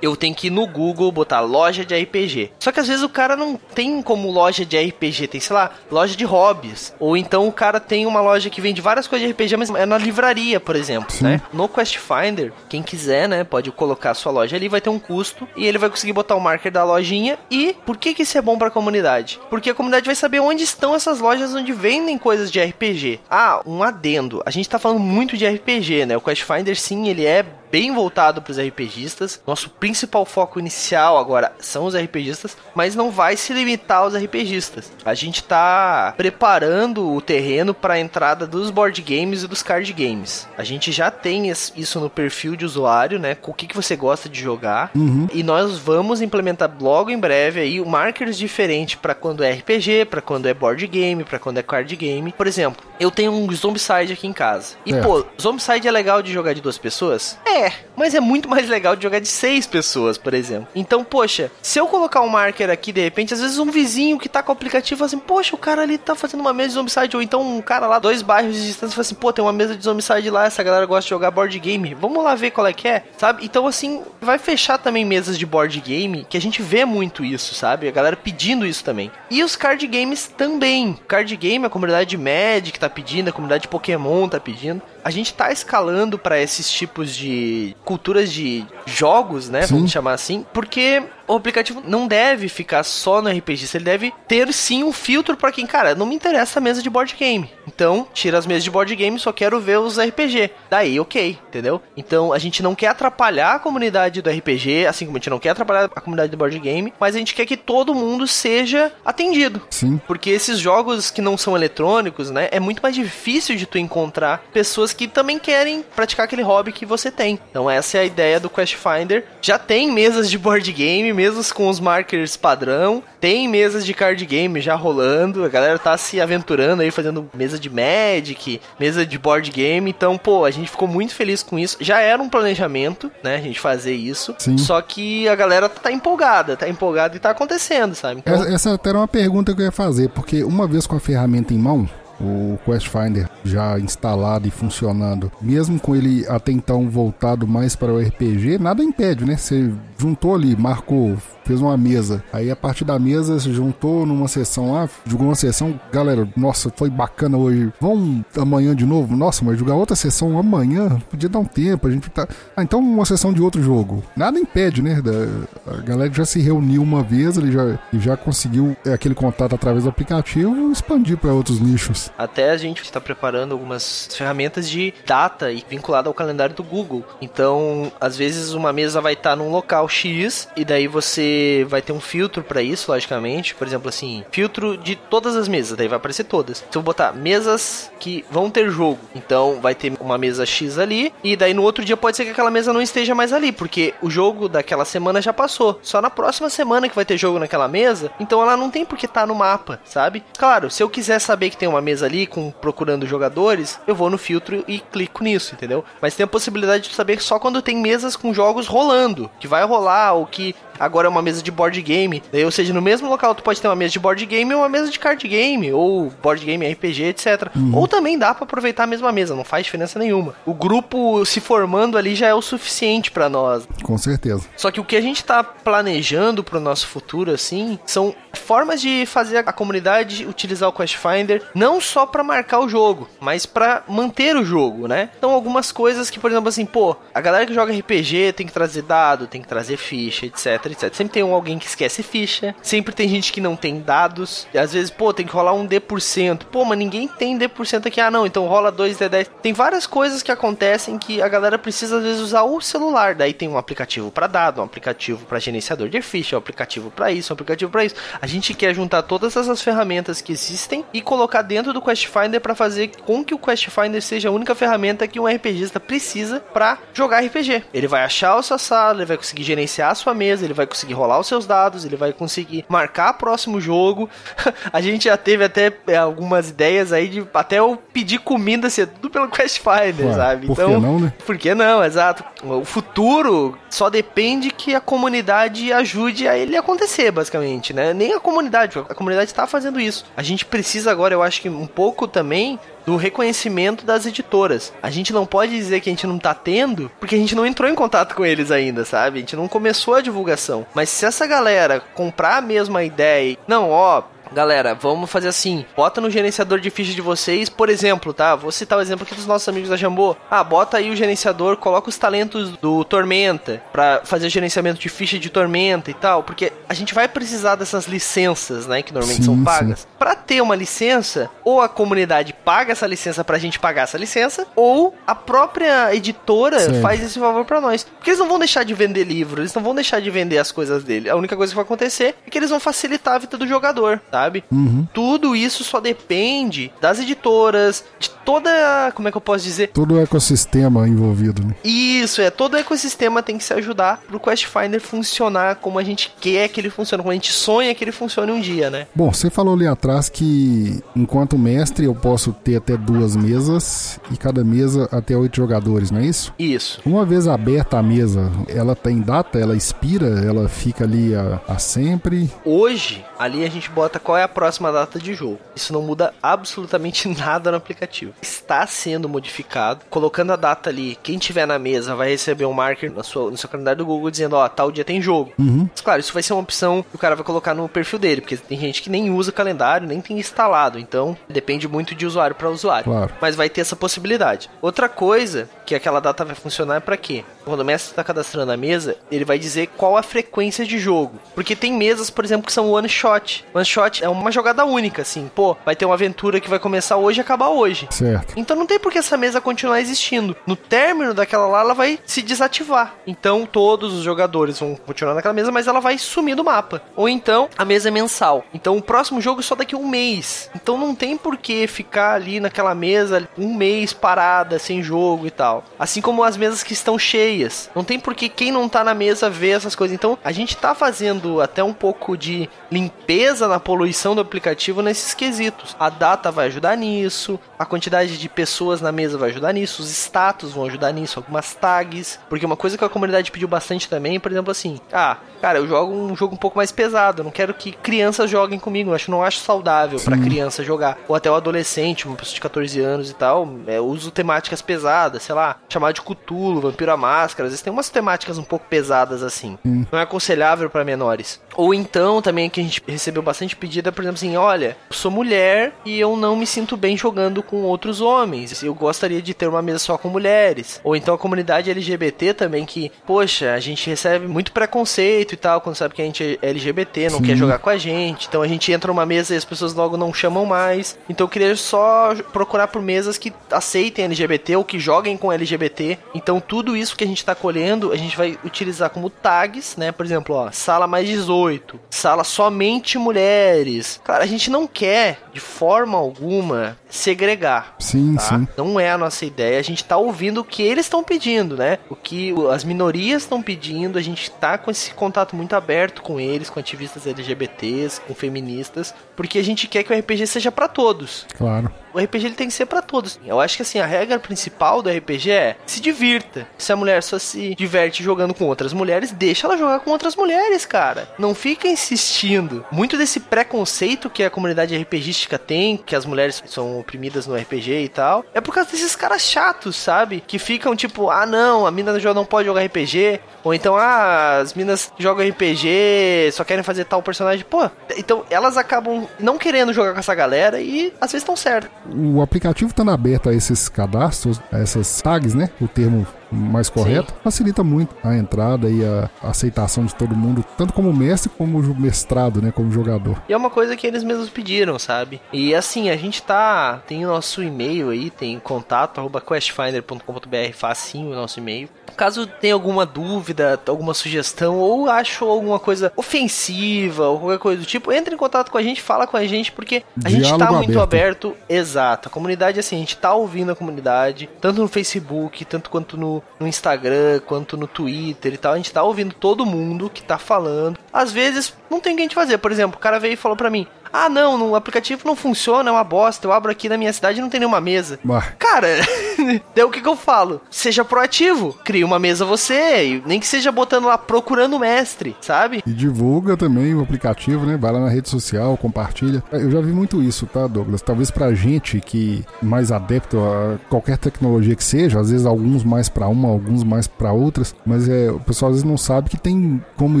Eu 0.02 0.14
tenho 0.14 0.34
que 0.34 0.48
ir 0.48 0.50
no 0.50 0.66
Google 0.66 1.10
botar 1.10 1.40
loja 1.40 1.86
de 1.86 1.98
RPG. 1.98 2.52
Só 2.58 2.70
que 2.70 2.81
às 2.82 2.88
vezes 2.88 3.02
o 3.02 3.08
cara 3.08 3.36
não 3.36 3.58
tem 3.74 4.02
como 4.02 4.30
loja 4.30 4.64
de 4.64 4.78
RPG, 4.78 5.28
tem, 5.28 5.40
sei 5.40 5.54
lá, 5.54 5.70
loja 5.90 6.16
de 6.16 6.24
hobbies. 6.24 6.94
Ou 6.98 7.16
então 7.16 7.48
o 7.48 7.52
cara 7.52 7.80
tem 7.80 8.06
uma 8.06 8.20
loja 8.20 8.50
que 8.50 8.60
vende 8.60 8.80
várias 8.80 9.06
coisas 9.06 9.26
de 9.26 9.32
RPG, 9.32 9.56
mas 9.56 9.70
é 9.70 9.86
na 9.86 9.98
livraria, 9.98 10.60
por 10.60 10.76
exemplo, 10.76 11.14
né? 11.20 11.40
No 11.52 11.68
Quest 11.68 11.98
Finder, 11.98 12.52
quem 12.68 12.82
quiser, 12.82 13.28
né, 13.28 13.44
pode 13.44 13.70
colocar 13.70 14.10
a 14.10 14.14
sua 14.14 14.32
loja 14.32 14.56
ali, 14.56 14.68
vai 14.68 14.80
ter 14.80 14.90
um 14.90 14.98
custo 14.98 15.48
e 15.56 15.66
ele 15.66 15.78
vai 15.78 15.88
conseguir 15.88 16.12
botar 16.12 16.34
o 16.34 16.40
marker 16.40 16.70
da 16.70 16.84
lojinha. 16.84 17.38
E 17.50 17.74
por 17.86 17.96
que 17.96 18.14
que 18.14 18.22
isso 18.22 18.36
é 18.36 18.42
bom 18.42 18.58
pra 18.58 18.70
comunidade? 18.70 19.40
Porque 19.48 19.70
a 19.70 19.74
comunidade 19.74 20.06
vai 20.06 20.14
saber 20.14 20.40
onde 20.40 20.62
estão 20.62 20.94
essas 20.94 21.20
lojas 21.20 21.54
onde 21.54 21.72
vendem 21.72 22.18
coisas 22.18 22.50
de 22.50 22.62
RPG. 22.62 23.20
Ah, 23.30 23.62
um 23.64 23.82
adendo. 23.82 24.42
A 24.44 24.50
gente 24.50 24.68
tá 24.68 24.78
falando 24.78 25.00
muito 25.00 25.36
de 25.36 25.46
RPG, 25.46 26.06
né? 26.06 26.16
O 26.16 26.20
Quest 26.20 26.42
Finder, 26.42 26.78
sim, 26.78 27.08
ele 27.08 27.24
é 27.24 27.44
bem 27.72 27.90
voltado 27.90 28.42
para 28.42 28.50
os 28.50 28.58
RPGistas. 28.58 29.40
Nosso 29.46 29.70
principal 29.70 30.26
foco 30.26 30.60
inicial 30.60 31.16
agora 31.16 31.52
são 31.58 31.86
os 31.86 31.96
RPGistas, 31.96 32.54
mas 32.74 32.94
não 32.94 33.10
vai 33.10 33.34
se 33.34 33.54
limitar 33.54 34.00
aos 34.00 34.14
RPGistas. 34.14 34.92
A 35.02 35.14
gente 35.14 35.42
tá 35.42 36.12
preparando 36.14 37.10
o 37.10 37.20
terreno 37.22 37.72
para 37.72 37.94
a 37.94 37.98
entrada 37.98 38.46
dos 38.46 38.70
board 38.70 39.00
games 39.00 39.42
e 39.42 39.48
dos 39.48 39.62
card 39.62 39.90
games. 39.94 40.46
A 40.58 40.62
gente 40.62 40.92
já 40.92 41.10
tem 41.10 41.50
isso 41.50 41.98
no 41.98 42.10
perfil 42.10 42.54
de 42.56 42.66
usuário, 42.66 43.18
né? 43.18 43.34
Com 43.34 43.52
o 43.52 43.54
que, 43.54 43.66
que 43.66 43.76
você 43.76 43.96
gosta 43.96 44.28
de 44.28 44.38
jogar. 44.38 44.90
E 45.32 45.42
nós 45.42 45.78
vamos 45.78 46.20
implementar 46.20 46.70
logo 46.78 47.08
em 47.08 47.18
breve 47.18 47.60
aí 47.60 47.82
markers 47.82 48.36
diferentes 48.36 48.96
para 48.96 49.14
quando 49.14 49.42
é 49.42 49.50
RPG, 49.50 50.04
para 50.10 50.20
quando 50.20 50.46
é 50.46 50.52
board 50.52 50.86
game, 50.86 51.24
para 51.24 51.38
quando 51.38 51.56
é 51.56 51.62
card 51.62 51.96
game. 51.96 52.32
Por 52.32 52.46
exemplo, 52.46 52.84
eu 53.02 53.10
tenho 53.10 53.32
um 53.32 53.50
Zombicide 53.52 54.12
aqui 54.12 54.26
em 54.26 54.32
casa. 54.32 54.74
E 54.86 54.92
Certo. 54.92 55.06
pô, 55.06 55.24
Zombicide 55.40 55.88
é 55.88 55.90
legal 55.90 56.22
de 56.22 56.32
jogar 56.32 56.52
de 56.52 56.60
duas 56.60 56.78
pessoas? 56.78 57.38
É, 57.46 57.72
mas 57.96 58.14
é 58.14 58.20
muito 58.20 58.48
mais 58.48 58.68
legal 58.68 58.96
de 58.96 59.02
jogar 59.02 59.18
de 59.20 59.28
seis 59.28 59.66
pessoas, 59.66 60.16
por 60.18 60.34
exemplo. 60.34 60.68
Então, 60.74 61.04
poxa, 61.04 61.50
se 61.60 61.78
eu 61.78 61.86
colocar 61.86 62.20
um 62.20 62.28
marker 62.28 62.70
aqui, 62.70 62.92
de 62.92 63.00
repente, 63.00 63.34
às 63.34 63.40
vezes 63.40 63.58
um 63.58 63.70
vizinho 63.70 64.18
que 64.18 64.28
tá 64.28 64.42
com 64.42 64.50
o 64.50 64.54
aplicativo 64.54 64.98
fala 64.98 65.06
assim, 65.06 65.18
poxa, 65.18 65.54
o 65.54 65.58
cara 65.58 65.82
ali 65.82 65.98
tá 65.98 66.14
fazendo 66.14 66.40
uma 66.40 66.52
mesa 66.52 66.68
de 66.68 66.74
Zombicide, 66.74 67.16
ou 67.16 67.22
então 67.22 67.42
um 67.42 67.62
cara 67.62 67.86
lá, 67.86 67.98
dois 67.98 68.22
bairros 68.22 68.54
de 68.56 68.66
distância, 68.66 68.94
fala 68.94 69.02
assim, 69.02 69.14
pô, 69.14 69.32
tem 69.32 69.44
uma 69.44 69.52
mesa 69.52 69.76
de 69.76 69.84
Zombicide 69.84 70.30
lá, 70.30 70.46
essa 70.46 70.62
galera 70.62 70.86
gosta 70.86 71.04
de 71.04 71.10
jogar 71.10 71.30
board 71.30 71.58
game, 71.58 71.94
vamos 71.94 72.22
lá 72.22 72.34
ver 72.34 72.50
qual 72.50 72.66
é 72.66 72.72
que 72.72 72.88
é, 72.88 73.04
sabe? 73.16 73.44
Então, 73.44 73.66
assim, 73.66 74.02
vai 74.20 74.38
fechar 74.38 74.78
também 74.78 75.04
mesas 75.04 75.38
de 75.38 75.46
board 75.46 75.80
game, 75.80 76.26
que 76.28 76.36
a 76.36 76.40
gente 76.40 76.62
vê 76.62 76.84
muito 76.84 77.24
isso, 77.24 77.54
sabe? 77.54 77.88
A 77.88 77.90
galera 77.90 78.16
pedindo 78.16 78.66
isso 78.66 78.84
também. 78.84 79.10
E 79.30 79.42
os 79.42 79.56
card 79.56 79.86
games 79.86 80.26
também. 80.36 80.98
Card 81.08 81.34
game, 81.36 81.66
a 81.66 81.70
comunidade 81.70 82.10
de 82.10 82.18
Magic 82.18 82.78
tá 82.78 82.88
pedindo, 82.92 83.28
a 83.28 83.32
comunidade 83.32 83.62
de 83.62 83.68
Pokémon 83.68 84.28
tá 84.28 84.38
pedindo. 84.38 84.82
A 85.04 85.10
gente 85.10 85.34
tá 85.34 85.50
escalando 85.50 86.18
pra 86.18 86.40
esses 86.40 86.70
tipos 86.70 87.14
de 87.14 87.76
culturas 87.84 88.32
de 88.32 88.64
jogos, 88.86 89.48
né? 89.48 89.62
Sim. 89.62 89.74
Vamos 89.74 89.90
chamar 89.90 90.12
assim, 90.12 90.44
porque 90.52 91.02
o 91.26 91.36
aplicativo 91.36 91.82
não 91.86 92.06
deve 92.06 92.48
ficar 92.48 92.82
só 92.82 93.22
no 93.22 93.30
RPG, 93.30 93.68
ele 93.74 93.84
deve 93.84 94.12
ter 94.28 94.52
sim 94.52 94.84
um 94.84 94.92
filtro 94.92 95.36
pra 95.36 95.52
quem, 95.52 95.66
cara, 95.66 95.94
não 95.94 96.06
me 96.06 96.14
interessa 96.14 96.58
a 96.58 96.62
mesa 96.62 96.82
de 96.82 96.90
board 96.90 97.14
game. 97.18 97.50
Então, 97.66 98.06
tira 98.12 98.36
as 98.38 98.46
mesas 98.46 98.64
de 98.64 98.70
board 98.70 98.94
game, 98.94 99.18
só 99.18 99.32
quero 99.32 99.60
ver 99.60 99.78
os 99.78 99.98
RPG. 99.98 100.50
Daí, 100.68 100.98
ok, 101.00 101.38
entendeu? 101.48 101.80
Então, 101.96 102.32
a 102.32 102.38
gente 102.38 102.62
não 102.62 102.74
quer 102.74 102.88
atrapalhar 102.88 103.54
a 103.54 103.58
comunidade 103.58 104.20
do 104.20 104.30
RPG, 104.30 104.86
assim 104.86 105.06
como 105.06 105.16
a 105.16 105.20
gente 105.20 105.30
não 105.30 105.38
quer 105.38 105.50
atrapalhar 105.50 105.84
a 105.84 106.00
comunidade 106.00 106.30
do 106.30 106.36
board 106.36 106.58
game, 106.58 106.92
mas 107.00 107.14
a 107.14 107.18
gente 107.18 107.34
quer 107.34 107.46
que 107.46 107.56
todo 107.56 107.94
mundo 107.94 108.26
seja 108.26 108.92
atendido. 109.04 109.62
Sim. 109.70 110.00
Porque 110.06 110.30
esses 110.30 110.58
jogos 110.58 111.10
que 111.10 111.22
não 111.22 111.38
são 111.38 111.56
eletrônicos, 111.56 112.30
né, 112.30 112.48
é 112.50 112.60
muito 112.60 112.82
mais 112.82 112.94
difícil 112.94 113.56
de 113.56 113.66
tu 113.66 113.78
encontrar 113.78 114.42
pessoas 114.52 114.91
que 114.92 115.08
também 115.08 115.38
querem 115.38 115.84
praticar 115.94 116.24
aquele 116.24 116.42
hobby 116.42 116.72
que 116.72 116.86
você 116.86 117.10
tem. 117.10 117.38
Então 117.50 117.70
essa 117.70 117.98
é 117.98 118.00
a 118.00 118.04
ideia 118.04 118.38
do 118.38 118.50
Quest 118.50 118.76
Finder. 118.76 119.24
Já 119.40 119.58
tem 119.58 119.90
mesas 119.90 120.30
de 120.30 120.38
board 120.38 120.70
game, 120.72 121.12
mesas 121.12 121.52
com 121.52 121.68
os 121.68 121.80
markers 121.80 122.36
padrão, 122.36 123.02
tem 123.20 123.48
mesas 123.48 123.86
de 123.86 123.94
card 123.94 124.24
game 124.26 124.60
já 124.60 124.74
rolando, 124.74 125.44
a 125.44 125.48
galera 125.48 125.78
tá 125.78 125.96
se 125.96 126.20
aventurando 126.20 126.82
aí 126.82 126.90
fazendo 126.90 127.30
mesa 127.32 127.58
de 127.58 127.70
Magic, 127.70 128.60
mesa 128.78 129.06
de 129.06 129.18
board 129.18 129.50
game. 129.50 129.88
Então, 129.88 130.18
pô, 130.18 130.44
a 130.44 130.50
gente 130.50 130.68
ficou 130.68 130.88
muito 130.88 131.14
feliz 131.14 131.42
com 131.42 131.58
isso. 131.58 131.76
Já 131.80 132.00
era 132.00 132.20
um 132.20 132.28
planejamento, 132.28 133.10
né, 133.22 133.36
a 133.36 133.40
gente 133.40 133.60
fazer 133.60 133.94
isso. 133.94 134.34
Sim. 134.38 134.58
Só 134.58 134.80
que 134.82 135.28
a 135.28 135.34
galera 135.34 135.68
tá 135.68 135.92
empolgada, 135.92 136.56
tá 136.56 136.68
empolgada 136.68 137.16
e 137.16 137.20
tá 137.20 137.30
acontecendo, 137.30 137.94
sabe? 137.94 138.20
Então, 138.20 138.34
Essa, 138.34 138.52
essa 138.52 138.74
até 138.74 138.90
era 138.90 138.98
uma 138.98 139.08
pergunta 139.08 139.54
que 139.54 139.60
eu 139.60 139.66
ia 139.66 139.72
fazer, 139.72 140.08
porque 140.08 140.42
uma 140.42 140.66
vez 140.66 140.86
com 140.86 140.96
a 140.96 141.00
ferramenta 141.00 141.54
em 141.54 141.58
mão, 141.58 141.88
o 142.22 142.58
Quest 142.64 142.88
Finder 142.88 143.28
já 143.44 143.78
instalado 143.78 144.46
e 144.46 144.50
funcionando, 144.50 145.30
mesmo 145.40 145.78
com 145.78 145.94
ele 145.94 146.26
até 146.28 146.52
então 146.52 146.88
voltado 146.88 147.46
mais 147.46 147.74
para 147.74 147.92
o 147.92 148.00
RPG, 148.00 148.58
nada 148.58 148.82
impede, 148.82 149.24
né? 149.24 149.36
Você 149.36 149.72
juntou 150.02 150.34
ali, 150.34 150.56
marcou 150.56 151.16
fez 151.44 151.60
uma 151.60 151.76
mesa. 151.76 152.22
Aí 152.32 152.50
a 152.50 152.56
partir 152.56 152.84
da 152.84 152.98
mesa 152.98 153.38
se 153.38 153.52
juntou 153.52 154.06
numa 154.06 154.28
sessão 154.28 154.72
lá, 154.72 154.88
jogou 155.06 155.26
uma 155.26 155.34
sessão, 155.34 155.78
galera, 155.92 156.28
nossa, 156.36 156.72
foi 156.74 156.88
bacana 156.88 157.36
hoje. 157.36 157.72
Vamos 157.80 158.24
amanhã 158.36 158.74
de 158.74 158.86
novo? 158.86 159.16
Nossa, 159.16 159.44
mas 159.44 159.58
jogar 159.58 159.74
outra 159.74 159.96
sessão 159.96 160.38
amanhã 160.38 161.00
podia 161.10 161.28
dar 161.28 161.38
um 161.38 161.44
tempo, 161.44 161.86
a 161.86 161.90
gente 161.90 162.08
tá. 162.10 162.26
Ah, 162.56 162.62
então 162.62 162.80
uma 162.80 163.04
sessão 163.04 163.32
de 163.32 163.42
outro 163.42 163.62
jogo. 163.62 164.02
Nada 164.16 164.38
impede, 164.38 164.82
né? 164.82 165.00
Da... 165.00 165.72
A 165.72 165.76
galera 165.82 166.12
já 166.12 166.24
se 166.24 166.40
reuniu 166.40 166.82
uma 166.82 167.02
vez, 167.02 167.36
ele 167.36 167.52
já, 167.52 167.78
já 167.92 168.16
conseguiu 168.16 168.76
é, 168.84 168.92
aquele 168.92 169.14
contato 169.14 169.54
através 169.54 169.84
do 169.84 169.90
aplicativo 169.90 170.70
expandir 170.70 171.16
para 171.16 171.32
outros 171.32 171.60
nichos. 171.60 172.10
Até 172.16 172.50
a 172.50 172.56
gente 172.56 172.82
está 172.82 173.00
preparando 173.00 173.52
algumas 173.52 174.08
ferramentas 174.12 174.68
de 174.68 174.92
data 175.06 175.52
e 175.52 175.64
vinculada 175.68 176.08
ao 176.08 176.14
calendário 176.14 176.54
do 176.54 176.62
Google. 176.62 177.04
Então, 177.20 177.92
às 178.00 178.16
vezes 178.16 178.52
uma 178.52 178.72
mesa 178.72 179.00
vai 179.00 179.14
estar 179.14 179.36
num 179.36 179.50
local 179.50 179.88
X 179.92 180.48
e 180.56 180.64
daí 180.64 180.88
você 180.88 181.64
vai 181.68 181.82
ter 181.82 181.92
um 181.92 182.00
filtro 182.00 182.42
para 182.42 182.62
isso, 182.62 182.90
logicamente. 182.90 183.54
Por 183.54 183.66
exemplo, 183.66 183.88
assim, 183.88 184.24
filtro 184.30 184.76
de 184.76 184.96
todas 184.96 185.36
as 185.36 185.48
mesas, 185.48 185.76
daí 185.76 185.88
vai 185.88 185.96
aparecer 185.96 186.24
todas. 186.24 186.64
Se 186.70 186.76
eu 186.76 186.82
botar 186.82 187.12
mesas 187.12 187.90
que 188.00 188.24
vão 188.30 188.50
ter 188.50 188.70
jogo, 188.70 188.98
então 189.14 189.60
vai 189.60 189.74
ter 189.74 189.92
uma 190.00 190.18
mesa 190.18 190.44
X 190.44 190.78
ali, 190.78 191.12
e 191.22 191.36
daí 191.36 191.54
no 191.54 191.62
outro 191.62 191.84
dia 191.84 191.96
pode 191.96 192.16
ser 192.16 192.24
que 192.24 192.30
aquela 192.30 192.50
mesa 192.50 192.72
não 192.72 192.82
esteja 192.82 193.14
mais 193.14 193.32
ali, 193.32 193.52
porque 193.52 193.94
o 194.02 194.10
jogo 194.10 194.48
daquela 194.48 194.84
semana 194.84 195.20
já 195.22 195.32
passou. 195.32 195.78
Só 195.82 196.00
na 196.00 196.10
próxima 196.10 196.48
semana 196.48 196.88
que 196.88 196.94
vai 196.94 197.04
ter 197.04 197.16
jogo 197.16 197.38
naquela 197.38 197.68
mesa, 197.68 198.10
então 198.18 198.42
ela 198.42 198.56
não 198.56 198.70
tem 198.70 198.84
por 198.84 198.98
que 198.98 199.06
estar 199.06 199.22
tá 199.22 199.26
no 199.26 199.34
mapa, 199.34 199.80
sabe? 199.84 200.24
Claro, 200.38 200.70
se 200.70 200.82
eu 200.82 200.88
quiser 200.88 201.18
saber 201.20 201.50
que 201.50 201.56
tem 201.56 201.68
uma 201.68 201.80
mesa 201.80 202.06
ali 202.06 202.26
com 202.26 202.50
procurando 202.50 203.06
jogadores, 203.06 203.78
eu 203.86 203.94
vou 203.94 204.10
no 204.10 204.18
filtro 204.18 204.64
e 204.66 204.80
clico 204.80 205.22
nisso, 205.22 205.54
entendeu? 205.54 205.84
Mas 206.00 206.14
tem 206.14 206.24
a 206.24 206.28
possibilidade 206.28 206.88
de 206.88 206.94
saber 206.94 207.20
só 207.20 207.38
quando 207.38 207.62
tem 207.62 207.76
mesas 207.76 208.16
com 208.16 208.32
jogos 208.32 208.66
rolando, 208.66 209.30
que 209.38 209.46
vai 209.46 209.64
rolar 209.64 209.81
ou 210.12 210.26
que 210.26 210.54
agora 210.78 211.06
é 211.06 211.10
uma 211.10 211.22
mesa 211.22 211.42
de 211.42 211.50
board 211.50 211.80
game. 211.82 212.22
Daí, 212.32 212.44
ou 212.44 212.50
seja, 212.50 212.72
no 212.72 212.82
mesmo 212.82 213.08
local 213.08 213.34
tu 213.34 213.42
pode 213.42 213.60
ter 213.60 213.68
uma 213.68 213.76
mesa 213.76 213.92
de 213.92 213.98
board 213.98 214.24
game 214.26 214.50
e 214.50 214.54
uma 214.54 214.68
mesa 214.68 214.90
de 214.90 214.98
card 214.98 215.26
game, 215.26 215.72
ou 215.72 216.10
board 216.22 216.44
game 216.44 216.66
RPG, 216.66 217.04
etc. 217.04 217.50
Uhum. 217.54 217.76
Ou 217.76 217.86
também 217.86 218.18
dá 218.18 218.34
para 218.34 218.44
aproveitar 218.44 218.84
a 218.84 218.86
mesma 218.86 219.12
mesa, 219.12 219.34
não 219.34 219.44
faz 219.44 219.64
diferença 219.64 219.98
nenhuma. 219.98 220.34
O 220.44 220.54
grupo 220.54 221.24
se 221.24 221.40
formando 221.40 221.96
ali 221.96 222.14
já 222.14 222.26
é 222.28 222.34
o 222.34 222.42
suficiente 222.42 223.10
para 223.10 223.28
nós. 223.28 223.66
Com 223.82 223.96
certeza. 223.96 224.44
Só 224.56 224.70
que 224.70 224.80
o 224.80 224.84
que 224.84 224.96
a 224.96 225.00
gente 225.00 225.24
tá 225.24 225.42
planejando 225.44 226.42
pro 226.42 226.60
nosso 226.60 226.86
futuro, 226.86 227.30
assim, 227.30 227.78
são 227.86 228.14
formas 228.32 228.80
de 228.80 229.04
fazer 229.06 229.38
a 229.38 229.52
comunidade 229.52 230.26
utilizar 230.26 230.68
o 230.68 230.72
Quest 230.72 230.96
Finder 230.96 231.42
não 231.54 231.80
só 231.80 232.06
para 232.06 232.24
marcar 232.24 232.60
o 232.60 232.68
jogo, 232.68 233.08
mas 233.20 233.46
para 233.46 233.82
manter 233.88 234.36
o 234.36 234.44
jogo, 234.44 234.88
né? 234.88 235.10
Então, 235.16 235.30
algumas 235.30 235.70
coisas 235.70 236.10
que, 236.10 236.18
por 236.18 236.30
exemplo, 236.30 236.48
assim, 236.48 236.64
pô, 236.64 236.96
a 237.14 237.20
galera 237.20 237.46
que 237.46 237.54
joga 237.54 237.72
RPG 237.72 238.32
tem 238.32 238.46
que 238.46 238.52
trazer 238.52 238.82
dado, 238.82 239.26
tem 239.26 239.40
que 239.40 239.48
trazer 239.48 239.76
ficha, 239.76 240.26
etc 240.26 240.71
etc. 240.72 240.94
Sempre 240.94 241.14
tem 241.14 241.22
um, 241.22 241.34
alguém 241.34 241.58
que 241.58 241.66
esquece 241.66 242.02
ficha, 242.02 242.54
sempre 242.62 242.94
tem 242.94 243.08
gente 243.08 243.32
que 243.32 243.40
não 243.40 243.56
tem 243.56 243.80
dados, 243.80 244.46
e 244.52 244.58
às 244.58 244.72
vezes, 244.72 244.90
pô, 244.90 245.12
tem 245.12 245.26
que 245.26 245.32
rolar 245.32 245.54
um 245.54 245.66
D%. 245.66 246.44
Pô, 246.50 246.64
mas 246.64 246.78
ninguém 246.78 247.08
tem 247.08 247.36
D% 247.36 247.86
aqui. 247.86 248.00
Ah, 248.00 248.10
não, 248.10 248.26
então 248.26 248.46
rola 248.46 248.70
2 248.70 248.98
D10. 248.98 249.28
Tem 249.42 249.52
várias 249.52 249.86
coisas 249.86 250.22
que 250.22 250.32
acontecem 250.32 250.98
que 250.98 251.22
a 251.22 251.28
galera 251.28 251.58
precisa 251.58 251.98
às 251.98 252.02
vezes 252.02 252.20
usar 252.20 252.42
o 252.42 252.60
celular. 252.60 253.14
Daí 253.14 253.32
tem 253.32 253.48
um 253.48 253.58
aplicativo 253.58 254.10
para 254.10 254.26
dado, 254.26 254.60
um 254.60 254.64
aplicativo 254.64 255.24
para 255.26 255.38
gerenciador 255.38 255.88
de 255.88 256.00
ficha, 256.02 256.36
um 256.36 256.38
aplicativo 256.38 256.90
para 256.90 257.10
isso, 257.10 257.32
um 257.32 257.34
aplicativo 257.34 257.70
para 257.70 257.84
isso. 257.84 257.94
A 258.20 258.26
gente 258.26 258.54
quer 258.54 258.74
juntar 258.74 259.02
todas 259.02 259.36
essas 259.36 259.62
ferramentas 259.62 260.20
que 260.20 260.32
existem 260.32 260.84
e 260.92 261.00
colocar 261.00 261.42
dentro 261.42 261.72
do 261.72 261.82
Quest 261.82 262.06
Finder 262.06 262.40
para 262.40 262.54
fazer 262.54 262.92
com 263.04 263.24
que 263.24 263.34
o 263.34 263.38
Quest 263.38 263.68
Finder 263.68 264.02
seja 264.02 264.28
a 264.28 264.32
única 264.32 264.54
ferramenta 264.54 265.06
que 265.06 265.20
um 265.20 265.26
RPGista 265.26 265.80
precisa 265.80 266.40
para 266.52 266.78
jogar 266.92 267.24
RPG. 267.24 267.64
Ele 267.72 267.86
vai 267.86 268.02
achar 268.02 268.36
a 268.36 268.42
sua 268.42 268.58
sala, 268.58 268.98
ele 268.98 269.06
vai 269.06 269.16
conseguir 269.16 269.42
gerenciar 269.42 269.90
a 269.90 269.94
sua 269.94 270.14
mesa, 270.14 270.44
ele 270.52 270.56
vai 270.56 270.66
conseguir 270.66 270.92
rolar 270.92 271.18
os 271.18 271.26
seus 271.26 271.46
dados, 271.46 271.84
ele 271.84 271.96
vai 271.96 272.12
conseguir 272.12 272.64
marcar 272.68 273.14
próximo 273.14 273.60
jogo. 273.60 274.08
a 274.72 274.80
gente 274.80 275.04
já 275.04 275.16
teve 275.16 275.44
até 275.44 275.72
é, 275.86 275.96
algumas 275.96 276.50
ideias 276.50 276.92
aí 276.92 277.08
de 277.08 277.26
até 277.34 277.58
eu 277.58 277.78
pedir 277.92 278.18
comida 278.18 278.70
ser 278.70 278.86
tudo 278.86 279.10
pelo 279.10 279.28
Quest 279.28 279.58
Finder, 279.58 280.06
Ué, 280.06 280.14
sabe? 280.14 280.46
Por 280.46 280.52
então, 280.52 280.74
que 280.74 280.80
não, 280.80 281.00
né? 281.00 281.12
Por 281.24 281.38
que 281.38 281.54
não, 281.54 281.84
exato. 281.84 282.24
O 282.42 282.64
futuro 282.64 283.58
só 283.70 283.88
depende 283.88 284.50
que 284.50 284.74
a 284.74 284.80
comunidade 284.80 285.72
ajude 285.72 286.28
a 286.28 286.36
ele 286.36 286.56
acontecer, 286.56 287.10
basicamente, 287.10 287.72
né? 287.72 287.94
Nem 287.94 288.12
a 288.12 288.20
comunidade, 288.20 288.78
a 288.78 288.94
comunidade 288.94 289.30
está 289.30 289.46
fazendo 289.46 289.80
isso. 289.80 290.04
A 290.16 290.22
gente 290.22 290.44
precisa 290.44 290.90
agora, 290.90 291.14
eu 291.14 291.22
acho 291.22 291.40
que 291.40 291.48
um 291.48 291.66
pouco 291.66 292.06
também 292.06 292.58
do 292.86 292.96
reconhecimento 292.96 293.84
das 293.84 294.06
editoras. 294.06 294.72
A 294.82 294.90
gente 294.90 295.12
não 295.12 295.26
pode 295.26 295.52
dizer 295.52 295.80
que 295.80 295.88
a 295.88 295.92
gente 295.92 296.06
não 296.06 296.18
tá 296.18 296.34
tendo, 296.34 296.90
porque 296.98 297.14
a 297.14 297.18
gente 297.18 297.34
não 297.34 297.46
entrou 297.46 297.70
em 297.70 297.74
contato 297.74 298.14
com 298.14 298.24
eles 298.24 298.50
ainda, 298.50 298.84
sabe? 298.84 299.18
A 299.18 299.20
gente 299.20 299.36
não 299.36 299.48
começou 299.48 299.94
a 299.94 300.00
divulgação. 300.00 300.66
Mas 300.74 300.88
se 300.88 301.04
essa 301.04 301.26
galera 301.26 301.80
comprar 301.94 302.38
a 302.38 302.42
mesma 302.42 302.82
ideia, 302.82 303.36
não, 303.46 303.70
ó, 303.70 304.02
galera, 304.32 304.74
vamos 304.74 305.10
fazer 305.10 305.28
assim, 305.28 305.64
bota 305.76 306.00
no 306.00 306.10
gerenciador 306.10 306.58
de 306.58 306.70
ficha 306.70 306.92
de 306.92 307.00
vocês, 307.00 307.48
por 307.48 307.68
exemplo, 307.68 308.12
tá? 308.12 308.34
Vou 308.34 308.50
citar 308.50 308.78
o 308.78 308.82
exemplo 308.82 309.04
aqui 309.04 309.14
dos 309.14 309.26
nossos 309.26 309.46
amigos 309.48 309.68
da 309.68 309.76
Jambô. 309.76 310.16
Ah, 310.30 310.42
bota 310.42 310.78
aí 310.78 310.90
o 310.90 310.96
gerenciador, 310.96 311.56
coloca 311.56 311.88
os 311.88 311.98
talentos 311.98 312.50
do 312.58 312.84
Tormenta 312.84 313.62
para 313.72 314.00
fazer 314.04 314.28
gerenciamento 314.28 314.80
de 314.80 314.88
ficha 314.88 315.18
de 315.18 315.30
Tormenta 315.30 315.90
e 315.90 315.94
tal, 315.94 316.22
porque 316.22 316.52
a 316.68 316.74
gente 316.74 316.94
vai 316.94 317.06
precisar 317.06 317.56
dessas 317.56 317.86
licenças, 317.86 318.66
né, 318.66 318.82
que 318.82 318.92
normalmente 318.92 319.20
sim, 319.20 319.26
são 319.26 319.44
pagas. 319.44 319.86
Para 319.98 320.14
ter 320.14 320.40
uma 320.40 320.56
licença, 320.56 321.30
ou 321.44 321.60
a 321.60 321.68
comunidade 321.68 322.32
paga 322.32 322.72
essa 322.72 322.86
licença 322.86 323.22
pra 323.22 323.38
gente 323.38 323.58
pagar 323.58 323.82
essa 323.82 323.98
licença, 323.98 324.46
ou 324.56 324.94
a 325.06 325.14
própria 325.14 325.94
editora 325.94 326.58
sim. 326.58 326.80
faz 326.80 327.02
esse 327.02 327.18
favor 327.18 327.44
para 327.44 327.60
nós. 327.60 327.84
Porque 327.84 328.10
eles 328.10 328.18
não 328.18 328.28
vão 328.28 328.38
deixar 328.38 328.64
de 328.64 328.74
vender 328.74 329.04
livro, 329.04 329.42
eles 329.42 329.54
não 329.54 329.62
vão 329.62 329.74
deixar 329.74 330.00
de 330.00 330.10
vender 330.10 330.38
as 330.38 330.50
coisas 330.50 330.82
dele. 330.82 331.10
A 331.10 331.16
única 331.16 331.36
coisa 331.36 331.52
que 331.52 331.56
vai 331.56 331.64
acontecer 331.64 332.14
é 332.26 332.30
que 332.30 332.38
eles 332.38 332.50
vão 332.50 332.58
facilitar 332.58 333.14
a 333.14 333.18
vida 333.18 333.36
do 333.36 333.46
jogador, 333.46 334.00
tá? 334.10 334.21
Sabe? 334.22 334.44
Uhum. 334.50 334.86
Tudo 334.94 335.34
isso 335.34 335.64
só 335.64 335.80
depende 335.80 336.72
das 336.80 337.00
editoras, 337.00 337.84
de 337.98 338.10
toda. 338.24 338.92
Como 338.94 339.08
é 339.08 339.10
que 339.10 339.16
eu 339.16 339.20
posso 339.20 339.44
dizer? 339.44 339.68
Todo 339.68 339.94
o 339.94 340.00
ecossistema 340.00 340.86
envolvido, 340.88 341.44
né? 341.44 341.54
Isso, 341.64 342.20
é. 342.20 342.30
Todo 342.30 342.54
o 342.54 342.56
ecossistema 342.56 343.22
tem 343.22 343.38
que 343.38 343.44
se 343.44 343.52
ajudar 343.54 344.02
pro 344.06 344.20
Quest 344.20 344.46
Finder 344.46 344.80
funcionar 344.80 345.56
como 345.56 345.78
a 345.78 345.84
gente 345.84 346.12
quer 346.20 346.48
que 346.48 346.60
ele 346.60 346.70
funcione, 346.70 347.02
como 347.02 347.10
a 347.10 347.14
gente 347.14 347.32
sonha 347.32 347.74
que 347.74 347.84
ele 347.84 347.92
funcione 347.92 348.32
um 348.32 348.40
dia, 348.40 348.70
né? 348.70 348.86
Bom, 348.94 349.12
você 349.12 349.30
falou 349.30 349.54
ali 349.54 349.66
atrás 349.66 350.08
que 350.08 350.82
enquanto 350.94 351.38
mestre 351.38 351.86
eu 351.86 351.94
posso 351.94 352.32
ter 352.32 352.56
até 352.56 352.76
duas 352.76 353.16
mesas 353.16 354.00
e 354.10 354.16
cada 354.16 354.44
mesa 354.44 354.88
até 354.92 355.16
oito 355.16 355.36
jogadores, 355.36 355.90
não 355.90 356.00
é 356.00 356.06
isso? 356.06 356.32
Isso. 356.38 356.80
Uma 356.84 357.04
vez 357.04 357.26
aberta 357.26 357.78
a 357.78 357.82
mesa, 357.82 358.30
ela 358.48 358.74
tem 358.74 359.00
data, 359.00 359.38
ela 359.38 359.56
expira, 359.56 360.06
ela 360.24 360.48
fica 360.48 360.84
ali 360.84 361.14
a, 361.14 361.40
a 361.48 361.58
sempre? 361.58 362.30
Hoje, 362.44 363.04
ali 363.18 363.44
a 363.44 363.50
gente 363.50 363.70
bota 363.70 363.98
qual 363.98 364.16
é 364.16 364.22
a 364.22 364.28
próxima 364.28 364.70
data 364.72 364.98
de 364.98 365.14
jogo. 365.14 365.38
Isso 365.54 365.72
não 365.72 365.82
muda 365.82 366.12
absolutamente 366.22 367.08
nada 367.16 367.50
no 367.50 367.56
aplicativo. 367.56 368.11
Está 368.20 368.66
sendo 368.66 369.08
modificado, 369.08 369.84
colocando 369.88 370.32
a 370.32 370.36
data 370.36 370.70
ali. 370.70 370.98
Quem 371.02 371.18
tiver 371.18 371.46
na 371.46 371.58
mesa 371.58 371.94
vai 371.94 372.10
receber 372.10 372.44
um 372.44 372.52
marker 372.52 372.92
na 372.92 373.02
sua, 373.02 373.30
no 373.30 373.36
seu 373.36 373.48
calendário 373.48 373.78
do 373.78 373.86
Google 373.86 374.10
dizendo, 374.10 374.36
ó, 374.36 374.48
tal 374.48 374.70
dia 374.70 374.84
tem 374.84 375.00
jogo. 375.00 375.32
Uhum. 375.38 375.68
Mas, 375.70 375.80
claro, 375.80 376.00
isso 376.00 376.12
vai 376.12 376.22
ser 376.22 376.32
uma 376.32 376.42
opção 376.42 376.82
que 376.82 376.94
o 376.94 376.98
cara 376.98 377.14
vai 377.16 377.24
colocar 377.24 377.54
no 377.54 377.68
perfil 377.68 377.98
dele, 377.98 378.20
porque 378.20 378.36
tem 378.36 378.58
gente 378.58 378.82
que 378.82 378.90
nem 378.90 379.10
usa 379.10 379.32
calendário, 379.32 379.86
nem 379.86 380.00
tem 380.00 380.18
instalado. 380.18 380.78
Então, 380.78 381.16
depende 381.28 381.66
muito 381.68 381.94
de 381.94 382.06
usuário 382.06 382.36
para 382.36 382.50
usuário. 382.50 382.84
Claro. 382.84 383.12
Mas 383.20 383.36
vai 383.36 383.48
ter 383.48 383.60
essa 383.60 383.76
possibilidade. 383.76 384.50
Outra 384.60 384.88
coisa 384.88 385.48
que 385.64 385.74
aquela 385.74 386.00
data 386.00 386.24
vai 386.24 386.34
funcionar 386.34 386.76
é 386.76 386.80
para 386.80 386.96
quê? 386.96 387.24
Quando 387.44 387.60
o 387.60 387.64
mestre 387.64 387.92
está 387.92 388.04
cadastrando 388.04 388.52
a 388.52 388.56
mesa, 388.56 388.96
ele 389.10 389.24
vai 389.24 389.38
dizer 389.38 389.68
qual 389.76 389.96
a 389.96 390.02
frequência 390.02 390.64
de 390.64 390.78
jogo. 390.78 391.18
Porque 391.34 391.56
tem 391.56 391.72
mesas, 391.72 392.10
por 392.10 392.24
exemplo, 392.24 392.46
que 392.46 392.52
são 392.52 392.70
one 392.70 392.88
shot. 392.88 393.44
One 393.54 393.64
shot 393.64 394.04
é 394.04 394.08
uma 394.08 394.30
jogada 394.30 394.64
única, 394.64 395.02
assim. 395.02 395.30
Pô, 395.34 395.56
vai 395.64 395.74
ter 395.74 395.84
uma 395.84 395.94
aventura 395.94 396.40
que 396.40 396.50
vai 396.50 396.58
começar 396.58 396.96
hoje 396.96 397.18
e 397.18 397.22
acabar 397.22 397.48
hoje. 397.48 397.88
Certo. 398.02 398.34
Então 398.36 398.56
não 398.56 398.66
tem 398.66 398.78
por 398.78 398.92
que 398.92 398.98
essa 398.98 399.16
mesa 399.16 399.40
continuar 399.40 399.80
existindo. 399.80 400.36
No 400.46 400.56
término 400.56 401.14
daquela 401.14 401.46
lá, 401.46 401.60
ela 401.60 401.74
vai 401.74 401.98
se 402.04 402.22
desativar. 402.22 402.94
Então 403.06 403.46
todos 403.46 403.92
os 403.92 404.02
jogadores 404.02 404.58
vão 404.58 404.74
continuar 404.74 405.14
naquela 405.14 405.34
mesa, 405.34 405.52
mas 405.52 405.66
ela 405.66 405.80
vai 405.80 405.98
sumir 405.98 406.34
do 406.34 406.44
mapa. 406.44 406.82
Ou 406.96 407.08
então 407.08 407.48
a 407.56 407.64
mesa 407.64 407.88
é 407.88 407.90
mensal. 407.90 408.44
Então 408.52 408.76
o 408.76 408.82
próximo 408.82 409.20
jogo 409.20 409.40
é 409.40 409.42
só 409.42 409.54
daqui 409.54 409.74
a 409.74 409.78
um 409.78 409.86
mês. 409.86 410.50
Então 410.54 410.76
não 410.78 410.94
tem 410.94 411.16
por 411.16 411.36
que 411.36 411.66
ficar 411.66 412.14
ali 412.14 412.40
naquela 412.40 412.74
mesa 412.74 413.28
um 413.38 413.54
mês 413.54 413.92
parada, 413.92 414.58
sem 414.58 414.82
jogo 414.82 415.26
e 415.26 415.30
tal. 415.30 415.64
Assim 415.78 416.00
como 416.00 416.22
as 416.22 416.36
mesas 416.36 416.62
que 416.62 416.72
estão 416.72 416.98
cheias. 416.98 417.70
Não 417.74 417.84
tem 417.84 417.98
por 417.98 418.14
que 418.14 418.28
quem 418.28 418.52
não 418.52 418.68
tá 418.68 418.82
na 418.84 418.94
mesa 418.94 419.30
ver 419.30 419.50
essas 419.50 419.74
coisas. 419.74 419.94
Então, 419.94 420.18
a 420.24 420.32
gente 420.32 420.56
tá 420.56 420.74
fazendo 420.74 421.40
até 421.40 421.62
um 421.62 421.72
pouco 421.72 422.16
de 422.16 422.48
limpeza 422.70 423.48
na 423.48 423.60
poluição 423.60 424.14
do 424.14 424.20
aplicativo 424.20 424.82
nesses 424.82 425.14
quesitos. 425.14 425.76
A 425.78 425.90
data 425.90 426.30
vai 426.30 426.46
ajudar 426.46 426.76
nisso, 426.76 427.38
a 427.58 427.64
quantidade 427.64 427.91
de 428.00 428.28
pessoas 428.28 428.80
na 428.80 428.90
mesa 428.90 429.18
vai 429.18 429.30
ajudar 429.30 429.52
nisso, 429.52 429.82
os 429.82 429.90
status 429.90 430.52
vão 430.52 430.64
ajudar 430.64 430.92
nisso, 430.92 431.18
algumas 431.18 431.54
tags. 431.54 432.18
Porque 432.28 432.46
uma 432.46 432.56
coisa 432.56 432.78
que 432.78 432.84
a 432.84 432.88
comunidade 432.88 433.30
pediu 433.30 433.48
bastante 433.48 433.88
também, 433.88 434.18
por 434.18 434.32
exemplo, 434.32 434.50
assim: 434.50 434.80
ah, 434.92 435.18
cara, 435.40 435.58
eu 435.58 435.68
jogo 435.68 435.92
um 435.92 436.16
jogo 436.16 436.34
um 436.34 436.38
pouco 436.38 436.56
mais 436.56 436.72
pesado, 436.72 437.22
não 437.22 437.30
quero 437.30 437.52
que 437.52 437.72
crianças 437.72 438.30
joguem 438.30 438.58
comigo, 438.58 438.94
acho, 438.94 439.10
não 439.10 439.22
acho 439.22 439.38
saudável 439.38 440.00
para 440.00 440.16
criança 440.16 440.64
jogar. 440.64 440.98
Ou 441.06 441.14
até 441.14 441.30
o 441.30 441.34
adolescente, 441.34 442.06
uma 442.06 442.16
pessoa 442.16 442.34
de 442.34 442.40
14 442.40 442.80
anos 442.80 443.10
e 443.10 443.14
tal, 443.14 443.48
é, 443.66 443.80
uso 443.80 444.10
temáticas 444.10 444.62
pesadas, 444.62 445.22
sei 445.22 445.34
lá, 445.34 445.56
chamar 445.68 445.92
de 445.92 446.00
Cutulo, 446.00 446.60
Vampiro 446.60 446.92
à 446.92 446.96
Máscara, 446.96 447.46
às 447.46 447.52
vezes 447.52 447.62
tem 447.62 447.72
umas 447.72 447.90
temáticas 447.90 448.38
um 448.38 448.44
pouco 448.44 448.66
pesadas 448.68 449.22
assim. 449.22 449.58
Não 449.90 449.98
é 449.98 450.02
aconselhável 450.02 450.70
para 450.70 450.84
menores. 450.84 451.40
Ou 451.56 451.74
então, 451.74 452.22
também 452.22 452.48
que 452.48 452.60
a 452.60 452.64
gente 452.64 452.82
recebeu 452.86 453.22
bastante 453.22 453.56
pedida, 453.56 453.92
por 453.92 454.02
exemplo, 454.02 454.16
assim, 454.16 454.36
olha, 454.36 454.76
eu 454.90 454.96
sou 454.96 455.10
mulher 455.10 455.72
e 455.84 455.98
eu 455.98 456.16
não 456.16 456.36
me 456.36 456.46
sinto 456.46 456.76
bem 456.76 456.96
jogando 456.96 457.42
com 457.42 457.62
outros 457.62 458.00
homens. 458.00 458.62
Eu 458.62 458.74
gostaria 458.74 459.20
de 459.20 459.34
ter 459.34 459.46
uma 459.46 459.62
mesa 459.62 459.78
só 459.78 459.98
com 459.98 460.08
mulheres. 460.08 460.80
Ou 460.84 460.96
então 460.96 461.14
a 461.14 461.18
comunidade 461.18 461.70
LGBT 461.70 462.34
também, 462.34 462.64
que, 462.64 462.90
poxa, 463.06 463.52
a 463.52 463.60
gente 463.60 463.88
recebe 463.88 464.26
muito 464.26 464.52
preconceito 464.52 465.32
e 465.32 465.36
tal, 465.36 465.60
quando 465.60 465.76
sabe 465.76 465.94
que 465.94 466.02
a 466.02 466.04
gente 466.04 466.38
é 466.40 466.48
LGBT, 466.48 467.10
não 467.10 467.18
Sim. 467.18 467.24
quer 467.24 467.36
jogar 467.36 467.58
com 467.58 467.70
a 467.70 467.78
gente. 467.78 468.28
Então 468.28 468.42
a 468.42 468.48
gente 468.48 468.72
entra 468.72 468.92
numa 468.92 469.06
mesa 469.06 469.34
e 469.34 469.36
as 469.36 469.44
pessoas 469.44 469.74
logo 469.74 469.96
não 469.96 470.12
chamam 470.12 470.46
mais. 470.46 470.98
Então 471.08 471.24
eu 471.24 471.28
queria 471.28 471.54
só 471.56 472.14
procurar 472.32 472.68
por 472.68 472.80
mesas 472.80 473.18
que 473.18 473.32
aceitem 473.50 474.04
LGBT 474.06 474.56
ou 474.56 474.64
que 474.64 474.78
joguem 474.78 475.16
com 475.16 475.32
LGBT. 475.32 475.98
Então 476.14 476.40
tudo 476.40 476.76
isso 476.76 476.96
que 476.96 477.04
a 477.04 477.06
gente 477.06 477.24
tá 477.24 477.34
colhendo, 477.34 477.92
a 477.92 477.96
gente 477.96 478.16
vai 478.16 478.38
utilizar 478.44 478.90
como 478.90 479.10
tags, 479.10 479.76
né? 479.76 479.92
Por 479.92 480.04
exemplo, 480.06 480.34
ó, 480.34 480.50
sala 480.50 480.86
mais 480.86 481.08
18, 481.08 481.41
sala 481.90 482.24
somente 482.24 482.98
mulheres. 482.98 484.00
Cara, 484.04 484.24
a 484.24 484.26
gente 484.26 484.50
não 484.50 484.66
quer 484.66 485.18
de 485.32 485.40
forma 485.40 485.96
alguma 485.96 486.76
segregar. 486.88 487.76
Sim, 487.78 488.14
tá? 488.16 488.22
sim. 488.22 488.48
Não 488.56 488.78
é 488.78 488.90
a 488.90 488.98
nossa 488.98 489.24
ideia. 489.24 489.58
A 489.58 489.62
gente 489.62 489.84
tá 489.84 489.96
ouvindo 489.96 490.40
o 490.40 490.44
que 490.44 490.62
eles 490.62 490.86
estão 490.86 491.02
pedindo, 491.02 491.56
né? 491.56 491.78
O 491.88 491.96
que 491.96 492.34
as 492.50 492.64
minorias 492.64 493.22
estão 493.22 493.42
pedindo, 493.42 493.98
a 493.98 494.02
gente 494.02 494.30
tá 494.30 494.58
com 494.58 494.70
esse 494.70 494.92
contato 494.94 495.34
muito 495.34 495.54
aberto 495.54 496.02
com 496.02 496.20
eles, 496.20 496.50
com 496.50 496.60
ativistas 496.60 497.06
LGBTs, 497.06 498.00
com 498.00 498.14
feministas, 498.14 498.94
porque 499.16 499.38
a 499.38 499.44
gente 499.44 499.66
quer 499.66 499.82
que 499.82 499.92
o 499.92 499.98
RPG 499.98 500.26
seja 500.26 500.52
para 500.52 500.68
todos. 500.68 501.26
Claro 501.36 501.72
o 501.92 501.98
RPG 501.98 502.26
ele 502.26 502.34
tem 502.34 502.48
que 502.48 502.54
ser 502.54 502.66
para 502.66 502.82
todos. 502.82 503.18
Eu 503.24 503.40
acho 503.40 503.56
que 503.56 503.62
assim, 503.62 503.78
a 503.78 503.86
regra 503.86 504.18
principal 504.18 504.82
do 504.82 504.90
RPG 504.90 505.30
é 505.30 505.56
se 505.66 505.80
divirta. 505.80 506.46
Se 506.58 506.72
a 506.72 506.76
mulher 506.76 507.02
só 507.02 507.18
se 507.18 507.54
diverte 507.54 508.02
jogando 508.02 508.34
com 508.34 508.44
outras 508.44 508.72
mulheres, 508.72 509.10
deixa 509.10 509.46
ela 509.46 509.56
jogar 509.56 509.80
com 509.80 509.90
outras 509.90 510.16
mulheres, 510.16 510.66
cara. 510.66 511.08
Não 511.18 511.34
fica 511.34 511.68
insistindo. 511.68 512.64
Muito 512.70 512.96
desse 512.96 513.20
preconceito 513.20 514.10
que 514.10 514.24
a 514.24 514.30
comunidade 514.30 514.76
RPGística 514.76 515.38
tem, 515.38 515.76
que 515.76 515.96
as 515.96 516.06
mulheres 516.06 516.42
são 516.46 516.78
oprimidas 516.78 517.26
no 517.26 517.36
RPG 517.36 517.84
e 517.84 517.88
tal, 517.88 518.24
é 518.34 518.40
por 518.40 518.54
causa 518.54 518.70
desses 518.70 518.96
caras 518.96 519.22
chatos, 519.22 519.76
sabe? 519.76 520.22
Que 520.26 520.38
ficam 520.38 520.74
tipo, 520.76 521.10
ah 521.10 521.26
não, 521.26 521.66
a 521.66 521.70
mina 521.70 521.92
não 522.14 522.24
pode 522.24 522.46
jogar 522.46 522.64
RPG, 522.64 523.20
ou 523.44 523.54
então, 523.54 523.76
ah, 523.76 524.38
as 524.38 524.54
minas 524.54 524.92
jogam 524.98 525.26
RPG, 525.28 526.30
só 526.32 526.44
querem 526.44 526.62
fazer 526.62 526.84
tal 526.84 527.02
personagem. 527.02 527.44
Pô, 527.48 527.70
então 527.96 528.24
elas 528.30 528.56
acabam 528.56 529.08
não 529.18 529.38
querendo 529.38 529.72
jogar 529.72 529.92
com 529.92 529.98
essa 529.98 530.14
galera 530.14 530.60
e 530.60 530.92
às 531.00 531.12
vezes 531.12 531.22
estão 531.22 531.36
certas 531.36 531.70
o 531.90 532.22
aplicativo 532.22 532.70
estando 532.70 532.90
aberto 532.90 533.28
a 533.28 533.34
esses 533.34 533.68
cadastros, 533.68 534.40
a 534.52 534.58
essas 534.58 535.00
tags, 535.02 535.34
né? 535.34 535.50
O 535.60 535.66
termo 535.66 536.06
mais 536.32 536.68
correto, 536.68 537.12
Sim. 537.12 537.18
facilita 537.22 537.62
muito 537.62 537.94
a 538.02 538.16
entrada 538.16 538.68
e 538.68 538.84
a 538.84 539.10
aceitação 539.22 539.84
de 539.84 539.94
todo 539.94 540.14
mundo, 540.14 540.44
tanto 540.56 540.72
como 540.72 540.92
mestre 540.92 541.30
como 541.36 541.62
mestrado, 541.74 542.40
né, 542.40 542.50
como 542.50 542.70
jogador. 542.70 543.22
E 543.28 543.32
é 543.32 543.36
uma 543.36 543.50
coisa 543.50 543.76
que 543.76 543.86
eles 543.86 544.02
mesmos 544.02 544.28
pediram, 544.28 544.78
sabe? 544.78 545.20
E 545.32 545.54
assim, 545.54 545.90
a 545.90 545.96
gente 545.96 546.22
tá, 546.22 546.82
tem 546.86 547.04
o 547.04 547.08
nosso 547.08 547.42
e-mail 547.42 547.90
aí, 547.90 548.10
tem 548.10 548.38
contato 548.38 548.98
arroba 548.98 549.20
questfinder.com.br, 549.20 550.52
facinho 550.54 551.12
o 551.12 551.14
nosso 551.14 551.38
e-mail. 551.38 551.68
Caso 551.96 552.26
tenha 552.26 552.54
alguma 552.54 552.86
dúvida, 552.86 553.60
alguma 553.66 553.92
sugestão 553.92 554.58
ou 554.58 554.88
acho 554.88 555.26
alguma 555.26 555.58
coisa 555.58 555.92
ofensiva 555.94 557.08
ou 557.08 557.18
qualquer 557.18 557.38
coisa 557.38 557.60
do 557.60 557.66
tipo, 557.66 557.92
entre 557.92 558.14
em 558.14 558.18
contato 558.18 558.50
com 558.50 558.58
a 558.58 558.62
gente, 558.62 558.80
fala 558.80 559.06
com 559.06 559.16
a 559.16 559.26
gente, 559.26 559.52
porque 559.52 559.82
a 560.02 560.08
Diálogo 560.08 560.28
gente 560.28 560.38
tá 560.38 560.52
muito 560.52 560.80
aberto. 560.80 561.28
aberto. 561.28 561.36
Exato. 561.48 562.08
A 562.08 562.10
comunidade, 562.10 562.58
assim, 562.58 562.76
a 562.76 562.78
gente 562.78 562.96
tá 562.96 563.12
ouvindo 563.14 563.52
a 563.52 563.56
comunidade, 563.56 564.28
tanto 564.40 564.60
no 564.60 564.68
Facebook, 564.68 565.44
tanto 565.44 565.68
quanto 565.68 565.96
no, 565.96 566.21
no 566.38 566.46
Instagram, 566.46 567.20
quanto 567.26 567.56
no 567.56 567.66
Twitter 567.66 568.34
e 568.34 568.36
tal. 568.36 568.52
A 568.52 568.56
gente 568.56 568.72
tá 568.72 568.82
ouvindo 568.82 569.14
todo 569.14 569.46
mundo 569.46 569.88
que 569.88 570.02
tá 570.02 570.18
falando. 570.18 570.78
Às 570.92 571.12
vezes, 571.12 571.54
não 571.70 571.80
tem 571.80 571.92
o 571.92 571.96
que 571.96 572.02
a 572.02 572.04
gente 572.04 572.14
fazer. 572.14 572.38
Por 572.38 572.50
exemplo, 572.50 572.76
o 572.76 572.80
cara 572.80 572.98
veio 572.98 573.14
e 573.14 573.16
falou 573.16 573.36
pra 573.36 573.50
mim: 573.50 573.66
ah, 573.92 574.08
não, 574.08 574.50
o 574.50 574.56
aplicativo 574.56 575.02
não 575.04 575.14
funciona, 575.14 575.68
é 575.68 575.72
uma 575.72 575.84
bosta. 575.84 576.26
Eu 576.26 576.32
abro 576.32 576.50
aqui 576.50 576.68
na 576.68 576.78
minha 576.78 576.92
cidade 576.92 577.18
e 577.18 577.22
não 577.22 577.28
tem 577.28 577.40
nenhuma 577.40 577.60
mesa. 577.60 577.98
Bah. 578.02 578.32
Cara, 578.38 578.68
daí 579.54 579.64
o 579.64 579.70
que, 579.70 579.80
que 579.80 579.88
eu 579.88 579.96
falo? 579.96 580.40
Seja 580.50 580.84
proativo. 580.84 581.56
Cria 581.64 581.84
uma 581.84 581.98
mesa 581.98 582.24
você, 582.24 583.02
nem 583.04 583.20
que 583.20 583.26
seja 583.26 583.52
botando 583.52 583.86
lá 583.86 583.98
procurando 583.98 584.56
o 584.56 584.58
mestre, 584.58 585.16
sabe? 585.20 585.62
E 585.66 585.72
divulga 585.72 586.36
também 586.36 586.74
o 586.74 586.82
aplicativo, 586.82 587.44
né? 587.44 587.56
Vai 587.56 587.72
lá 587.72 587.80
na 587.80 587.88
rede 587.88 588.08
social, 588.08 588.56
compartilha. 588.56 589.22
Eu 589.30 589.50
já 589.50 589.60
vi 589.60 589.72
muito 589.72 590.02
isso, 590.02 590.26
tá, 590.26 590.46
Douglas? 590.46 590.80
Talvez 590.80 591.10
pra 591.10 591.34
gente 591.34 591.80
que 591.80 592.24
mais 592.40 592.72
adepto 592.72 593.18
a 593.18 593.58
qualquer 593.68 593.98
tecnologia 593.98 594.54
que 594.54 594.64
seja, 594.64 595.00
às 595.00 595.10
vezes 595.10 595.26
alguns 595.26 595.64
mais 595.64 595.88
para 595.88 596.08
uma, 596.08 596.28
alguns 596.28 596.64
mais 596.64 596.86
para 596.86 597.12
outras, 597.12 597.54
mas 597.66 597.88
é, 597.88 598.10
o 598.10 598.20
pessoal 598.20 598.50
às 598.50 598.56
vezes 598.56 598.68
não 598.68 598.78
sabe 598.78 599.10
que 599.10 599.16
tem 599.16 599.62
como 599.76 600.00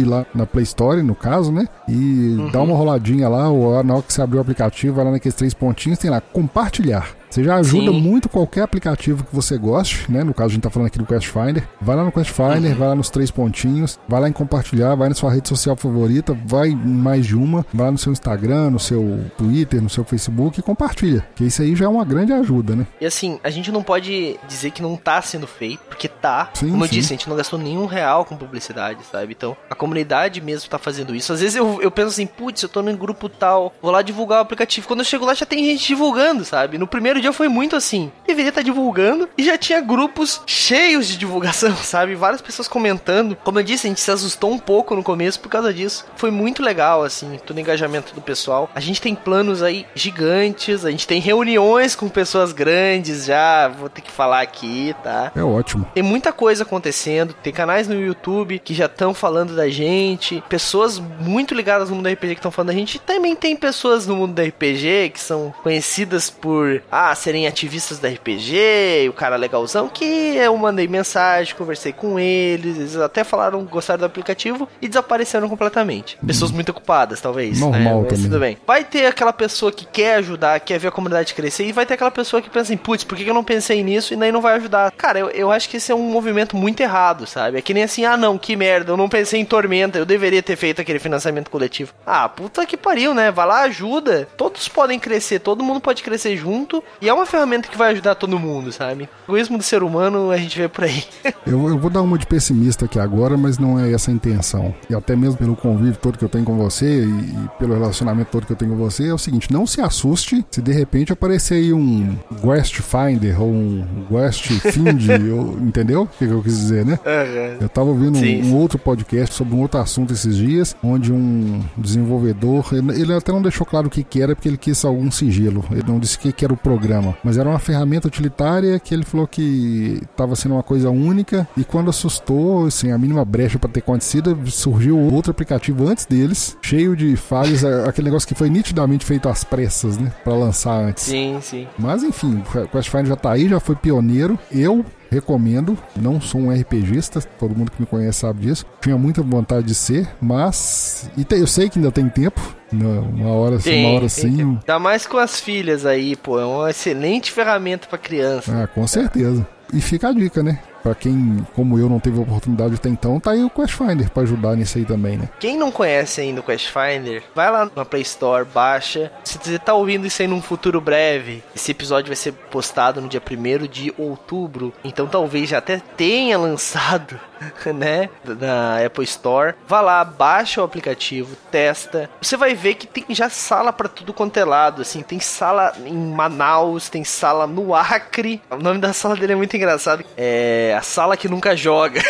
ir 0.00 0.04
lá 0.04 0.24
na 0.34 0.46
Play 0.46 0.64
Store, 0.64 1.02
no 1.02 1.14
caso, 1.14 1.52
né? 1.52 1.66
E 1.88 2.36
uhum. 2.38 2.50
dar 2.50 2.62
uma 2.62 2.76
roladinha 2.76 3.28
lá, 3.28 3.48
ou 3.48 3.81
na 3.82 3.94
hora 3.94 4.02
que 4.02 4.12
você 4.12 4.22
abrir 4.22 4.38
o 4.38 4.40
aplicativo, 4.40 4.96
vai 4.96 5.04
lá 5.04 5.10
naqueles 5.10 5.34
três 5.34 5.54
pontinhos, 5.54 5.98
tem 5.98 6.10
lá 6.10 6.20
compartilhar. 6.20 7.21
Você 7.32 7.42
já 7.42 7.56
ajuda 7.56 7.90
Sim. 7.90 7.98
muito 7.98 8.28
qualquer 8.28 8.60
aplicativo 8.60 9.24
que 9.24 9.34
você 9.34 9.56
goste, 9.56 10.12
né? 10.12 10.22
No 10.22 10.34
caso, 10.34 10.50
a 10.50 10.52
gente 10.52 10.62
tá 10.64 10.68
falando 10.68 10.88
aqui 10.88 10.98
do 10.98 11.06
Quest 11.06 11.28
Finder. 11.28 11.66
Vai 11.80 11.96
lá 11.96 12.04
no 12.04 12.12
Quest 12.12 12.30
Finder, 12.30 12.72
uhum. 12.72 12.76
vai 12.76 12.88
lá 12.88 12.94
nos 12.94 13.08
três 13.08 13.30
pontinhos, 13.30 13.98
vai 14.06 14.20
lá 14.20 14.28
em 14.28 14.32
compartilhar, 14.32 14.94
vai 14.94 15.08
na 15.08 15.14
sua 15.14 15.32
rede 15.32 15.48
social 15.48 15.74
favorita, 15.74 16.36
vai 16.44 16.68
em 16.68 16.76
mais 16.76 17.24
de 17.24 17.34
uma, 17.34 17.64
vai 17.72 17.86
lá 17.86 17.92
no 17.92 17.96
seu 17.96 18.12
Instagram, 18.12 18.68
no 18.68 18.78
seu 18.78 19.24
Twitter, 19.38 19.80
no 19.80 19.88
seu 19.88 20.04
Facebook 20.04 20.60
e 20.60 20.62
compartilha. 20.62 21.26
Que 21.34 21.44
isso 21.44 21.62
aí 21.62 21.74
já 21.74 21.86
é 21.86 21.88
uma 21.88 22.04
grande 22.04 22.34
ajuda, 22.34 22.76
né? 22.76 22.86
E 23.00 23.06
assim, 23.06 23.40
a 23.42 23.48
gente 23.48 23.72
não 23.72 23.82
pode 23.82 24.38
dizer 24.46 24.70
que 24.70 24.82
não 24.82 24.94
tá 24.94 25.22
sendo 25.22 25.46
feito, 25.46 25.80
porque 25.88 26.08
tá. 26.08 26.50
Sim, 26.52 26.70
Como 26.70 26.84
eu 26.84 26.88
sim. 26.88 26.96
disse, 26.96 27.14
a 27.14 27.16
gente 27.16 27.30
não 27.30 27.36
gastou 27.36 27.58
nenhum 27.58 27.86
real 27.86 28.26
com 28.26 28.36
publicidade, 28.36 29.00
sabe? 29.10 29.32
Então, 29.32 29.56
a 29.70 29.74
comunidade 29.74 30.38
mesmo 30.42 30.68
tá 30.68 30.76
fazendo 30.76 31.14
isso. 31.14 31.32
Às 31.32 31.40
vezes 31.40 31.56
eu, 31.56 31.80
eu 31.80 31.90
penso 31.90 32.08
assim, 32.08 32.26
putz, 32.26 32.62
eu 32.62 32.68
tô 32.68 32.82
num 32.82 32.94
grupo 32.94 33.26
tal, 33.30 33.72
vou 33.80 33.90
lá 33.90 34.02
divulgar 34.02 34.40
o 34.40 34.42
aplicativo. 34.42 34.86
Quando 34.86 35.00
eu 35.00 35.06
chego 35.06 35.24
lá 35.24 35.32
já 35.32 35.46
tem 35.46 35.64
gente 35.64 35.86
divulgando, 35.86 36.44
sabe? 36.44 36.76
No 36.76 36.86
primeiro 36.86 37.21
dia 37.22 37.32
foi 37.32 37.48
muito 37.48 37.76
assim. 37.76 38.10
Deveria 38.26 38.50
estar 38.50 38.60
tá 38.60 38.64
divulgando 38.64 39.28
e 39.36 39.44
já 39.44 39.56
tinha 39.56 39.80
grupos 39.80 40.42
cheios 40.46 41.06
de 41.08 41.16
divulgação, 41.16 41.74
sabe? 41.82 42.14
Várias 42.14 42.42
pessoas 42.42 42.68
comentando. 42.68 43.36
Como 43.42 43.58
eu 43.58 43.62
disse, 43.62 43.86
a 43.86 43.90
gente 43.90 44.00
se 44.00 44.10
assustou 44.10 44.52
um 44.52 44.58
pouco 44.58 44.94
no 44.94 45.02
começo 45.02 45.40
por 45.40 45.48
causa 45.48 45.72
disso. 45.72 46.04
Foi 46.16 46.30
muito 46.30 46.62
legal, 46.62 47.02
assim, 47.02 47.38
todo 47.46 47.56
o 47.56 47.60
engajamento 47.60 48.14
do 48.14 48.20
pessoal. 48.20 48.70
A 48.74 48.80
gente 48.80 49.00
tem 49.00 49.14
planos 49.14 49.62
aí 49.62 49.86
gigantes, 49.94 50.84
a 50.84 50.90
gente 50.90 51.06
tem 51.06 51.20
reuniões 51.20 51.94
com 51.94 52.08
pessoas 52.08 52.52
grandes 52.52 53.24
já. 53.24 53.68
Vou 53.68 53.88
ter 53.88 54.00
que 54.00 54.10
falar 54.10 54.40
aqui, 54.40 54.94
tá? 55.02 55.32
É 55.34 55.42
ótimo. 55.42 55.86
Tem 55.94 56.02
muita 56.02 56.32
coisa 56.32 56.62
acontecendo, 56.62 57.34
tem 57.34 57.52
canais 57.52 57.88
no 57.88 57.94
YouTube 57.94 58.58
que 58.58 58.74
já 58.74 58.86
estão 58.86 59.14
falando 59.14 59.54
da 59.54 59.68
gente, 59.68 60.42
pessoas 60.48 60.98
muito 60.98 61.54
ligadas 61.54 61.88
no 61.88 61.96
mundo 61.96 62.08
do 62.08 62.12
RPG 62.12 62.34
que 62.34 62.38
estão 62.38 62.50
falando 62.50 62.68
da 62.68 62.74
gente. 62.74 62.96
E 62.96 62.98
também 62.98 63.36
tem 63.36 63.56
pessoas 63.56 64.06
no 64.06 64.16
mundo 64.16 64.34
do 64.34 64.42
RPG 64.42 65.10
que 65.10 65.20
são 65.20 65.54
conhecidas 65.62 66.30
por 66.30 66.82
ah, 66.90 67.11
serem 67.14 67.46
ativistas 67.46 67.98
da 67.98 68.08
RPG, 68.08 69.08
o 69.08 69.12
cara 69.12 69.36
legalzão, 69.36 69.88
que 69.88 70.04
eu 70.04 70.56
mandei 70.56 70.86
mensagem, 70.86 71.54
conversei 71.54 71.92
com 71.92 72.18
eles, 72.18 72.76
eles 72.76 72.96
até 72.96 73.24
falaram 73.24 73.64
gostaram 73.64 74.00
do 74.00 74.06
aplicativo 74.06 74.68
e 74.80 74.88
desapareceram 74.88 75.48
completamente. 75.48 76.18
Pessoas 76.26 76.50
muito 76.50 76.70
ocupadas, 76.70 77.20
talvez. 77.20 77.60
Normal 77.60 78.02
né? 78.02 78.08
Também. 78.08 78.24
tudo 78.24 78.38
bem. 78.38 78.58
Vai 78.66 78.84
ter 78.84 79.06
aquela 79.06 79.32
pessoa 79.32 79.72
que 79.72 79.84
quer 79.86 80.16
ajudar, 80.16 80.60
quer 80.60 80.78
ver 80.78 80.88
a 80.88 80.92
comunidade 80.92 81.34
crescer, 81.34 81.66
e 81.66 81.72
vai 81.72 81.86
ter 81.86 81.94
aquela 81.94 82.10
pessoa 82.10 82.42
que 82.42 82.50
pensa 82.50 82.72
assim, 82.72 82.76
putz, 82.76 83.04
por 83.04 83.16
que 83.16 83.28
eu 83.28 83.34
não 83.34 83.44
pensei 83.44 83.82
nisso 83.82 84.12
e 84.12 84.16
daí 84.16 84.32
não 84.32 84.40
vai 84.40 84.56
ajudar? 84.56 84.90
Cara, 84.92 85.18
eu, 85.18 85.30
eu 85.30 85.50
acho 85.50 85.68
que 85.68 85.76
esse 85.76 85.90
é 85.90 85.94
um 85.94 86.10
movimento 86.10 86.56
muito 86.56 86.80
errado, 86.80 87.26
sabe? 87.26 87.58
É 87.58 87.62
que 87.62 87.74
nem 87.74 87.84
assim, 87.84 88.04
ah 88.04 88.16
não, 88.16 88.38
que 88.38 88.56
merda, 88.56 88.92
eu 88.92 88.96
não 88.96 89.08
pensei 89.08 89.40
em 89.40 89.44
Tormenta, 89.44 89.98
eu 89.98 90.04
deveria 90.04 90.42
ter 90.42 90.56
feito 90.56 90.80
aquele 90.80 90.98
financiamento 90.98 91.50
coletivo. 91.50 91.92
Ah, 92.06 92.28
puta 92.28 92.66
que 92.66 92.76
pariu, 92.76 93.14
né? 93.14 93.30
Vai 93.30 93.46
lá, 93.46 93.62
ajuda. 93.62 94.28
Todos 94.36 94.68
podem 94.68 94.98
crescer, 94.98 95.38
todo 95.40 95.64
mundo 95.64 95.80
pode 95.80 96.02
crescer 96.02 96.36
junto. 96.36 96.82
E 97.02 97.08
é 97.08 97.12
uma 97.12 97.26
ferramenta 97.26 97.68
que 97.68 97.76
vai 97.76 97.90
ajudar 97.90 98.14
todo 98.14 98.38
mundo, 98.38 98.70
sabe? 98.70 99.08
O 99.26 99.32
egoísmo 99.32 99.58
do 99.58 99.64
ser 99.64 99.82
humano 99.82 100.30
a 100.30 100.36
gente 100.36 100.56
vê 100.56 100.68
por 100.68 100.84
aí. 100.84 101.02
eu, 101.44 101.68
eu 101.68 101.76
vou 101.76 101.90
dar 101.90 102.00
uma 102.00 102.16
de 102.16 102.24
pessimista 102.26 102.84
aqui 102.84 102.96
agora, 102.98 103.36
mas 103.36 103.58
não 103.58 103.76
é 103.76 103.92
essa 103.92 104.12
a 104.12 104.14
intenção. 104.14 104.72
E 104.88 104.94
até 104.94 105.16
mesmo 105.16 105.36
pelo 105.36 105.56
convívio 105.56 105.96
todo 106.00 106.16
que 106.16 106.24
eu 106.24 106.28
tenho 106.28 106.44
com 106.44 106.56
você 106.56 107.04
e, 107.04 107.08
e 107.08 107.48
pelo 107.58 107.74
relacionamento 107.74 108.30
todo 108.30 108.46
que 108.46 108.52
eu 108.52 108.56
tenho 108.56 108.70
com 108.70 108.76
você, 108.76 109.08
é 109.08 109.12
o 109.12 109.18
seguinte: 109.18 109.52
não 109.52 109.66
se 109.66 109.80
assuste 109.80 110.44
se 110.48 110.62
de 110.62 110.72
repente 110.72 111.12
aparecer 111.12 111.54
aí 111.54 111.72
um 111.72 112.16
Guest 112.40 112.80
Finder 112.80 113.42
ou 113.42 113.48
um 113.48 113.84
Guest 114.08 114.46
Find, 114.60 115.02
ou, 115.36 115.58
entendeu? 115.58 116.02
O 116.02 116.06
que, 116.06 116.24
que, 116.26 116.32
eu 116.32 116.40
quis 116.40 116.56
dizer, 116.56 116.86
né? 116.86 117.00
Uhum. 117.04 117.56
Eu 117.62 117.68
tava 117.68 117.88
ouvindo 117.88 118.16
um, 118.16 118.52
um, 118.52 118.54
outro 118.54 118.78
podcast 118.78 119.34
sobre 119.34 119.56
um 119.56 119.60
outro 119.60 119.80
assunto 119.80 120.12
esses 120.12 120.36
dias, 120.36 120.76
onde 120.80 121.12
um 121.12 121.64
desenvolvedor, 121.76 122.68
ele, 122.72 123.00
ele 123.00 123.12
até 123.12 123.32
não 123.32 123.42
deixou 123.42 123.66
claro 123.66 123.88
o 123.88 123.90
que, 123.90 124.04
que 124.04 124.22
era, 124.22 124.36
porque 124.36 124.48
ele 124.48 124.56
quis 124.56 124.84
algum 124.84 125.10
sigilo. 125.10 125.64
Ele 125.72 125.82
não 125.84 125.98
disse 125.98 126.16
o 126.16 126.20
que, 126.20 126.32
que 126.32 126.44
era 126.44 126.54
o 126.54 126.56
programa, 126.56 126.91
mas 127.22 127.38
era 127.38 127.48
uma 127.48 127.58
ferramenta 127.58 128.08
utilitária 128.08 128.78
que 128.78 128.94
ele 128.94 129.04
falou 129.04 129.26
que 129.26 130.00
estava 130.10 130.36
sendo 130.36 130.54
uma 130.54 130.62
coisa 130.62 130.90
única 130.90 131.46
e 131.56 131.64
quando 131.64 131.90
assustou, 131.90 132.66
assim, 132.66 132.90
a 132.90 132.98
mínima 132.98 133.24
brecha 133.24 133.58
para 133.58 133.70
ter 133.70 133.80
acontecido, 133.80 134.38
surgiu 134.46 134.98
outro 134.98 135.30
aplicativo 135.30 135.88
antes 135.88 136.06
deles, 136.06 136.56
cheio 136.62 136.96
de 136.96 137.16
falhas, 137.16 137.64
aquele 137.86 138.06
negócio 138.06 138.28
que 138.28 138.34
foi 138.34 138.50
nitidamente 138.50 139.04
feito 139.04 139.28
às 139.28 139.44
pressas, 139.44 139.96
né, 139.98 140.12
para 140.24 140.34
lançar 140.34 140.74
antes. 140.74 141.04
Sim, 141.04 141.38
sim. 141.40 141.66
Mas 141.78 142.02
enfim, 142.02 142.42
o 142.54 142.68
Quest 142.68 142.90
Finder 142.90 143.06
já 143.06 143.16
tá 143.16 143.32
aí, 143.32 143.48
já 143.48 143.60
foi 143.60 143.76
pioneiro. 143.76 144.38
Eu 144.50 144.84
recomendo. 145.12 145.78
Não 145.94 146.20
sou 146.20 146.40
um 146.40 146.50
RPGista, 146.50 147.20
todo 147.38 147.54
mundo 147.54 147.70
que 147.70 147.80
me 147.80 147.86
conhece 147.86 148.20
sabe 148.20 148.46
disso. 148.46 148.64
Tinha 148.80 148.96
muita 148.96 149.22
vontade 149.22 149.66
de 149.66 149.74
ser, 149.74 150.08
mas. 150.20 151.10
E 151.16 151.26
eu 151.34 151.46
sei 151.46 151.68
que 151.68 151.78
ainda 151.78 151.92
tem 151.92 152.08
tempo. 152.08 152.40
Uma 152.72 153.32
hora 153.32 153.60
sim, 153.60 153.84
uma 153.84 153.94
hora 153.96 154.08
sim. 154.08 154.40
Ainda 154.40 154.78
mais 154.78 155.06
com 155.06 155.18
as 155.18 155.38
filhas 155.38 155.84
aí, 155.84 156.16
pô. 156.16 156.40
É 156.40 156.44
uma 156.44 156.70
excelente 156.70 157.30
ferramenta 157.30 157.86
para 157.86 157.98
criança. 157.98 158.62
Ah, 158.62 158.66
com 158.66 158.86
certeza. 158.86 159.46
E 159.72 159.80
fica 159.80 160.08
a 160.08 160.12
dica, 160.12 160.42
né? 160.42 160.58
Para 160.82 160.94
quem, 160.94 161.46
como 161.54 161.78
eu, 161.78 161.88
não 161.88 162.00
teve 162.00 162.18
oportunidade 162.18 162.74
até 162.74 162.88
então, 162.88 163.20
tá 163.20 163.30
aí 163.30 163.44
o 163.44 163.50
Quest 163.50 163.74
Finder 163.74 164.10
para 164.10 164.22
ajudar 164.24 164.56
nisso 164.56 164.78
aí 164.78 164.84
também, 164.84 165.16
né? 165.16 165.28
Quem 165.38 165.56
não 165.56 165.70
conhece 165.70 166.20
ainda 166.20 166.40
o 166.40 166.44
Quest 166.44 166.70
Finder, 166.70 167.22
vai 167.34 167.50
lá 167.50 167.70
na 167.74 167.84
Play 167.84 168.02
Store, 168.02 168.44
baixa. 168.44 169.12
Se 169.24 169.38
você 169.38 169.58
tá 169.58 169.74
ouvindo 169.74 170.06
isso 170.06 170.20
aí 170.20 170.28
num 170.28 170.42
futuro 170.42 170.80
breve, 170.80 171.42
esse 171.54 171.70
episódio 171.70 172.08
vai 172.08 172.16
ser 172.16 172.32
postado 172.32 173.00
no 173.00 173.08
dia 173.08 173.20
1 173.20 173.66
de 173.66 173.94
outubro, 173.96 174.72
então 174.82 175.06
talvez 175.06 175.48
já 175.48 175.58
até 175.58 175.78
tenha 175.96 176.36
lançado, 176.38 177.18
né, 177.74 178.08
na 178.24 178.84
Apple 178.84 179.04
Store. 179.04 179.54
Vá 179.66 179.80
lá, 179.80 180.04
baixa 180.04 180.60
o 180.60 180.64
aplicativo, 180.64 181.36
testa. 181.50 182.08
Você 182.20 182.36
vai 182.36 182.54
ver 182.54 182.74
que 182.74 182.86
tem 182.86 183.04
já 183.10 183.28
sala 183.28 183.72
para 183.72 183.88
tudo 183.88 184.12
quanto 184.12 184.36
é 184.36 184.44
lado, 184.44 184.82
assim, 184.82 185.02
tem 185.02 185.20
sala 185.20 185.74
em 185.84 185.96
Manaus, 185.96 186.88
tem 186.88 187.04
sala 187.04 187.46
no 187.46 187.74
Acre. 187.74 188.40
O 188.50 188.56
nome 188.56 188.80
da 188.80 188.92
sala 188.92 189.16
dele 189.16 189.32
é 189.32 189.36
muito 189.36 189.56
engraçado. 189.56 190.04
É 190.16 190.74
a 190.78 190.82
sala 190.82 191.16
que 191.16 191.28
nunca 191.28 191.56
joga. 191.56 192.00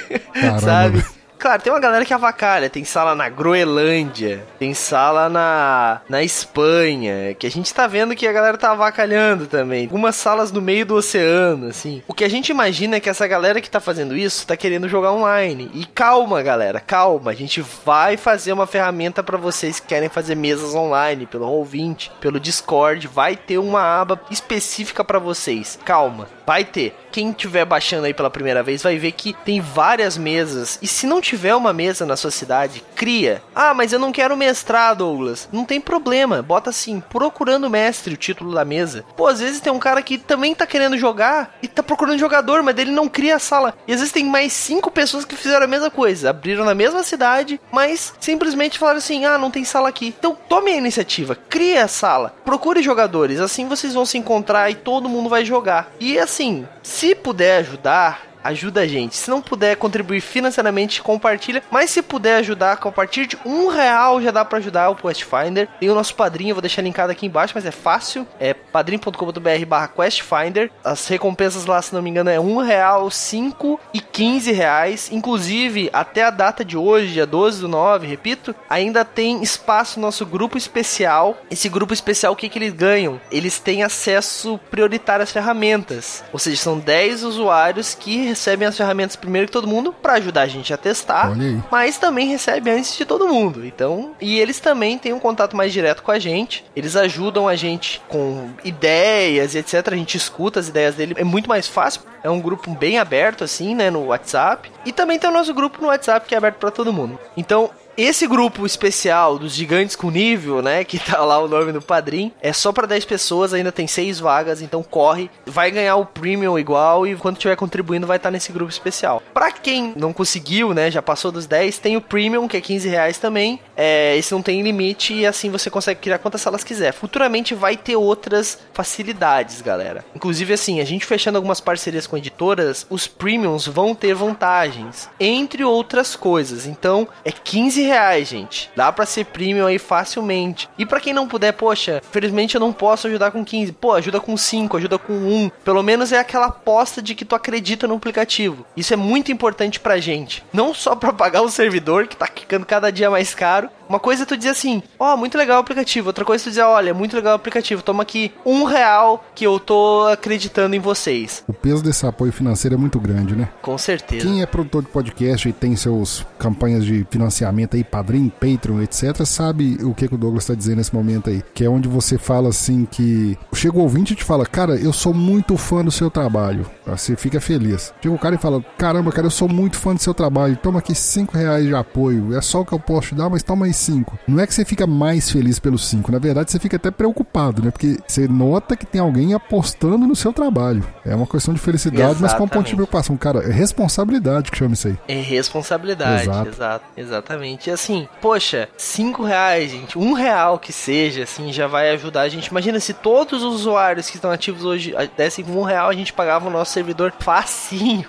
Sabe? 0.60 1.04
Claro, 1.38 1.62
tem 1.62 1.72
uma 1.72 1.78
galera 1.78 2.04
que 2.04 2.12
avacalha. 2.12 2.68
Tem 2.68 2.84
sala 2.84 3.14
na 3.14 3.28
Groenlândia, 3.28 4.44
tem 4.58 4.74
sala 4.74 5.28
na, 5.28 6.00
na 6.08 6.22
Espanha, 6.22 7.34
que 7.34 7.46
a 7.46 7.50
gente 7.50 7.72
tá 7.72 7.86
vendo 7.86 8.16
que 8.16 8.26
a 8.26 8.32
galera 8.32 8.58
tá 8.58 8.72
avacalhando 8.72 9.46
também. 9.46 9.84
Algumas 9.84 10.16
salas 10.16 10.50
no 10.50 10.60
meio 10.60 10.84
do 10.84 10.96
oceano, 10.96 11.68
assim. 11.68 12.02
O 12.08 12.14
que 12.14 12.24
a 12.24 12.28
gente 12.28 12.48
imagina 12.48 12.96
é 12.96 13.00
que 13.00 13.08
essa 13.08 13.26
galera 13.26 13.60
que 13.60 13.70
tá 13.70 13.78
fazendo 13.78 14.16
isso 14.16 14.46
tá 14.46 14.56
querendo 14.56 14.88
jogar 14.88 15.12
online. 15.12 15.70
E 15.74 15.84
calma, 15.84 16.42
galera, 16.42 16.80
calma. 16.80 17.30
A 17.30 17.34
gente 17.34 17.60
vai 17.84 18.16
fazer 18.16 18.52
uma 18.52 18.66
ferramenta 18.66 19.22
para 19.22 19.38
vocês 19.38 19.78
que 19.78 19.86
querem 19.86 20.08
fazer 20.08 20.34
mesas 20.34 20.74
online, 20.74 21.26
pelo 21.26 21.46
Roll20, 21.46 22.10
pelo 22.20 22.40
Discord. 22.40 23.06
Vai 23.06 23.36
ter 23.36 23.58
uma 23.58 24.00
aba 24.00 24.20
específica 24.30 25.04
para 25.04 25.20
vocês. 25.20 25.78
Calma, 25.84 26.26
vai 26.44 26.64
ter. 26.64 26.94
Quem 27.10 27.32
tiver 27.32 27.64
baixando 27.64 28.06
aí 28.06 28.14
pela 28.14 28.30
primeira 28.30 28.62
vez 28.62 28.82
vai 28.82 28.98
ver 28.98 29.12
que 29.12 29.32
tem 29.44 29.60
várias 29.60 30.16
mesas. 30.16 30.78
E 30.82 30.86
se 30.86 31.06
não 31.06 31.20
tiver 31.20 31.54
uma 31.54 31.72
mesa 31.72 32.06
na 32.06 32.16
sua 32.16 32.30
cidade, 32.30 32.82
cria. 32.94 33.42
Ah, 33.54 33.74
mas 33.74 33.92
eu 33.92 33.98
não 33.98 34.12
quero 34.12 34.36
mestrar, 34.36 34.94
Douglas. 34.94 35.48
Não 35.52 35.64
tem 35.64 35.80
problema. 35.80 36.42
Bota 36.42 36.70
assim, 36.70 37.00
procurando 37.00 37.70
mestre, 37.70 38.14
o 38.14 38.16
título 38.16 38.54
da 38.54 38.64
mesa. 38.64 39.04
Pô, 39.16 39.26
às 39.26 39.40
vezes 39.40 39.60
tem 39.60 39.72
um 39.72 39.78
cara 39.78 40.02
que 40.02 40.18
também 40.18 40.54
tá 40.54 40.66
querendo 40.66 40.96
jogar 40.96 41.56
e 41.62 41.68
tá 41.68 41.82
procurando 41.82 42.18
jogador, 42.18 42.62
mas 42.62 42.76
ele 42.78 42.90
não 42.90 43.08
cria 43.08 43.36
a 43.36 43.40
sala. 43.40 43.74
E 43.86 43.92
às 43.92 44.00
vezes 44.00 44.12
tem 44.12 44.24
mais 44.24 44.52
cinco 44.52 44.90
pessoas 44.90 45.24
que 45.24 45.36
fizeram 45.36 45.64
a 45.64 45.68
mesma 45.68 45.90
coisa. 45.90 46.30
Abriram 46.30 46.64
na 46.64 46.74
mesma 46.74 47.02
cidade, 47.02 47.60
mas 47.72 48.14
simplesmente 48.20 48.78
falaram 48.78 48.98
assim: 48.98 49.24
ah, 49.24 49.38
não 49.38 49.50
tem 49.50 49.64
sala 49.64 49.88
aqui. 49.88 50.14
Então 50.18 50.36
tome 50.48 50.70
a 50.70 50.76
iniciativa, 50.76 51.36
crie 51.48 51.78
a 51.78 51.88
sala, 51.88 52.34
procure 52.44 52.82
jogadores. 52.82 53.40
Assim 53.40 53.66
vocês 53.66 53.94
vão 53.94 54.06
se 54.06 54.18
encontrar 54.18 54.70
e 54.70 54.74
todo 54.74 55.08
mundo 55.08 55.28
vai 55.28 55.44
jogar. 55.44 55.92
E 56.00 56.18
assim, 56.18 56.66
se 56.98 57.14
puder 57.14 57.60
ajudar, 57.60 58.27
ajuda 58.42 58.82
a 58.82 58.86
gente. 58.86 59.16
Se 59.16 59.30
não 59.30 59.40
puder 59.40 59.76
contribuir 59.76 60.20
financeiramente, 60.20 61.02
compartilha. 61.02 61.62
Mas 61.70 61.90
se 61.90 62.02
puder 62.02 62.36
ajudar, 62.36 62.78
a 62.80 62.92
partir 62.92 63.26
de 63.26 63.38
um 63.44 63.68
real 63.68 64.20
já 64.20 64.30
dá 64.30 64.44
para 64.44 64.58
ajudar 64.58 64.90
o 64.90 64.96
Questfinder. 64.96 65.68
Tem 65.80 65.90
o 65.90 65.94
nosso 65.94 66.14
padrinho, 66.14 66.54
vou 66.54 66.62
deixar 66.62 66.82
linkado 66.82 67.12
aqui 67.12 67.26
embaixo, 67.26 67.52
mas 67.54 67.66
é 67.66 67.70
fácil. 67.70 68.26
É 68.38 68.54
padrim.com.br 68.54 69.66
barra 69.66 69.88
Questfinder. 69.88 70.70
As 70.84 71.06
recompensas 71.08 71.66
lá, 71.66 71.80
se 71.80 71.94
não 71.94 72.02
me 72.02 72.10
engano, 72.10 72.30
é 72.30 72.40
um 72.40 72.58
real, 72.58 73.10
cinco 73.10 73.80
e 73.92 74.00
quinze 74.00 74.52
reais. 74.52 75.10
Inclusive, 75.12 75.90
até 75.92 76.22
a 76.24 76.30
data 76.30 76.64
de 76.64 76.76
hoje, 76.76 77.12
dia 77.12 77.26
12 77.26 77.60
do 77.60 77.68
9, 77.68 78.06
repito, 78.06 78.54
ainda 78.68 79.04
tem 79.04 79.42
espaço 79.42 79.98
no 79.98 80.06
nosso 80.06 80.24
grupo 80.24 80.56
especial. 80.56 81.36
Esse 81.50 81.68
grupo 81.68 81.92
especial, 81.92 82.32
o 82.32 82.36
que, 82.36 82.48
que 82.48 82.58
eles 82.58 82.72
ganham? 82.72 83.20
Eles 83.30 83.58
têm 83.58 83.82
acesso 83.82 84.58
prioritário 84.70 85.22
às 85.22 85.32
ferramentas. 85.32 86.24
Ou 86.32 86.38
seja, 86.38 86.56
são 86.56 86.78
10 86.78 87.24
usuários 87.24 87.94
que 87.94 88.27
recebem 88.28 88.68
as 88.68 88.76
ferramentas 88.76 89.16
primeiro 89.16 89.46
que 89.46 89.52
todo 89.52 89.66
mundo 89.66 89.92
para 89.92 90.14
ajudar 90.14 90.42
a 90.42 90.46
gente 90.46 90.72
a 90.72 90.76
testar, 90.76 91.32
mas 91.70 91.98
também 91.98 92.28
recebe 92.28 92.70
antes 92.70 92.96
de 92.96 93.04
todo 93.04 93.26
mundo. 93.26 93.64
Então, 93.64 94.12
e 94.20 94.38
eles 94.38 94.60
também 94.60 94.98
têm 94.98 95.12
um 95.12 95.18
contato 95.18 95.56
mais 95.56 95.72
direto 95.72 96.02
com 96.02 96.10
a 96.10 96.18
gente. 96.18 96.64
Eles 96.74 96.96
ajudam 96.96 97.48
a 97.48 97.56
gente 97.56 98.00
com 98.08 98.50
ideias 98.64 99.54
e 99.54 99.58
etc. 99.58 99.88
A 99.92 99.96
gente 99.96 100.16
escuta 100.16 100.60
as 100.60 100.68
ideias 100.68 100.94
dele. 100.94 101.14
É 101.16 101.24
muito 101.24 101.48
mais 101.48 101.66
fácil. 101.66 102.02
É 102.22 102.30
um 102.30 102.40
grupo 102.40 102.70
bem 102.70 102.98
aberto 102.98 103.44
assim, 103.44 103.74
né, 103.74 103.90
no 103.90 104.06
WhatsApp. 104.06 104.70
E 104.84 104.92
também 104.92 105.18
tem 105.18 105.30
o 105.30 105.32
nosso 105.32 105.54
grupo 105.54 105.80
no 105.80 105.88
WhatsApp 105.88 106.26
que 106.26 106.34
é 106.34 106.38
aberto 106.38 106.56
para 106.56 106.70
todo 106.70 106.92
mundo. 106.92 107.18
Então, 107.36 107.70
esse 107.98 108.28
grupo 108.28 108.64
especial 108.64 109.40
dos 109.40 109.52
gigantes 109.52 109.96
com 109.96 110.08
nível, 110.08 110.62
né, 110.62 110.84
que 110.84 111.00
tá 111.00 111.24
lá 111.24 111.40
o 111.40 111.48
nome 111.48 111.72
do 111.72 111.82
padrinho, 111.82 112.30
é 112.40 112.52
só 112.52 112.70
para 112.70 112.86
10 112.86 113.04
pessoas, 113.04 113.52
ainda 113.52 113.72
tem 113.72 113.88
6 113.88 114.20
vagas, 114.20 114.62
então 114.62 114.84
corre, 114.84 115.28
vai 115.44 115.68
ganhar 115.68 115.96
o 115.96 116.06
premium 116.06 116.56
igual 116.56 117.08
e 117.08 117.16
quando 117.16 117.38
tiver 117.38 117.56
contribuindo 117.56 118.06
vai 118.06 118.16
estar 118.16 118.28
tá 118.28 118.30
nesse 118.30 118.52
grupo 118.52 118.70
especial. 118.70 119.20
Para 119.34 119.50
quem 119.50 119.92
não 119.96 120.12
conseguiu, 120.12 120.72
né, 120.72 120.92
já 120.92 121.02
passou 121.02 121.32
dos 121.32 121.44
10, 121.46 121.78
tem 121.78 121.96
o 121.96 122.00
premium 122.00 122.46
que 122.46 122.56
é 122.56 122.60
15 122.60 122.88
reais 122.88 123.18
também. 123.18 123.58
É, 123.76 124.16
esse 124.16 124.32
não 124.32 124.42
tem 124.42 124.62
limite 124.62 125.12
e 125.12 125.26
assim 125.26 125.50
você 125.50 125.68
consegue 125.68 126.00
criar 126.00 126.18
quantas 126.18 126.40
salas 126.40 126.62
quiser. 126.62 126.92
Futuramente 126.92 127.52
vai 127.52 127.76
ter 127.76 127.96
outras 127.96 128.60
facilidades, 128.72 129.60
galera. 129.60 130.04
Inclusive 130.14 130.52
assim, 130.52 130.80
a 130.80 130.84
gente 130.84 131.04
fechando 131.04 131.36
algumas 131.36 131.60
parcerias 131.60 132.06
com 132.06 132.16
editoras, 132.16 132.86
os 132.88 133.08
premiums 133.08 133.66
vão 133.66 133.92
ter 133.92 134.14
vantagens, 134.14 135.10
entre 135.18 135.64
outras 135.64 136.14
coisas. 136.14 136.64
Então 136.64 137.08
é 137.24 137.32
15 137.32 137.87
reais, 137.88 138.28
gente. 138.28 138.70
Dá 138.76 138.92
para 138.92 139.06
ser 139.06 139.26
premium 139.26 139.66
aí 139.66 139.78
facilmente. 139.78 140.68
E 140.78 140.86
para 140.86 141.00
quem 141.00 141.12
não 141.12 141.26
puder, 141.26 141.52
poxa, 141.52 142.00
infelizmente 142.08 142.54
eu 142.54 142.60
não 142.60 142.72
posso 142.72 143.06
ajudar 143.06 143.30
com 143.30 143.44
15. 143.44 143.72
Pô, 143.72 143.92
ajuda 143.92 144.20
com 144.20 144.36
5, 144.36 144.76
ajuda 144.76 144.98
com 144.98 145.12
1. 145.12 145.50
Pelo 145.64 145.82
menos 145.82 146.12
é 146.12 146.18
aquela 146.18 146.46
aposta 146.46 147.02
de 147.02 147.14
que 147.14 147.24
tu 147.24 147.34
acredita 147.34 147.86
no 147.86 147.94
aplicativo. 147.94 148.64
Isso 148.76 148.94
é 148.94 148.96
muito 148.96 149.32
importante 149.32 149.80
pra 149.80 149.98
gente. 149.98 150.44
Não 150.52 150.72
só 150.72 150.94
para 150.94 151.12
pagar 151.12 151.42
o 151.42 151.50
servidor, 151.50 152.06
que 152.06 152.16
tá 152.16 152.26
ficando 152.26 152.66
cada 152.66 152.92
dia 152.92 153.10
mais 153.10 153.34
caro. 153.34 153.68
Uma 153.88 153.98
coisa 153.98 154.24
é 154.24 154.26
tu 154.26 154.36
dizer 154.36 154.50
assim, 154.50 154.82
ó, 154.98 155.14
oh, 155.14 155.16
muito 155.16 155.38
legal 155.38 155.56
o 155.56 155.60
aplicativo. 155.60 156.08
Outra 156.08 156.24
coisa 156.24 156.42
é 156.42 156.44
tu 156.44 156.48
dizer, 156.50 156.62
olha, 156.62 156.92
muito 156.92 157.16
legal 157.16 157.32
o 157.32 157.36
aplicativo. 157.36 157.82
Toma 157.82 158.02
aqui 158.02 158.32
um 158.44 158.64
real 158.64 159.24
que 159.34 159.46
eu 159.46 159.58
tô 159.58 160.06
acreditando 160.06 160.76
em 160.76 160.78
vocês. 160.78 161.42
O 161.48 161.52
peso 161.52 161.82
desse 161.82 162.06
apoio 162.06 162.32
financeiro 162.32 162.74
é 162.74 162.78
muito 162.78 163.00
grande, 163.00 163.34
né? 163.34 163.48
Com 163.62 163.78
certeza. 163.78 164.26
Quem 164.26 164.42
é 164.42 164.46
produtor 164.46 164.82
de 164.82 164.88
podcast 164.88 165.48
e 165.48 165.52
tem 165.52 165.74
seus 165.74 166.26
campanhas 166.38 166.84
de 166.84 167.06
financiamento 167.10 167.76
aí, 167.76 167.84
Padrim, 167.84 168.28
Patreon, 168.28 168.82
etc., 168.82 169.24
sabe 169.24 169.78
o 169.82 169.94
que, 169.94 170.06
que 170.06 170.14
o 170.14 170.18
Douglas 170.18 170.44
está 170.44 170.54
dizendo 170.54 170.76
nesse 170.76 170.94
momento 170.94 171.30
aí. 171.30 171.42
Que 171.54 171.64
é 171.64 171.70
onde 171.70 171.88
você 171.88 172.18
fala 172.18 172.50
assim 172.50 172.84
que. 172.84 173.38
Chega 173.54 173.78
o 173.78 173.82
ouvinte 173.82 174.12
e 174.12 174.16
te 174.16 174.24
fala, 174.24 174.44
cara, 174.44 174.76
eu 174.76 174.92
sou 174.92 175.14
muito 175.14 175.56
fã 175.56 175.82
do 175.82 175.90
seu 175.90 176.10
trabalho. 176.10 176.66
Você 176.86 177.16
fica 177.16 177.40
feliz. 177.40 177.92
Chega 178.02 178.14
o 178.14 178.18
cara 178.18 178.34
e 178.34 178.38
fala, 178.38 178.62
caramba, 178.76 179.10
cara, 179.10 179.26
eu 179.26 179.30
sou 179.30 179.48
muito 179.48 179.76
fã 179.76 179.94
do 179.94 180.02
seu 180.02 180.12
trabalho. 180.12 180.56
Toma 180.56 180.78
aqui 180.78 180.94
5 180.94 181.36
reais 181.36 181.66
de 181.66 181.74
apoio. 181.74 182.36
É 182.36 182.40
só 182.40 182.60
o 182.60 182.66
que 182.66 182.72
eu 182.72 182.80
posso 182.80 183.08
te 183.08 183.14
dar, 183.14 183.30
mas 183.30 183.42
toma 183.42 183.66
aí 183.66 183.72
cinco. 183.78 184.18
Não 184.26 184.40
é 184.40 184.46
que 184.46 184.54
você 184.54 184.64
fica 184.64 184.86
mais 184.86 185.30
feliz 185.30 185.58
pelos 185.58 185.86
cinco, 185.86 186.12
na 186.12 186.18
verdade 186.18 186.50
você 186.50 186.58
fica 186.58 186.76
até 186.76 186.90
preocupado, 186.90 187.62
né? 187.62 187.70
Porque 187.70 187.98
você 188.06 188.26
nota 188.28 188.76
que 188.76 188.86
tem 188.86 189.00
alguém 189.00 189.34
apostando 189.34 190.06
no 190.06 190.16
seu 190.16 190.32
trabalho. 190.32 190.84
É 191.04 191.14
uma 191.14 191.26
questão 191.26 191.54
de 191.54 191.60
felicidade, 191.60 192.20
mas 192.20 192.34
com 192.34 192.44
um 192.44 192.48
ponto 192.48 192.66
de 192.66 192.74
preocupação. 192.74 193.16
Cara, 193.16 193.40
é 193.40 193.52
responsabilidade 193.52 194.50
que 194.50 194.56
chama 194.56 194.74
isso 194.74 194.88
aí. 194.88 194.98
É 195.08 195.20
responsabilidade, 195.20 196.22
exato. 196.22 196.48
exato 196.48 196.84
exatamente. 196.96 197.70
E 197.70 197.72
assim, 197.72 198.08
poxa, 198.20 198.68
cinco 198.76 199.22
reais, 199.24 199.70
gente, 199.70 199.98
um 199.98 200.12
real 200.12 200.58
que 200.58 200.72
seja, 200.72 201.22
assim, 201.24 201.52
já 201.52 201.66
vai 201.66 201.90
ajudar 201.90 202.22
a 202.22 202.28
gente. 202.28 202.46
Imagina 202.46 202.80
se 202.80 202.92
todos 202.92 203.42
os 203.42 203.54
usuários 203.54 204.08
que 204.08 204.16
estão 204.16 204.30
ativos 204.30 204.64
hoje 204.64 204.94
dessem 205.16 205.44
um 205.44 205.62
real, 205.62 205.88
a 205.88 205.94
gente 205.94 206.12
pagava 206.12 206.48
o 206.48 206.50
nosso 206.50 206.72
servidor 206.72 207.12
facinho. 207.18 208.06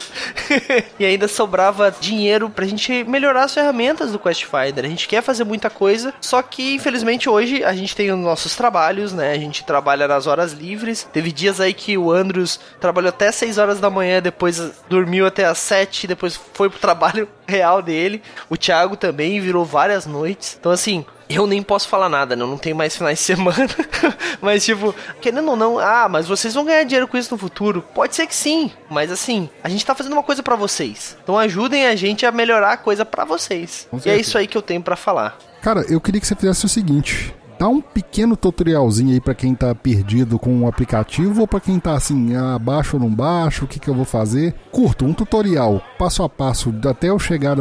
e 0.99 1.05
ainda 1.05 1.28
sobrava 1.28 1.93
dinheiro 1.99 2.49
pra 2.49 2.65
gente 2.65 3.03
melhorar 3.03 3.45
as 3.45 3.53
ferramentas 3.53 4.11
do 4.11 4.20
Quest 4.20 4.45
Finder. 4.45 4.86
A 4.86 4.89
gente 4.89 5.07
quer 5.07 5.22
fazer 5.22 5.43
muita 5.60 5.70
coisa, 5.70 6.14
só 6.22 6.41
que 6.41 6.76
infelizmente 6.76 7.30
hoje 7.30 7.64
a 7.66 7.74
gente 7.74 7.93
tem 7.93 8.10
os 8.12 8.18
nossos 8.18 8.55
trabalhos, 8.55 9.12
né? 9.12 9.34
A 9.34 9.38
gente 9.38 9.66
trabalha 9.66 10.07
nas 10.07 10.26
horas 10.26 10.53
livres. 10.53 11.07
Teve 11.12 11.34
dias 11.34 11.60
aí 11.60 11.74
que 11.74 11.97
o 11.97 12.10
Andros 12.12 12.60
trabalhou 12.80 13.10
até 13.10 13.30
6 13.30 13.57
horas 13.57 13.80
da 13.80 13.89
manhã, 13.89 14.22
depois 14.22 14.72
dormiu 14.88 15.26
até 15.26 15.43
as 15.45 15.57
7, 15.57 16.07
depois 16.07 16.39
foi 16.53 16.70
pro 16.70 16.80
trabalho 16.80 17.28
real 17.45 17.82
dele. 17.82 18.24
O 18.49 18.55
Thiago 18.55 18.95
também 18.95 19.41
virou 19.41 19.66
várias 19.66 20.05
noites. 20.05 20.55
Então 20.57 20.72
assim, 20.72 21.05
eu 21.30 21.45
nem 21.45 21.61
posso 21.61 21.88
falar 21.88 22.09
nada, 22.09 22.36
né? 22.36 22.41
Eu 22.41 22.47
não 22.47 22.57
tenho 22.57 22.75
mais 22.75 22.95
finais 22.95 23.19
de 23.19 23.23
semana. 23.23 23.67
mas, 24.41 24.65
tipo, 24.65 24.95
querendo 25.21 25.51
ou 25.51 25.55
não, 25.55 25.77
ah, 25.77 26.07
mas 26.09 26.27
vocês 26.27 26.53
vão 26.55 26.65
ganhar 26.65 26.84
dinheiro 26.84 27.07
com 27.07 27.17
isso 27.17 27.34
no 27.34 27.38
futuro? 27.38 27.84
Pode 27.93 28.15
ser 28.15 28.25
que 28.25 28.36
sim, 28.36 28.71
mas 28.89 29.11
assim, 29.11 29.49
a 29.63 29.69
gente 29.69 29.86
tá 29.86 29.93
fazendo 29.93 30.13
uma 30.13 30.23
coisa 30.23 30.41
para 30.41 30.55
vocês. 30.55 31.15
Então 31.23 31.38
ajudem 31.38 31.86
a 31.86 31.95
gente 31.95 32.25
a 32.25 32.32
melhorar 32.32 32.73
a 32.73 32.77
coisa 32.77 33.05
para 33.05 33.23
vocês. 33.25 33.88
E 34.05 34.09
é 34.09 34.17
isso 34.17 34.38
aí 34.38 34.47
que 34.47 34.57
eu 34.57 34.61
tenho 34.61 34.82
para 34.82 34.95
falar. 34.95 35.38
Cara, 35.61 35.86
eu 35.89 36.01
queria 36.01 36.19
que 36.19 36.27
você 36.27 36.36
fizesse 36.36 36.65
o 36.65 36.69
seguinte: 36.69 37.34
dá 37.60 37.68
um 37.68 37.82
pequeno 37.82 38.38
tutorialzinho 38.38 39.12
aí 39.12 39.20
para 39.20 39.36
quem 39.36 39.53
tá 39.53 39.76
perdido 39.76 40.39
com 40.39 40.62
o 40.62 40.68
aplicativo 40.68 41.41
ou 41.41 41.47
para 41.47 41.60
quem 41.60 41.78
tá 41.78 41.93
assim, 41.93 42.34
ah, 42.36 42.57
baixo 42.57 42.95
ou 42.95 43.03
não 43.03 43.14
baixo, 43.14 43.66
o 43.66 43.68
que 43.68 43.80
que 43.80 43.89
eu 43.89 43.93
vou 43.93 44.05
fazer? 44.05 44.55
Curto, 44.72 45.05
um 45.05 45.14
tutorial, 45.14 45.82
passo 45.97 46.24
a 46.24 46.30
passo, 46.30 46.74
até 46.89 47.10
eu 47.10 47.20
chegar 47.20 47.57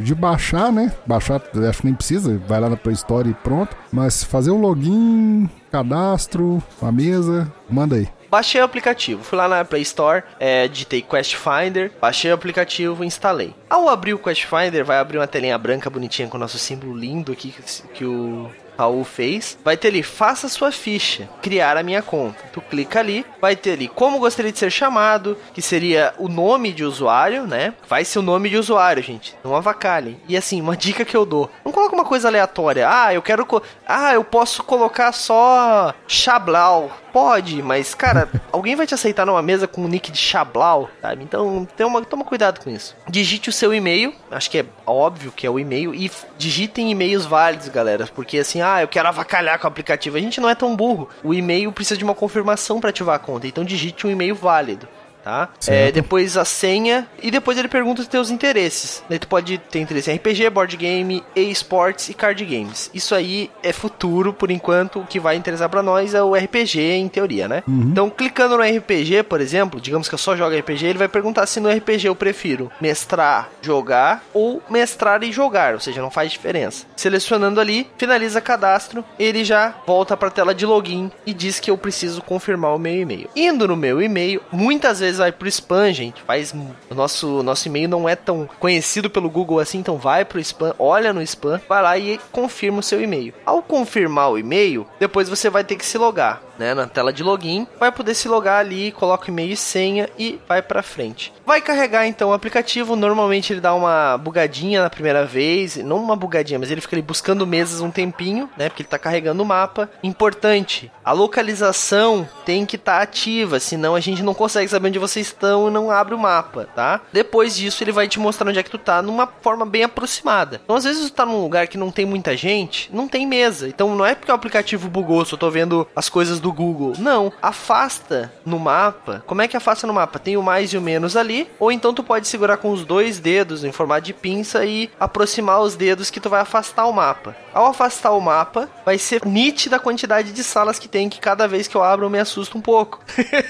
de 0.00 0.14
baixar, 0.14 0.72
né? 0.72 0.92
Baixar, 1.06 1.40
acho 1.68 1.80
que 1.80 1.86
nem 1.86 1.94
precisa, 1.94 2.36
vai 2.48 2.58
lá 2.58 2.68
na 2.68 2.76
Play 2.76 2.94
Store 2.94 3.30
e 3.30 3.34
pronto. 3.34 3.76
Mas 3.92 4.24
fazer 4.24 4.50
o 4.50 4.58
login, 4.58 5.48
cadastro, 5.70 6.60
a 6.82 6.90
mesa, 6.90 7.50
manda 7.70 7.94
aí. 7.94 8.08
Baixei 8.28 8.60
o 8.60 8.64
aplicativo, 8.64 9.22
fui 9.22 9.38
lá 9.38 9.46
na 9.46 9.64
Play 9.64 9.82
Store, 9.82 10.24
é, 10.40 10.66
digitei 10.66 11.00
Quest 11.00 11.36
Finder, 11.36 11.92
baixei 12.00 12.32
o 12.32 12.34
aplicativo 12.34 13.04
e 13.04 13.06
instalei. 13.06 13.54
Ao 13.70 13.88
abrir 13.88 14.14
o 14.14 14.18
Quest 14.18 14.46
Finder, 14.46 14.84
vai 14.84 14.98
abrir 14.98 15.18
uma 15.18 15.28
telinha 15.28 15.56
branca 15.56 15.88
bonitinha 15.88 16.26
com 16.26 16.36
o 16.36 16.40
nosso 16.40 16.58
símbolo 16.58 16.96
lindo 16.96 17.30
aqui 17.30 17.52
que, 17.52 17.82
que 17.94 18.04
o 18.04 18.50
Raul 18.76 19.04
fez, 19.04 19.58
vai 19.64 19.76
ter 19.76 19.88
ali, 19.88 20.02
faça 20.02 20.48
sua 20.48 20.70
ficha, 20.70 21.28
criar 21.42 21.76
a 21.76 21.82
minha 21.82 22.02
conta. 22.02 22.44
Tu 22.52 22.60
clica 22.60 23.00
ali, 23.00 23.24
vai 23.40 23.56
ter 23.56 23.72
ali 23.72 23.88
como 23.88 24.18
gostaria 24.18 24.52
de 24.52 24.58
ser 24.58 24.70
chamado, 24.70 25.36
que 25.54 25.62
seria 25.62 26.14
o 26.18 26.28
nome 26.28 26.72
de 26.72 26.84
usuário, 26.84 27.46
né? 27.46 27.74
Vai 27.88 28.04
ser 28.04 28.18
o 28.18 28.22
nome 28.22 28.48
de 28.50 28.56
usuário, 28.56 29.02
gente. 29.02 29.34
Não 29.42 29.56
avacalhem. 29.56 30.20
E 30.28 30.36
assim, 30.36 30.60
uma 30.60 30.76
dica 30.76 31.04
que 31.04 31.16
eu 31.16 31.24
dou: 31.24 31.50
não 31.64 31.72
coloca 31.72 31.94
uma 31.94 32.04
coisa 32.04 32.28
aleatória. 32.28 32.88
Ah, 32.88 33.14
eu 33.14 33.22
quero. 33.22 33.46
Ah, 33.86 34.14
eu 34.14 34.24
posso 34.24 34.62
colocar 34.62 35.12
só 35.12 35.94
Chablau 36.06 36.90
pode, 37.16 37.62
mas, 37.62 37.94
cara, 37.94 38.28
alguém 38.52 38.76
vai 38.76 38.86
te 38.86 38.92
aceitar 38.92 39.24
numa 39.24 39.40
mesa 39.40 39.66
com 39.66 39.82
o 39.82 39.88
nick 39.88 40.12
de 40.12 40.18
Chablau, 40.18 40.90
sabe? 41.00 41.24
Então, 41.24 41.66
uma, 41.80 42.04
toma 42.04 42.26
cuidado 42.26 42.60
com 42.62 42.68
isso. 42.68 42.94
Digite 43.08 43.48
o 43.48 43.52
seu 43.52 43.72
e-mail, 43.72 44.14
acho 44.30 44.50
que 44.50 44.58
é 44.58 44.66
óbvio 44.86 45.32
que 45.32 45.46
é 45.46 45.50
o 45.50 45.58
e-mail, 45.58 45.94
e 45.94 46.10
digitem 46.36 46.90
e-mails 46.90 47.24
válidos, 47.24 47.70
galera, 47.70 48.06
porque 48.14 48.36
assim, 48.36 48.60
ah, 48.74 48.82
eu 48.82 48.88
quero 48.88 49.08
avacalhar 49.08 49.58
com 49.58 49.66
o 49.66 49.68
aplicativo. 49.68 50.16
A 50.16 50.20
gente 50.20 50.40
não 50.40 50.48
é 50.48 50.54
tão 50.54 50.74
burro. 50.74 51.08
O 51.22 51.32
e-mail 51.32 51.70
precisa 51.72 51.96
de 51.96 52.04
uma 52.04 52.14
confirmação 52.14 52.80
para 52.80 52.90
ativar 52.90 53.16
a 53.16 53.18
conta, 53.18 53.46
então 53.46 53.64
digite 53.64 54.06
um 54.06 54.10
e-mail 54.10 54.34
válido 54.34 54.88
tá? 55.26 55.48
É, 55.66 55.90
depois 55.90 56.36
a 56.36 56.44
senha 56.44 57.08
e 57.20 57.32
depois 57.32 57.58
ele 57.58 57.66
pergunta 57.66 58.00
os 58.00 58.06
teus 58.06 58.30
interesses. 58.30 59.02
Daí 59.08 59.18
tu 59.18 59.26
pode 59.26 59.58
ter 59.58 59.80
interesse 59.80 60.08
em 60.08 60.14
RPG, 60.14 60.48
board 60.50 60.76
game, 60.76 61.20
e-sports 61.34 62.08
e 62.08 62.14
card 62.14 62.44
games. 62.44 62.88
Isso 62.94 63.12
aí 63.12 63.50
é 63.60 63.72
futuro, 63.72 64.32
por 64.32 64.52
enquanto, 64.52 65.00
o 65.00 65.04
que 65.04 65.18
vai 65.18 65.34
interessar 65.34 65.68
para 65.68 65.82
nós 65.82 66.14
é 66.14 66.22
o 66.22 66.36
RPG 66.36 66.80
em 66.80 67.08
teoria, 67.08 67.48
né? 67.48 67.64
Uhum. 67.66 67.88
Então, 67.90 68.08
clicando 68.08 68.56
no 68.56 68.62
RPG, 68.62 69.24
por 69.24 69.40
exemplo, 69.40 69.80
digamos 69.80 70.08
que 70.08 70.14
eu 70.14 70.18
só 70.18 70.36
jogo 70.36 70.56
RPG, 70.56 70.86
ele 70.86 70.98
vai 70.98 71.08
perguntar 71.08 71.44
se 71.46 71.58
no 71.58 71.68
RPG 71.68 72.06
eu 72.06 72.14
prefiro 72.14 72.70
mestrar, 72.80 73.50
jogar 73.60 74.22
ou 74.32 74.62
mestrar 74.70 75.24
e 75.24 75.32
jogar, 75.32 75.74
ou 75.74 75.80
seja, 75.80 76.00
não 76.00 76.10
faz 76.10 76.30
diferença. 76.30 76.86
Selecionando 76.94 77.60
ali, 77.60 77.90
finaliza 77.98 78.40
cadastro, 78.40 79.04
ele 79.18 79.44
já 79.44 79.74
volta 79.84 80.16
para 80.16 80.28
a 80.28 80.30
tela 80.30 80.54
de 80.54 80.64
login 80.64 81.10
e 81.26 81.34
diz 81.34 81.58
que 81.58 81.68
eu 81.68 81.76
preciso 81.76 82.22
confirmar 82.22 82.76
o 82.76 82.78
meu 82.78 82.94
e-mail. 82.94 83.28
Indo 83.34 83.66
no 83.66 83.74
meu 83.74 84.00
e-mail, 84.00 84.40
muitas 84.52 85.00
vezes 85.00 85.15
vai 85.18 85.32
pro 85.32 85.48
spam, 85.48 85.92
gente. 85.92 86.22
Faz 86.22 86.52
o 86.90 86.94
nosso 86.94 87.42
nosso 87.42 87.68
e-mail 87.68 87.88
não 87.88 88.08
é 88.08 88.16
tão 88.16 88.48
conhecido 88.58 89.10
pelo 89.10 89.30
Google 89.30 89.58
assim, 89.58 89.78
então 89.78 89.96
vai 89.96 90.24
pro 90.24 90.40
spam, 90.40 90.74
olha 90.78 91.12
no 91.12 91.22
spam, 91.22 91.60
vai 91.68 91.82
lá 91.82 91.98
e 91.98 92.18
confirma 92.32 92.80
o 92.80 92.82
seu 92.82 93.02
e-mail. 93.02 93.34
Ao 93.44 93.62
confirmar 93.62 94.30
o 94.30 94.38
e-mail, 94.38 94.86
depois 94.98 95.28
você 95.28 95.50
vai 95.50 95.64
ter 95.64 95.76
que 95.76 95.84
se 95.84 95.98
logar 95.98 96.45
né, 96.58 96.74
na 96.74 96.86
tela 96.86 97.12
de 97.12 97.22
login, 97.22 97.66
vai 97.78 97.92
poder 97.92 98.14
se 98.14 98.28
logar 98.28 98.60
ali, 98.60 98.92
coloca 98.92 99.30
e-mail 99.30 99.52
e 99.52 99.56
senha 99.56 100.08
e 100.18 100.38
vai 100.48 100.62
para 100.62 100.82
frente. 100.82 101.32
Vai 101.44 101.60
carregar 101.60 102.06
então 102.06 102.30
o 102.30 102.32
aplicativo, 102.32 102.96
normalmente 102.96 103.52
ele 103.52 103.60
dá 103.60 103.74
uma 103.74 104.18
bugadinha 104.18 104.82
na 104.82 104.90
primeira 104.90 105.24
vez, 105.24 105.76
não 105.76 105.98
uma 105.98 106.16
bugadinha, 106.16 106.58
mas 106.58 106.70
ele 106.70 106.80
fica 106.80 106.96
ali 106.96 107.02
buscando 107.02 107.46
mesas 107.46 107.80
um 107.80 107.90
tempinho, 107.90 108.50
né, 108.56 108.68
porque 108.68 108.82
ele 108.82 108.88
tá 108.88 108.98
carregando 108.98 109.42
o 109.42 109.46
mapa. 109.46 109.88
Importante, 110.02 110.90
a 111.04 111.12
localização 111.12 112.28
tem 112.44 112.66
que 112.66 112.76
estar 112.76 112.96
tá 112.96 113.02
ativa, 113.02 113.60
senão 113.60 113.94
a 113.94 114.00
gente 114.00 114.22
não 114.22 114.34
consegue 114.34 114.68
saber 114.68 114.88
onde 114.88 114.98
vocês 114.98 115.26
estão 115.26 115.68
e 115.68 115.70
não 115.70 115.90
abre 115.90 116.14
o 116.14 116.18
mapa, 116.18 116.68
tá? 116.74 117.00
Depois 117.12 117.56
disso 117.56 117.82
ele 117.82 117.92
vai 117.92 118.08
te 118.08 118.18
mostrar 118.18 118.48
onde 118.48 118.58
é 118.58 118.62
que 118.62 118.70
tu 118.70 118.78
tá 118.78 119.00
numa 119.02 119.26
forma 119.26 119.64
bem 119.64 119.84
aproximada. 119.84 120.60
Então 120.64 120.76
às 120.76 120.84
vezes 120.84 121.10
tu 121.10 121.14
tá 121.14 121.26
num 121.26 121.40
lugar 121.40 121.68
que 121.68 121.78
não 121.78 121.90
tem 121.90 122.04
muita 122.04 122.36
gente, 122.36 122.92
não 122.92 123.08
tem 123.08 123.26
mesa. 123.26 123.68
Então 123.68 123.94
não 123.94 124.04
é 124.04 124.14
porque 124.14 124.32
o 124.32 124.34
aplicativo 124.34 124.88
bugou, 124.88 125.24
só 125.24 125.36
tô 125.36 125.50
vendo 125.50 125.86
as 125.94 126.08
coisas 126.08 126.40
do 126.40 126.45
do 126.46 126.52
Google. 126.52 126.92
Não, 126.96 127.32
afasta 127.42 128.32
no 128.44 128.60
mapa. 128.60 129.24
Como 129.26 129.42
é 129.42 129.48
que 129.48 129.56
afasta 129.56 129.84
no 129.84 129.92
mapa? 129.92 130.20
Tem 130.20 130.36
o 130.36 130.42
mais 130.42 130.72
e 130.72 130.78
o 130.78 130.80
menos 130.80 131.16
ali, 131.16 131.50
ou 131.58 131.72
então 131.72 131.92
tu 131.92 132.04
pode 132.04 132.28
segurar 132.28 132.56
com 132.58 132.70
os 132.70 132.84
dois 132.84 133.18
dedos 133.18 133.64
em 133.64 133.72
formato 133.72 134.02
de 134.02 134.14
pinça 134.14 134.64
e 134.64 134.88
aproximar 135.00 135.60
os 135.60 135.74
dedos 135.74 136.08
que 136.08 136.20
tu 136.20 136.30
vai 136.30 136.40
afastar 136.40 136.86
o 136.86 136.92
mapa. 136.92 137.34
Ao 137.52 137.66
afastar 137.66 138.12
o 138.12 138.20
mapa, 138.20 138.68
vai 138.84 138.96
ser 138.96 139.24
nítida 139.26 139.74
a 139.74 139.80
quantidade 139.80 140.30
de 140.30 140.44
salas 140.44 140.78
que 140.78 140.86
tem, 140.86 141.08
que 141.08 141.18
cada 141.18 141.48
vez 141.48 141.66
que 141.66 141.76
eu 141.76 141.82
abro 141.82 142.06
eu 142.06 142.10
me 142.10 142.20
assusto 142.20 142.56
um 142.56 142.60
pouco. 142.60 143.00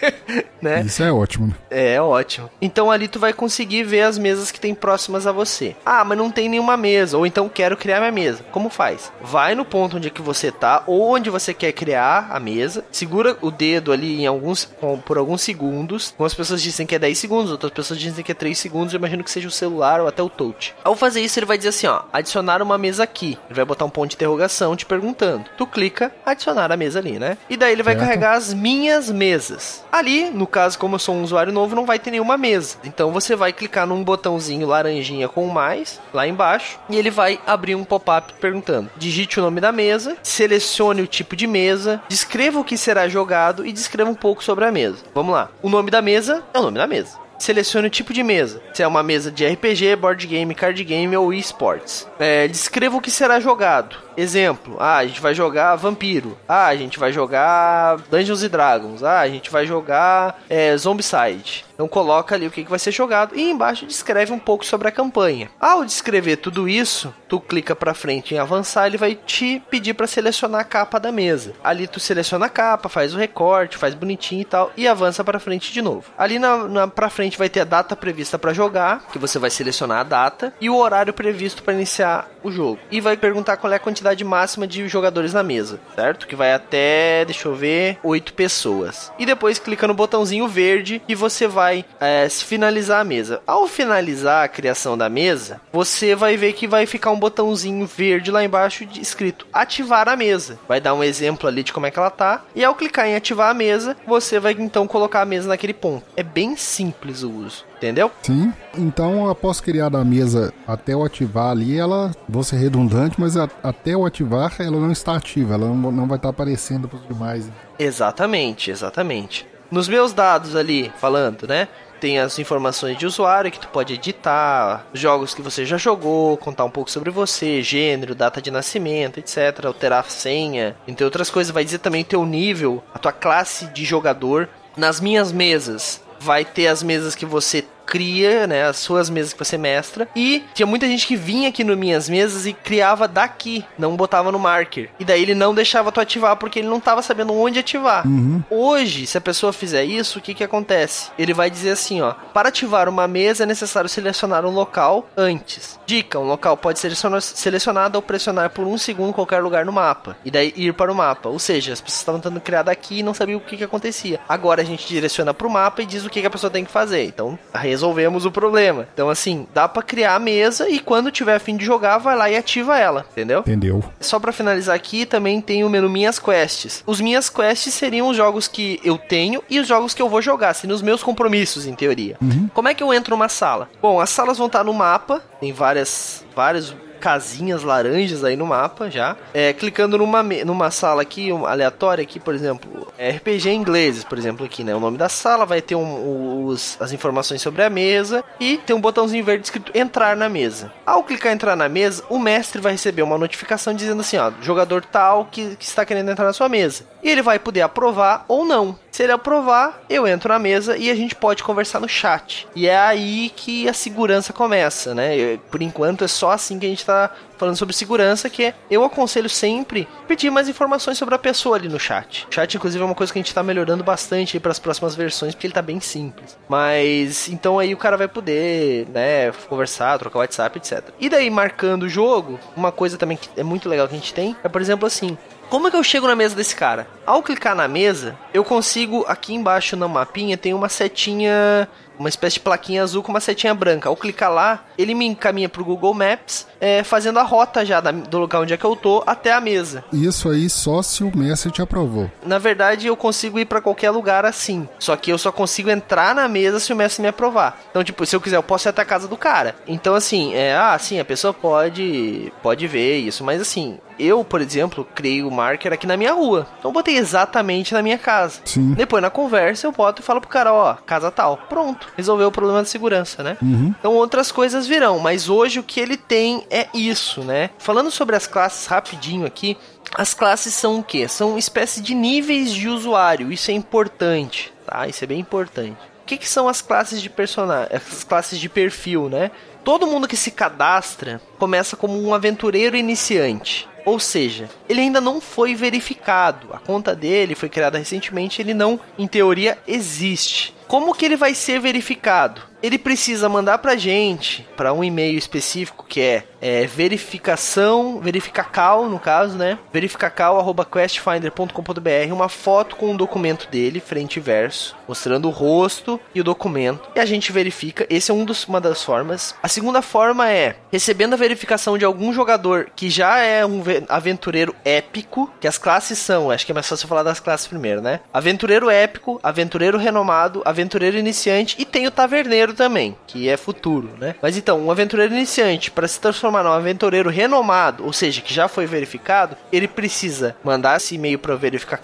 né? 0.63 0.81
Isso 0.81 1.03
é 1.03 1.13
ótimo. 1.13 1.49
Né? 1.49 1.55
É, 1.71 1.95
é 1.95 2.01
ótimo. 2.01 2.49
Então 2.63 2.91
ali 2.91 3.09
tu 3.09 3.19
vai 3.19 3.35
conseguir 3.35 3.83
ver 3.83 4.03
as 4.03 4.17
mesas 4.17 4.51
que 4.51 4.61
tem 4.61 4.75
próximas 4.75 5.27
a 5.27 5.33
você. 5.33 5.77
Ah, 5.85 6.03
mas 6.03 6.17
não 6.17 6.31
tem 6.31 6.49
nenhuma 6.49 6.79
mesa, 6.79 7.19
ou 7.19 7.27
então 7.27 7.47
quero 7.47 7.77
criar 7.77 7.99
minha 7.99 8.13
mesa. 8.13 8.43
Como 8.51 8.71
faz? 8.71 9.13
Vai 9.21 9.55
no 9.55 9.67
ponto 9.67 9.99
onde 9.99 10.09
é 10.09 10.11
que 10.11 10.23
você 10.23 10.51
tá, 10.51 10.83
ou 10.87 11.15
onde 11.15 11.29
você 11.29 11.53
quer 11.53 11.73
criar 11.73 12.29
a 12.31 12.41
mesa, 12.41 12.86
segura 12.91 13.37
o 13.41 13.51
dedo 13.51 13.93
ali 13.93 14.23
em 14.23 14.27
alguns 14.27 14.65
por 15.05 15.19
alguns 15.19 15.43
segundos. 15.43 16.11
Algumas 16.13 16.35
pessoas 16.35 16.63
dizem 16.63 16.87
que 16.87 16.95
é 16.95 16.99
10 16.99 17.19
segundos, 17.19 17.53
outras 17.53 17.73
pessoas 17.73 17.99
dizem 17.99 18.25
que 18.25 18.33
é 18.33 18.35
3 18.35 18.59
segundos. 18.59 18.93
Eu 18.93 18.99
imagino 18.99 19.25
que 19.25 19.31
seja 19.31 19.49
o 19.49 19.51
celular 19.51 20.01
ou 20.01 20.09
até 20.09 20.23
o 20.23 20.29
touch. 20.29 20.75
Ao 20.85 20.95
fazer 20.95 21.21
isso, 21.21 21.39
ele 21.39 21.47
vai 21.47 21.57
dizer 21.57 21.71
assim: 21.71 21.87
ó, 21.87 22.03
adicionar 22.13 22.63
uma 22.63 22.79
mesa 22.79 23.03
aqui. 23.05 23.39
Ele 23.47 23.55
vai 23.55 23.65
botar 23.65 23.85
um 23.85 23.91
ponto 23.91 24.11
de 24.11 24.17
interrogação 24.17 24.77
te 24.77 24.87
perguntando. 24.87 25.45
Tu 25.57 25.67
clica, 25.67 26.13
adicionar 26.25 26.71
a 26.71 26.77
mesa 26.77 26.99
ali, 26.99 27.19
né? 27.19 27.37
E 27.49 27.57
daí 27.57 27.73
ele 27.73 27.83
vai 27.83 27.95
certo. 27.95 28.07
carregar 28.07 28.35
as 28.35 28.53
minhas 28.53 29.11
mesas. 29.11 29.85
Ali, 29.91 30.31
no 30.31 30.47
caso, 30.47 30.79
como 30.79 30.97
eu 30.97 30.99
sou 30.99 31.15
um 31.15 31.23
usuário 31.23 31.53
novo, 31.53 31.75
não 31.75 31.87
vai 31.87 31.99
ter 31.99 32.11
nenhuma 32.11 32.37
mesa. 32.37 32.77
Então 32.85 33.11
você 33.11 33.35
vai 33.37 33.53
clicar 33.53 33.87
num 33.87 34.03
botãozinho 34.03 34.67
laranjinha 34.67 35.29
com 35.29 35.47
mais 35.47 36.01
lá 36.13 36.27
embaixo 36.27 36.79
e 36.89 36.97
ele 36.97 37.11
vai 37.11 37.41
abrir 37.47 37.75
um 37.75 37.85
pop-up 37.85 38.35
perguntando: 38.41 38.91
digite 38.97 39.39
o 39.39 39.43
nome 39.43 39.61
da 39.61 39.73
mesa, 39.73 40.17
selecione 40.23 41.03
o 41.03 41.07
tipo 41.07 41.37
de 41.37 41.47
mesa, 41.47 42.01
descreva 42.09 42.61
o 42.61 42.65
que 42.65 42.76
será 42.77 43.09
jogado 43.09 43.67
e 43.67 43.73
descreva 43.73 44.11
um 44.11 44.15
pouco 44.15 44.43
sobre 44.43 44.65
a 44.65 44.73
mesa. 44.73 44.99
Vamos 45.15 45.35
lá. 45.35 45.51
O 45.63 45.69
nome 45.69 45.91
da 45.91 46.03
mesa 46.03 46.43
é 46.53 46.59
o 46.59 46.63
nome 46.63 46.79
da 46.79 46.87
mesa 46.87 47.27
selecione 47.39 47.87
o 47.87 47.91
tipo 47.91 48.13
de 48.13 48.23
mesa. 48.23 48.63
Se 48.73 48.83
é 48.83 48.87
uma 48.87 49.03
mesa 49.03 49.31
de 49.31 49.47
RPG, 49.47 49.97
board 49.97 50.27
game, 50.27 50.55
card 50.55 50.83
game 50.85 51.17
ou 51.17 51.33
esports. 51.33 52.09
É, 52.19 52.49
descreva 52.49 52.97
o 52.97 53.01
que 53.01 53.11
será 53.11 53.41
jogado. 53.41 54.06
Exemplo, 54.17 54.77
ah, 54.79 54.97
a 54.97 55.07
gente 55.07 55.21
vai 55.21 55.35
jogar 55.35 55.77
Vampiro. 55.77 56.37
Ah, 56.49 56.67
a 56.67 56.77
gente 56.77 56.99
vai 56.99 57.13
jogar 57.13 57.99
Dungeons 58.11 58.43
and 58.43 58.49
Dragons. 58.49 59.03
Ah, 59.03 59.21
a 59.21 59.29
gente 59.29 59.51
vai 59.51 59.67
jogar 59.67 60.41
é, 60.49 60.77
Zombicide. 60.77 61.67
Então 61.77 61.87
coloca 61.87 62.35
ali 62.35 62.47
o 62.47 62.51
que, 62.51 62.65
que 62.65 62.71
vai 62.71 62.79
ser 62.79 62.91
jogado 62.91 63.37
e 63.37 63.51
embaixo 63.51 63.85
descreve 63.85 64.33
um 64.33 64.39
pouco 64.39 64.65
sobre 64.65 64.89
a 64.89 64.91
campanha. 64.91 65.51
Ao 65.61 65.85
descrever 65.85 66.39
tudo 66.39 66.67
isso, 66.67 67.15
tu 67.29 67.39
clica 67.39 67.77
para 67.77 67.93
frente 67.93 68.35
em 68.35 68.39
avançar, 68.39 68.87
ele 68.87 68.97
vai 68.97 69.15
te 69.15 69.63
pedir 69.71 69.93
para 69.93 70.07
selecionar 70.07 70.63
a 70.63 70.65
capa 70.65 70.99
da 70.99 71.13
mesa. 71.13 71.53
Ali 71.63 71.87
tu 71.87 72.01
seleciona 72.01 72.47
a 72.47 72.49
capa, 72.49 72.89
faz 72.89 73.13
o 73.13 73.19
recorte, 73.19 73.77
faz 73.77 73.95
bonitinho 73.95 74.41
e 74.41 74.45
tal 74.47 74.73
e 74.75 74.89
avança 74.89 75.23
para 75.23 75.39
frente 75.39 75.71
de 75.71 75.83
novo. 75.83 76.05
Ali 76.17 76.39
na, 76.39 76.67
na 76.67 76.89
para 76.89 77.11
frente 77.11 77.37
vai 77.37 77.51
ter 77.51 77.61
a 77.61 77.65
data 77.65 77.95
prevista 77.95 78.39
para 78.39 78.55
jogar, 78.55 79.07
que 79.13 79.19
você 79.19 79.39
vai 79.39 79.51
selecionar 79.51 80.01
a 80.01 80.05
data 80.05 80.55
e 80.59 80.71
o 80.71 80.77
horário 80.77 81.13
previsto 81.13 81.63
para 81.63 81.75
iniciar 81.75 82.31
o 82.43 82.51
jogo. 82.51 82.79
E 82.91 83.03
vai 83.03 83.19
perguntar 83.19 83.59
qual 83.59 83.71
é 83.71 83.77
a 83.77 83.81
quantidade 83.81 84.06
máxima 84.25 84.67
de 84.67 84.87
jogadores 84.89 85.33
na 85.33 85.43
mesa, 85.43 85.81
certo? 85.95 86.27
Que 86.27 86.37
vai 86.37 86.53
até, 86.53 87.25
deixa 87.25 87.49
eu 87.49 87.55
ver, 87.55 87.99
8 88.03 88.35
pessoas. 88.35 89.13
E 89.19 89.27
depois 89.27 89.59
clica 89.59 89.87
no 89.87 89.95
botãozinho 89.95 90.49
verde 90.49 91.03
e 91.09 91.15
você 91.15 91.47
vai 91.47 91.85
é, 92.01 92.29
finalizar 92.29 93.01
a 93.01 93.05
mesa. 93.05 93.41
Ao 93.47 93.67
finalizar 93.67 94.45
a 94.45 94.49
criação 94.49 94.97
da 94.97 95.09
mesa, 95.09 95.61
você 95.73 96.15
vai 96.15 96.37
ver 96.37 96.53
que 96.53 96.67
vai 96.67 96.87
ficar 96.87 97.11
um 97.11 97.19
botãozinho 97.19 97.87
verde 97.87 98.31
lá 98.31 98.45
embaixo 98.45 98.87
escrito 99.01 99.47
ativar 99.53 100.09
a 100.09 100.17
mesa. 100.17 100.59
Vai 100.69 100.81
dar 100.81 100.95
um 100.95 101.03
exemplo 101.03 101.49
ali 101.49 101.63
de 101.63 101.73
como 101.73 101.87
é 101.87 101.91
que 101.91 101.99
ela 101.99 102.11
tá. 102.11 102.43
E 102.55 102.65
ao 102.65 102.75
clicar 102.75 103.07
em 103.07 103.15
ativar 103.15 103.51
a 103.51 103.55
mesa, 103.55 103.97
você 104.07 104.39
vai 104.39 104.55
então 104.59 104.87
colocar 104.87 105.23
a 105.23 105.27
mesa 105.27 105.49
naquele 105.49 105.75
ponto. 105.75 106.05
É 106.17 106.23
bem 106.23 106.57
simples 106.57 107.23
o 107.23 107.31
uso. 107.31 107.65
Entendeu? 107.77 108.11
Sim. 108.23 108.53
Então, 108.77 109.29
após 109.29 109.61
criar 109.61 109.95
a 109.95 110.05
mesa 110.05 110.53
até 110.67 110.95
eu 110.95 111.05
ativar 111.05 111.51
ali, 111.51 111.79
ela, 111.79 112.11
vou 112.29 112.43
ser 112.43 112.57
redundante, 112.57 113.21
mas 113.21 113.37
a, 113.37 113.49
até 113.63 113.93
eu 113.95 114.07
ativar, 114.07 114.55
ela 114.59 114.81
não 114.81 114.91
está 114.91 115.17
ativa, 115.17 115.55
ela 115.55 115.67
não, 115.67 115.93
não 115.93 116.09
vai 116.09 116.17
estar 116.17 116.31
aparecendo 116.31 116.89
para 116.89 116.99
os 116.99 117.07
demais. 117.07 117.51
Exatamente, 117.79 118.71
exatamente. 118.71 119.47
Nos 119.71 119.89
meus 119.89 120.13
dados 120.13 120.57
ali, 120.57 120.93
falando, 120.99 121.47
né? 121.47 121.69
Tem 122.01 122.19
as 122.19 122.39
informações 122.39 122.97
de 122.97 123.07
usuário 123.07 123.51
que 123.51 123.59
tu 123.59 123.69
pode 123.69 123.95
editar, 123.95 124.87
jogos 124.93 125.35
que 125.35 125.43
você 125.43 125.65
já 125.65 125.77
jogou, 125.77 126.37
contar 126.37 126.65
um 126.65 126.71
pouco 126.71 126.91
sobre 126.91 127.11
você, 127.11 127.63
gênero, 127.63 128.15
data 128.15 128.41
de 128.41 128.51
nascimento, 128.51 129.19
etc. 129.19 129.65
Alterar 129.65 130.01
a 130.01 130.11
senha, 130.11 130.77
entre 130.87 131.05
outras 131.05 131.31
coisas. 131.31 131.53
Vai 131.53 131.65
dizer 131.65 131.79
também 131.79 132.03
o 132.03 132.07
teu 132.07 132.25
nível, 132.27 132.85
a 132.95 132.99
tua 132.99 133.13
classe 133.13 133.67
de 133.69 133.85
jogador. 133.85 134.49
Nas 134.77 135.01
minhas 135.01 135.33
mesas, 135.33 136.03
vai 136.21 136.45
ter 136.45 136.69
as 136.69 136.83
mesas 136.83 137.15
que 137.15 137.27
você 137.27 137.65
cria, 137.87 138.47
né, 138.47 138.67
as 138.67 138.79
suas 138.79 139.09
mesas 139.09 139.33
que 139.33 139.39
você 139.39 139.57
mestra. 139.57 140.09
E 140.15 140.45
tinha 140.53 140.67
muita 140.67 140.87
gente 140.87 141.07
que 141.07 141.17
vinha 141.17 141.49
aqui 141.49 141.63
no 141.63 141.77
minhas 141.77 142.09
mesas 142.09 142.47
e 142.47 142.53
criava 142.53 143.07
daqui, 143.07 143.65
não 143.79 143.97
botava 143.97 144.33
no 144.33 144.39
marker. 144.39 144.91
E 144.99 145.05
daí 145.05 145.23
ele 145.23 145.35
não 145.35 145.55
deixava 145.55 145.93
tu 145.93 146.01
ativar 146.01 146.37
porque 146.37 146.59
ele 146.59 146.69
não 146.69 146.81
tava 146.81 147.03
sabendo 147.03 147.35
onde 147.35 147.59
ativar. 147.59 148.07
Uhum. 148.07 148.43
Hoje, 148.51 149.07
se 149.07 149.17
a 149.17 149.21
pessoa 149.21 149.53
fizer 149.53 149.85
isso, 149.85 150.19
o 150.19 150.23
que 150.23 150.35
que 150.35 150.43
acontece? 150.43 151.11
Ele 151.19 151.33
vai 151.33 151.51
dizer 151.51 151.71
assim, 151.71 152.01
ó, 152.01 152.15
para 152.33 152.49
ativar 152.49 152.89
uma 152.89 153.07
mesa 153.07 153.45
é 153.45 153.47
necessário 153.47 153.89
selecionar 153.89 154.45
um 154.45 154.51
local 154.51 155.09
antes. 155.17 155.79
Dica, 155.87 156.19
um 156.19 156.27
local 156.27 156.57
pode 156.57 156.79
ser 156.79 156.93
selecionado 157.21 157.97
ao 157.97 158.03
pressionar 158.03 158.51
por 158.51 158.67
um 158.67 158.79
segundo 158.79 159.13
qualquer 159.13 159.41
lugar 159.41 159.65
no 159.65 159.73
mapa. 159.73 160.17
E 160.25 160.31
daí 160.31 160.53
ir 160.57 160.73
para 160.75 160.91
o 160.91 160.95
mapa. 160.95 161.29
Ou 161.29 161.39
seja, 161.39 161.73
as 161.73 161.81
pessoas 161.81 162.01
estavam 162.01 162.21
tentando 162.21 162.41
criar 162.41 162.63
daqui 162.63 162.99
e 162.99 163.03
não 163.03 163.15
sabiam 163.15 163.39
o 163.39 163.41
que 163.41 163.57
que 163.57 163.65
acontecia. 163.65 164.19
Agora 164.29 164.63
a 164.63 164.65
gente 164.65 164.87
direciona 164.89 165.35
para 165.35 165.47
o 165.47 165.51
mapa 165.51 165.83
e 165.83 165.87
diz 165.87 166.05
o 166.05 166.11
que 166.11 166.21
que 166.21 166.27
a 166.27 166.31
pessoa 166.31 166.51
tem 166.51 166.65
que 166.65 166.71
fazer. 166.71 167.05
Então, 167.05 167.39
a 167.53 167.59
resolvemos 167.77 168.25
o 168.25 168.31
problema. 168.31 168.89
Então, 168.93 169.11
assim, 169.11 169.47
dá 169.53 169.69
para 169.69 169.83
criar 169.83 170.15
a 170.15 170.19
mesa 170.19 170.69
e 170.69 170.81
quando 170.81 171.11
tiver 171.11 171.37
a 171.37 171.39
fim 171.39 171.57
de 171.57 171.65
jogar, 171.65 171.99
vai 171.99 172.17
lá 172.17 172.31
e 172.31 172.37
ativa 172.37 172.79
ela, 172.79 173.05
entendeu? 173.13 173.41
Entendeu. 173.41 173.85
Só 174.01 174.19
para 174.19 174.33
finalizar 174.33 174.75
aqui, 174.75 175.05
também 175.05 175.41
tem 175.43 175.63
o 175.63 175.69
menu 175.69 175.89
Minhas 175.89 176.19
Quests. 176.19 176.83
Os 176.87 177.01
Minhas 177.01 177.29
Quests 177.29 177.75
seriam 177.75 178.09
os 178.09 178.17
jogos 178.17 178.49
que 178.49 178.81
eu 178.83 178.97
tenho 178.97 179.43
e 179.51 179.61
os 179.61 179.69
jogos 179.69 179.93
que 179.93 180.01
eu 180.01 180.09
vou 180.09 180.23
jogar, 180.23 180.51
assim, 180.51 180.67
nos 180.67 180.81
meus 180.81 181.03
compromissos, 181.03 181.67
em 181.67 181.75
teoria. 181.75 182.17
Uhum. 182.23 182.49
Como 182.55 182.69
é 182.69 182.75
que 182.75 182.83
eu 182.83 182.93
entro 182.95 183.15
numa 183.15 183.29
sala? 183.29 183.69
Bom, 183.83 184.01
as 184.01 184.09
salas 184.09 184.39
vão 184.39 184.47
estar 184.47 184.65
no 184.65 184.73
mapa, 184.73 185.23
tem 185.39 185.53
várias, 185.53 186.25
vários 186.35 186.75
casinhas 186.97 187.63
laranjas 187.63 188.25
aí 188.25 188.37
no 188.37 188.47
mapa 188.47 188.91
já. 188.91 189.17
É, 189.33 189.53
clicando 189.53 189.97
numa, 189.99 190.23
numa 190.23 190.71
sala 190.71 191.03
aqui, 191.03 191.33
um, 191.33 191.47
aleatória 191.47 192.03
aqui, 192.03 192.19
por 192.19 192.35
exemplo, 192.35 192.93
é 192.99 193.11
RPG 193.11 193.51
ingleses, 193.51 194.05
por 194.05 194.19
exemplo, 194.19 194.45
aqui, 194.45 194.65
né? 194.65 194.75
O 194.75 194.81
nome 194.81 194.99
da 194.99 195.09
sala 195.09 195.47
vai 195.47 195.61
ter 195.61 195.75
um, 195.75 196.45
os, 196.47 196.77
as 196.81 196.93
informações 196.93 197.43
sobre 197.43 197.63
a 197.63 197.71
mesa 197.71 198.25
e 198.41 198.59
tem 198.59 198.75
um 198.75 198.81
botãozinho 198.81 199.25
verde 199.25 199.45
escrito 199.45 199.73
entrar 199.75 200.17
na 200.17 200.29
mesa. 200.29 200.73
Ao 200.85 201.03
clicar 201.03 201.33
entrar 201.33 201.57
na 201.57 201.69
mesa, 201.69 202.03
o 202.09 202.19
mestre 202.19 202.61
vai 202.61 202.73
receber 202.73 203.03
uma 203.03 203.19
notificação 203.19 203.75
dizendo 203.75 204.01
assim, 204.01 204.17
ó, 204.17 204.33
jogador 204.41 204.85
tal 204.85 205.27
que, 205.27 205.57
que 205.57 205.65
está 205.65 205.85
querendo 205.85 206.11
entrar 206.11 206.25
na 206.25 206.33
sua 206.33 206.49
mesa. 206.49 206.85
E 207.07 207.09
ele 207.09 207.23
vai 207.23 207.39
poder 207.39 207.61
aprovar 207.61 208.25
ou 208.27 208.45
não. 208.45 208.77
Se 208.91 209.05
ele 209.05 209.13
aprovar, 209.13 209.81
eu 209.89 210.09
entro 210.09 210.29
na 210.29 210.41
mesa 210.41 210.77
e 210.77 210.91
a 210.91 210.95
gente 210.97 211.15
pode 211.15 211.41
conversar 211.41 211.79
no 211.79 211.89
chat. 211.89 212.49
E 212.53 212.67
é 212.67 212.77
aí 212.77 213.31
que 213.37 213.69
a 213.69 213.73
segurança 213.73 214.33
começa, 214.33 214.93
né? 214.93 215.39
Por 215.49 215.63
enquanto 215.63 216.03
é 216.03 216.09
só 216.09 216.33
assim 216.33 216.59
que 216.59 216.67
a 216.67 216.69
gente 216.69 216.85
tá 216.85 217.13
falando 217.37 217.57
sobre 217.57 217.75
segurança, 217.75 218.29
que 218.31 218.45
é, 218.45 218.55
eu 218.71 218.85
aconselho 218.85 219.29
sempre 219.29 219.89
pedir 220.09 220.31
mais 220.31 220.49
informações 220.49 220.99
sobre 220.99 221.15
a 221.15 221.19
pessoa 221.19 221.57
ali 221.57 221.69
no 221.69 221.79
chat. 221.79 222.27
O 222.31 222.35
chat, 222.35 222.57
inclusive, 222.57 222.83
é 222.83 222.87
uma 222.87 222.95
coisa 222.95 223.13
que 223.13 223.19
a 223.19 223.23
gente 223.23 223.35
tá 223.35 223.43
melhorando 223.43 223.85
bastante 223.85 224.39
para 224.41 224.53
as 224.53 224.59
próximas 224.59 224.95
versões, 224.95 225.35
porque 225.35 225.47
ele 225.47 225.55
tá 225.55 225.63
bem 225.63 225.81
simples. 225.81 226.37
Mas 226.49 227.29
então 227.29 227.59
aí 227.59 227.75
o 227.75 227.77
cara 227.77 227.97
vai 227.97 228.09
poder, 228.09 228.87
né, 228.89 229.33
conversar, 229.49 229.99
trocar 229.99 230.21
WhatsApp, 230.21 230.59
etc. 230.59 230.91
E 230.99 231.09
daí, 231.09 231.29
marcando 231.31 231.85
o 231.85 231.89
jogo, 231.89 232.39
uma 232.57 232.73
coisa 232.73 232.97
também 232.97 233.17
que 233.17 233.29
é 233.37 233.43
muito 233.43 233.69
legal 233.69 233.87
que 233.89 233.95
a 233.95 233.99
gente 233.99 234.15
tem 234.15 234.37
é, 234.43 234.49
por 234.49 234.61
exemplo, 234.61 234.87
assim, 234.87 235.17
como 235.49 235.69
é 235.69 235.71
que 235.71 235.77
eu 235.77 235.85
chego 235.85 236.07
na 236.07 236.17
mesa 236.17 236.35
desse 236.35 236.57
cara? 236.57 236.89
Ao 237.05 237.23
clicar 237.23 237.55
na 237.55 237.69
mesa, 237.69 238.17
eu 238.35 238.43
consigo, 238.43 239.05
aqui 239.07 239.35
embaixo 239.35 239.77
no 239.77 239.89
mapinha, 239.89 240.37
tem 240.37 240.53
uma 240.53 240.69
setinha 240.69 241.69
uma 241.99 242.09
espécie 242.09 242.35
de 242.35 242.41
plaquinha 242.41 242.83
azul 242.83 243.03
com 243.03 243.11
uma 243.11 243.21
setinha 243.21 243.55
branca. 243.55 243.89
Ao 243.89 243.97
clicar 243.97 244.33
lá, 244.33 244.65
ele 244.77 244.95
me 244.95 245.07
encaminha 245.07 245.49
pro 245.49 245.65
Google 245.65 245.95
Maps, 245.95 246.47
é, 246.61 246.83
fazendo 246.83 247.19
a 247.19 247.23
rota 247.23 247.65
já 247.65 247.81
da, 247.81 247.91
do 247.91 248.19
lugar 248.19 248.41
onde 248.41 248.55
é 248.55 248.57
que 248.57 248.65
eu 248.65 248.77
tô 248.77 249.03
até 249.07 249.33
a 249.33 249.41
mesa. 249.41 249.85
Isso 249.93 250.29
aí 250.29 250.49
só 250.49 250.83
se 250.83 251.05
o 251.05 251.17
mestre 251.17 251.51
te 251.51 251.63
aprovou. 251.63 252.11
Na 252.25 252.39
verdade, 252.39 252.87
eu 252.87 252.97
consigo 252.97 253.39
ir 253.39 253.47
para 253.47 253.61
qualquer 253.61 253.91
lugar 253.91 254.25
assim. 254.25 254.69
Só 254.79 254.97
que 254.97 255.11
eu 255.11 255.19
só 255.19 255.33
consigo 255.33 255.71
entrar 255.71 256.15
na 256.15 256.29
mesa 256.29 256.61
se 256.61 256.73
o 256.73 256.77
mestre 256.77 257.03
me 257.03 257.09
aprovar. 257.09 257.61
Então, 257.71 257.83
tipo, 257.85 258.05
se 258.05 258.15
eu 258.15 258.21
quiser, 258.21 258.37
eu 258.37 258.43
posso 258.43 258.69
ir 258.69 258.71
até 258.71 258.83
a 258.83 258.85
casa 258.85 259.09
do 259.09 259.17
cara. 259.17 259.57
Então, 259.67 259.95
assim, 259.95 260.35
é, 260.35 260.57
ah, 260.57 260.79
sim, 260.79 260.99
a 260.99 261.05
pessoa 261.05 261.33
pode 261.33 262.33
pode 262.43 262.67
ver 262.67 262.99
isso, 262.99 263.25
mas 263.25 263.41
assim, 263.41 263.79
eu, 263.99 264.25
por 264.25 264.41
exemplo, 264.41 264.87
criei 264.95 265.23
o 265.23 265.31
marker 265.31 265.73
aqui 265.73 265.87
na 265.87 265.97
minha 265.97 266.13
rua. 266.13 266.47
Então 266.59 266.73
botei 266.73 266.97
exatamente 266.97 267.73
na 267.73 267.83
minha 267.83 267.99
casa. 267.99 268.41
Sim. 268.45 268.75
Depois 268.75 269.03
na 269.03 269.11
conversa 269.11 269.67
eu 269.67 269.73
boto 269.73 270.03
e 270.03 270.05
falo 270.05 270.21
pro 270.21 270.29
cara, 270.29 270.53
ó, 270.53 270.75
casa 270.75 271.11
tal. 271.11 271.37
Pronto. 271.49 271.86
Resolveu 271.97 272.29
o 272.29 272.33
problema 272.33 272.63
de 272.63 272.69
segurança, 272.69 273.23
né? 273.23 273.37
Uhum. 273.43 273.75
Então 273.79 273.95
outras 273.95 274.33
coisas 274.33 274.67
virão, 274.67 274.99
mas 274.99 275.29
hoje 275.29 275.59
o 275.59 275.63
que 275.63 275.81
ele 275.81 275.97
tem 275.97 276.47
é 276.51 276.69
isso, 276.73 277.23
né? 277.23 277.51
Falando 277.59 277.91
sobre 277.91 278.17
as 278.17 278.27
classes 278.27 278.67
rapidinho 278.67 279.27
aqui, 279.27 279.57
as 279.95 280.15
classes 280.15 280.55
são 280.55 280.79
o 280.79 280.83
quê? 280.83 281.09
São 281.09 281.39
espécie 281.39 281.81
de 281.81 281.95
níveis 281.95 282.53
de 282.53 282.69
usuário. 282.69 283.33
Isso 283.33 283.51
é 283.51 283.55
importante, 283.55 284.53
tá? 284.67 284.87
Isso 284.87 285.05
é 285.05 285.07
bem 285.07 285.21
importante. 285.21 285.77
O 286.03 286.07
que, 286.07 286.17
que 286.17 286.29
são 286.29 286.49
as 286.49 286.63
classes 286.63 287.03
de 287.03 287.11
personagem, 287.11 287.69
as 287.75 288.05
classes 288.05 288.39
de 288.39 288.49
perfil, 288.49 289.09
né? 289.09 289.31
Todo 289.65 289.87
mundo 289.87 290.07
que 290.07 290.17
se 290.17 290.31
cadastra 290.31 291.21
começa 291.39 291.77
como 291.77 292.01
um 292.01 292.15
aventureiro 292.15 292.77
iniciante. 292.77 293.69
Ou 293.85 294.01
seja, 294.01 294.49
ele 294.69 294.81
ainda 294.81 295.01
não 295.01 295.21
foi 295.21 295.55
verificado. 295.55 296.49
A 296.53 296.59
conta 296.59 296.95
dele 296.95 297.37
foi 297.37 297.49
criada 297.49 297.79
recentemente, 297.79 298.43
ele 298.43 298.53
não, 298.53 298.81
em 298.99 299.07
teoria, 299.07 299.59
existe. 299.67 300.56
Como 300.67 300.95
que 300.95 301.05
ele 301.05 301.17
vai 301.17 301.35
ser 301.35 301.61
verificado? 301.61 302.43
Ele 302.63 302.79
precisa 302.79 303.29
mandar 303.29 303.59
pra 303.59 303.77
gente, 303.77 304.49
para 304.57 304.73
um 304.73 304.83
e-mail 304.83 305.19
específico 305.19 305.85
que 305.89 306.01
é, 306.01 306.25
é 306.41 306.67
verificação, 306.67 308.01
verificacal 308.01 308.89
no 308.89 308.99
caso, 308.99 309.37
né? 309.37 309.59
verificacal@questfinder.com.br, 309.73 312.13
uma 312.13 312.29
foto 312.29 312.75
com 312.77 312.91
um 312.91 312.97
documento 312.97 313.49
dele, 313.51 313.81
frente 313.81 314.17
e 314.17 314.21
verso, 314.21 314.77
mostrando 314.89 315.29
o 315.29 315.31
rosto 315.31 316.01
e 316.15 316.21
o 316.21 316.25
documento. 316.25 316.89
E 316.95 317.01
a 317.01 317.07
gente 317.07 317.33
verifica, 317.33 317.87
esse 317.91 318.11
é 318.11 318.15
um 318.15 318.25
dos, 318.25 318.47
uma 318.47 318.61
das 318.61 318.83
formas. 318.83 319.35
A 319.43 319.49
segunda 319.49 319.83
forma 319.83 320.31
é 320.31 320.57
recebendo 320.73 321.15
a 321.15 321.17
verificação 321.17 321.79
de 321.79 321.85
algum 321.85 322.13
jogador 322.13 322.71
que 322.75 322.91
já 322.91 323.19
é 323.19 323.45
um 323.45 323.63
aventureiro 323.89 324.55
épico, 324.65 325.31
que 325.41 325.49
as 325.49 325.59
classes 325.59 325.99
são, 325.99 326.31
acho 326.31 326.47
que 326.47 326.53
é 326.53 326.55
mais 326.55 326.69
fácil 326.69 326.89
falar 326.89 327.03
das 327.03 327.21
classes 327.21 327.47
primeiro, 327.47 327.81
né? 327.81 328.01
Aventureiro 328.13 328.71
épico, 328.71 329.21
aventureiro 329.23 329.79
renomado, 329.79 330.43
aventureiro 330.45 330.99
iniciante 330.99 331.57
e 331.59 331.65
tem 331.65 331.87
o 331.87 331.91
taverneiro 331.91 332.46
também, 332.55 332.97
que 333.07 333.29
é 333.29 333.37
futuro, 333.37 333.91
né? 333.99 334.15
Mas 334.21 334.37
então, 334.37 334.61
um 334.61 334.71
aventureiro 334.71 335.15
iniciante, 335.15 335.71
para 335.71 335.89
se 335.89 336.01
transformar 336.01 336.43
num 336.43 336.53
aventureiro 336.53 337.11
renomado, 337.11 337.85
ou 337.85 337.93
seja, 337.93 338.21
que 338.21 338.33
já 338.33 338.49
foi 338.49 338.67
verificado, 338.67 339.37
ele 339.53 339.69
precisa 339.69 340.37
mandar 340.43 340.77
esse 340.77 340.95
e-mail 340.95 341.19
para 341.19 341.37
verificar 341.37 341.81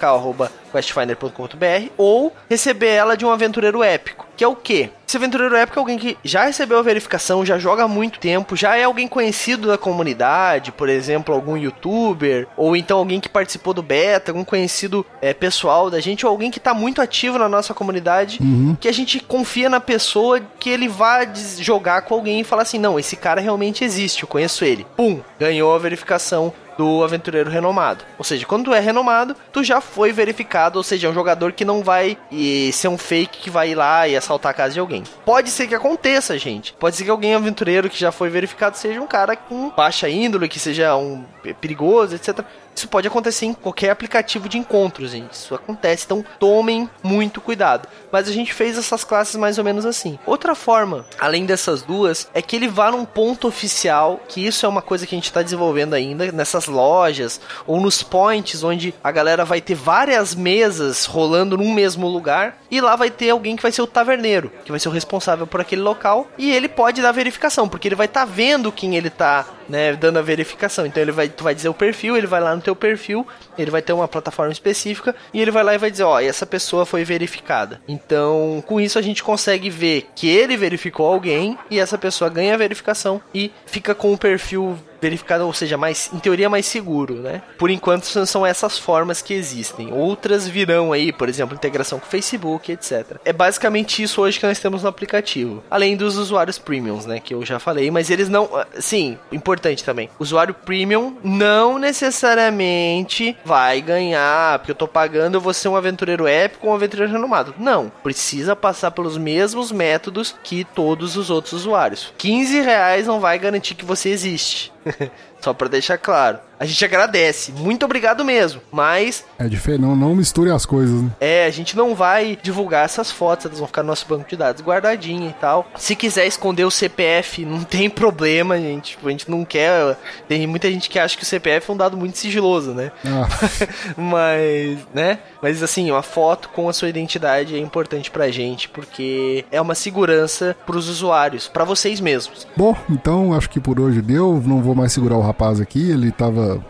questfinder.com.br 0.73 1.91
ou 1.97 2.35
receber 2.49 2.89
ela 2.89 3.17
de 3.17 3.25
um 3.25 3.31
aventureiro 3.31 3.83
épico 3.83 4.27
Que 4.37 4.45
é 4.45 4.49
o 4.49 4.57
quê? 4.57 4.91
Esse 5.13 5.19
aventureiro 5.19 5.55
épico 5.55 5.79
é 5.79 5.81
alguém 5.81 5.99
que 5.99 6.17
já 6.25 6.45
recebeu 6.47 6.79
a 6.79 6.83
verificação, 6.83 7.45
já 7.45 7.59
joga 7.59 7.85
há 7.85 7.87
muito 7.89 8.19
tempo, 8.19 8.57
já 8.57 8.79
é 8.79 8.85
alguém 8.85 9.07
conhecido 9.07 9.69
da 9.69 9.77
comunidade, 9.77 10.73
por 10.73 10.89
exemplo, 10.89 11.35
algum 11.35 11.55
youtuber, 11.55 12.49
ou 12.57 12.75
então 12.75 12.97
alguém 12.97 13.21
que 13.21 13.29
participou 13.29 13.75
do 13.75 13.83
beta, 13.83 14.31
algum 14.31 14.43
conhecido 14.43 15.05
é, 15.21 15.35
pessoal 15.35 15.91
da 15.91 16.01
gente, 16.01 16.25
ou 16.25 16.33
alguém 16.33 16.51
que 16.51 16.59
tá 16.59 16.73
muito 16.73 17.03
ativo 17.03 17.37
na 17.37 17.47
nossa 17.47 17.75
comunidade, 17.75 18.39
Uhum. 18.41 18.75
que 18.81 18.89
a 18.89 18.93
gente 18.93 19.21
confia 19.21 19.69
na 19.69 19.81
pessoa 19.81 20.41
que 20.59 20.71
ele 20.71 20.89
vá 20.89 21.27
jogar 21.59 22.01
com 22.01 22.15
alguém 22.15 22.41
e 22.41 22.45
falar 22.45 22.63
assim: 22.63 22.79
não, 22.79 22.99
esse 22.99 23.15
cara 23.15 23.39
realmente 23.39 23.85
existe, 23.85 24.23
eu 24.23 24.29
conheço 24.29 24.65
ele. 24.65 24.87
Pum, 24.97 25.21
ganhou 25.39 25.75
a 25.75 25.79
verificação 25.79 26.55
do 26.77 27.03
aventureiro 27.05 27.51
renomado. 27.51 28.05
Ou 28.19 28.25
seja, 28.25 28.47
quando 28.47 28.65
tu 28.67 28.75
é 28.75 28.81
renomado, 28.81 29.37
tu 29.53 29.63
já 29.63 29.81
foi 29.81 30.13
verificado, 30.13 30.79
ou 30.79 30.83
seja, 30.83 31.07
é 31.07 31.11
um 31.11 31.15
jogador 31.15 31.53
que 31.53 31.65
não 31.65 31.83
vai 31.83 32.17
e, 32.31 32.73
ser 32.73 32.89
um 32.89 32.99
fake 32.99 33.39
que 33.39 33.51
vai 33.51 33.71
ir 33.71 33.75
lá 33.75 34.07
e 34.09 34.17
assaltar 34.17 34.51
a 34.51 34.55
casa 34.55 34.75
de 34.75 34.81
alguém. 34.81 35.03
Pode 35.25 35.51
ser 35.51 35.67
que 35.67 35.75
aconteça, 35.75 36.39
gente. 36.39 36.73
Pode 36.75 36.97
ser 36.97 37.05
que 37.05 37.11
alguém 37.11 37.35
aventureiro 37.35 37.89
que 37.91 37.99
já 37.99 38.11
foi 38.13 38.29
verificado 38.29 38.77
seja 38.77 39.01
um 39.01 39.07
cara 39.07 39.37
com 39.37 39.71
baixa 39.71 40.09
índole, 40.09 40.49
que 40.49 40.59
seja 40.59 40.97
um 40.97 41.25
pe- 41.43 41.55
perigoso, 41.55 42.15
etc. 42.15 42.41
Isso 42.75 42.89
pode 42.89 43.07
acontecer 43.07 43.47
em 43.47 43.55
qualquer 43.55 43.91
aplicativo 43.91 44.49
de 44.49 44.59
encontros, 44.59 45.11
gente. 45.11 45.33
Isso 45.33 45.55
acontece, 45.55 46.05
então 46.05 46.25
tomem 46.39 46.89
muito 47.03 47.41
cuidado. 47.41 47.89
Mas 48.11 48.29
a 48.29 48.33
gente 48.33 48.53
fez 48.53 48.77
essas 48.77 49.05
classes 49.05 49.37
mais 49.37 49.59
ou 49.59 49.65
menos 49.65 49.87
assim. 49.87 50.19
Outra 50.27 50.55
forma, 50.55 51.05
além 51.19 51.47
dessas 51.47 51.83
duas, 51.83 52.29
é 52.35 52.43
que 52.43 52.57
ele 52.57 52.69
vá 52.69 52.91
num 52.91 53.05
ponto 53.05 53.47
oficial, 53.47 54.21
que 54.29 54.47
isso 54.47 54.67
é 54.67 54.69
uma 54.69 54.83
coisa 54.83 55.07
que 55.07 55.15
a 55.15 55.19
gente 55.19 55.27
está 55.27 55.43
desenvolvendo 55.43 55.95
ainda, 55.95 56.31
nessas 56.33 56.67
lojas 56.67 57.41
ou 57.67 57.81
nos 57.81 58.03
points, 58.03 58.63
onde 58.63 58.95
a 59.03 59.11
galera 59.11 59.45
vai 59.45 59.61
ter 59.61 59.75
várias 59.75 60.35
mesas 60.35 61.05
rolando 61.05 61.57
num 61.57 61.73
mesmo 61.73 62.09
lugar, 62.09 62.59
e 62.71 62.81
lá 62.81 62.97
vai 62.97 63.11
ter 63.11 63.31
alguém 63.31 63.57
que 63.57 63.63
vai 63.63 63.73
ser 63.73 63.83
o 63.83 63.87
taverneiro, 63.87 64.51
que 64.65 64.71
vai 64.71 64.81
ser 64.81 64.89
o 64.89 64.93
responsável 64.93 65.47
por 65.47 65.61
aquele 65.61 65.83
local, 65.83 66.27
e 66.39 66.51
ele 66.53 66.69
pode 66.69 67.03
dar 67.03 67.13
verificação, 67.13 67.69
porque 67.69 67.89
ele 67.89 67.95
vai 67.95 68.07
estar 68.07 68.25
vendo 68.25 68.73
quem 68.73 68.97
ele 68.97 69.11
tá 69.11 69.47
né, 69.69 69.95
dando 69.95 70.19
a 70.19 70.23
verificação. 70.23 70.87
Então 70.87 71.03
ele 71.03 71.13
vai, 71.13 71.29
tu 71.29 71.45
vai 71.45 71.55
dizer 71.55 71.69
o 71.69 71.75
perfil, 71.75 72.17
ele 72.17 72.27
vai 72.27 72.41
lá 72.41 72.55
no 72.55 72.62
teu 72.63 72.77
perfil, 72.77 73.27
ele 73.59 73.71
vai 73.71 73.83
ter 73.83 73.93
uma 73.93 74.09
plataforma 74.09 74.53
específica 74.53 75.15
e 75.33 75.41
ele 75.41 75.51
vai 75.51 75.63
lá 75.63 75.75
e 75.75 75.79
vai 75.79 75.91
dizer, 75.91 76.05
ó, 76.05 76.21
essa 76.21 76.47
pessoa 76.47 76.85
foi 76.87 77.05
verificada. 77.05 77.81
Então, 77.89 78.63
com 78.67 78.81
isso 78.81 78.99
a 78.99 79.03
gente 79.03 79.23
consegue 79.23 79.69
ver 79.71 80.09
que 80.15 80.29
ele 80.29 80.57
verificou 80.57 81.07
alguém 81.07 81.59
e 81.71 81.79
essa 81.79 81.97
pessoa 81.99 82.31
ganha 82.31 82.55
a 82.55 82.59
verificação 82.59 83.21
e 83.35 83.51
fica 83.67 83.95
com 83.95 84.13
o 84.13 84.19
perfil 84.19 84.77
verificado, 85.01 85.45
ou 85.45 85.53
seja, 85.53 85.77
mais, 85.77 86.09
em 86.15 86.19
teoria 86.21 86.49
mais 86.49 86.65
seguro, 86.65 87.15
né? 87.15 87.43
Por 87.59 87.71
enquanto 87.71 88.05
são- 88.05 88.47
essas 88.47 88.79
formas 88.79 89.21
que 89.21 89.35
existem. 89.35 89.93
Outras 89.93 90.47
virão 90.47 90.93
aí, 90.93 91.13
por 91.13 91.29
exemplo, 91.29 91.57
integração 91.57 91.99
com 91.99 92.07
o 92.07 92.09
Facebook, 92.09 92.71
etc. 92.71 93.17
É 93.25 93.33
basicamente 93.33 94.01
isso 94.01 94.21
hoje 94.23 94.39
que 94.39 94.47
nós 94.47 94.61
temos 94.61 94.85
no 94.85 94.89
aplicativo. 94.89 95.61
Além 95.69 95.97
dos 95.97 96.17
usuários 96.17 96.57
premiums, 96.57 97.05
né, 97.05 97.19
que 97.19 97.35
eu 97.35 97.45
já 97.45 97.59
falei, 97.59 97.91
mas 97.91 98.11
eles 98.11 98.29
não, 98.29 98.49
ah, 98.55 98.65
sim, 98.79 99.19
importante 99.33 99.83
também. 99.83 100.09
Usuário 100.21 100.55
premium 100.55 101.17
não 101.25 101.81
necessariamente 101.81 103.37
vai 103.45 103.81
ganhar, 103.81 104.59
porque 104.59 104.71
eu 104.71 104.77
tô 104.77 104.89
pagando, 104.89 105.37
eu 105.37 105.41
vou 105.41 105.53
ser 105.53 105.69
um 105.69 105.77
aventureiro 105.77 106.27
épico 106.27 106.67
ou 106.67 106.73
um 106.73 106.77
aventureiro 106.77 107.13
renomado. 107.13 107.55
Não, 107.59 107.91
precisa 108.03 108.55
passar 108.55 108.91
pelos 108.91 109.17
mesmos 109.17 109.73
métodos 109.73 110.35
que 110.43 110.65
todos 110.65 111.17
os 111.17 111.31
outros 111.31 111.53
usuários. 111.53 112.13
15 112.19 112.61
reais 112.61 113.07
não 113.07 113.21
vai 113.21 113.39
garantir 113.39 113.75
que 113.75 113.85
você 113.85 114.11
existe. 114.11 114.73
Só 115.41 115.53
pra 115.53 115.67
deixar 115.69 115.99
claro. 115.99 116.39
A 116.61 116.65
gente 116.65 116.85
agradece. 116.85 117.51
Muito 117.51 117.85
obrigado 117.85 118.25
mesmo. 118.25 118.61
Mas 118.71 119.25
É 119.37 119.49
diferente, 119.49 119.81
não, 119.81 119.97
não 119.97 120.15
misture 120.15 120.51
as 120.51 120.65
coisas, 120.65 121.03
né? 121.03 121.11
é, 121.21 121.45
a 121.45 121.51
gente 121.51 121.77
não 121.77 121.93
vai 121.95 122.39
divulgar 122.41 122.85
essas 122.85 123.11
fotos, 123.11 123.47
elas 123.47 123.59
vão 123.59 123.67
ficar 123.67 123.83
no 123.83 123.89
nosso 123.89 124.07
banco 124.07 124.29
de 124.29 124.37
dados 124.37 124.63
guardadinha 124.63 125.29
e 125.29 125.33
tal. 125.33 125.67
Se 125.77 125.97
quiser 125.97 126.25
esconder 126.27 126.65
o 126.65 126.71
CPF, 126.71 127.43
não 127.47 127.65
tem 127.65 127.91
problema, 127.91 128.57
gente. 128.59 128.93
Tipo, 128.93 129.09
a 129.09 129.11
gente 129.11 129.29
não 129.31 129.45
quer. 129.45 129.97
Tem 130.29 130.47
muita 130.47 130.71
gente 130.71 130.89
que 130.89 130.99
acha 130.99 131.17
que 131.17 131.25
o 131.25 131.27
CPF 131.27 131.69
é 131.71 131.75
um 131.75 131.77
dado 131.77 131.97
muito 131.97 132.17
sigiloso, 132.19 132.73
né? 132.73 132.93
Ah, 133.05 133.27
Mas, 133.97 134.79
né? 134.95 135.19
Mas 135.43 135.63
assim, 135.63 135.91
uma 135.91 136.03
foto 136.03 136.49
com 136.51 136.69
a 136.69 136.73
sua 136.73 136.89
identidade 136.89 137.55
é 137.57 137.59
importante 137.59 138.11
pra 138.11 138.31
gente, 138.31 138.69
porque 138.69 139.45
é 139.51 139.61
uma 139.61 139.75
segurança 139.75 140.57
pros 140.65 140.89
usuários, 140.89 141.49
pra 141.49 141.65
vocês 141.65 142.01
mesmos. 142.01 142.47
bom, 142.57 142.77
então 142.89 143.35
acho 143.35 143.51
que 143.51 143.59
por 143.59 143.81
hoje 143.81 144.01
deu. 144.01 144.41
Não 144.47 144.63
vou 144.63 144.72
mais 144.75 144.93
segurar 144.93 145.17
o 145.17 145.21
rapaz 145.23 145.61
aqui. 145.61 145.91
Ele 145.91 146.11
tava. 146.11 146.65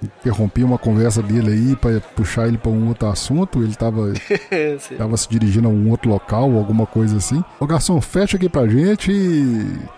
Interrompi 0.00 0.62
uma 0.62 0.78
conversa 0.78 1.20
dele 1.20 1.50
aí 1.50 1.74
pra 1.74 2.00
puxar 2.14 2.46
ele 2.46 2.56
pra 2.56 2.70
um 2.70 2.86
outro 2.86 3.08
assunto. 3.08 3.64
Ele 3.64 3.74
tava, 3.74 4.12
tava 4.96 5.16
se 5.16 5.28
dirigindo 5.28 5.66
a 5.66 5.70
um 5.72 5.90
outro 5.90 6.08
local, 6.08 6.56
alguma 6.56 6.86
coisa 6.86 7.16
assim. 7.16 7.42
Ô 7.58 7.66
garçom, 7.66 8.00
fecha 8.00 8.36
aqui 8.36 8.48
pra 8.48 8.68
gente. 8.68 9.10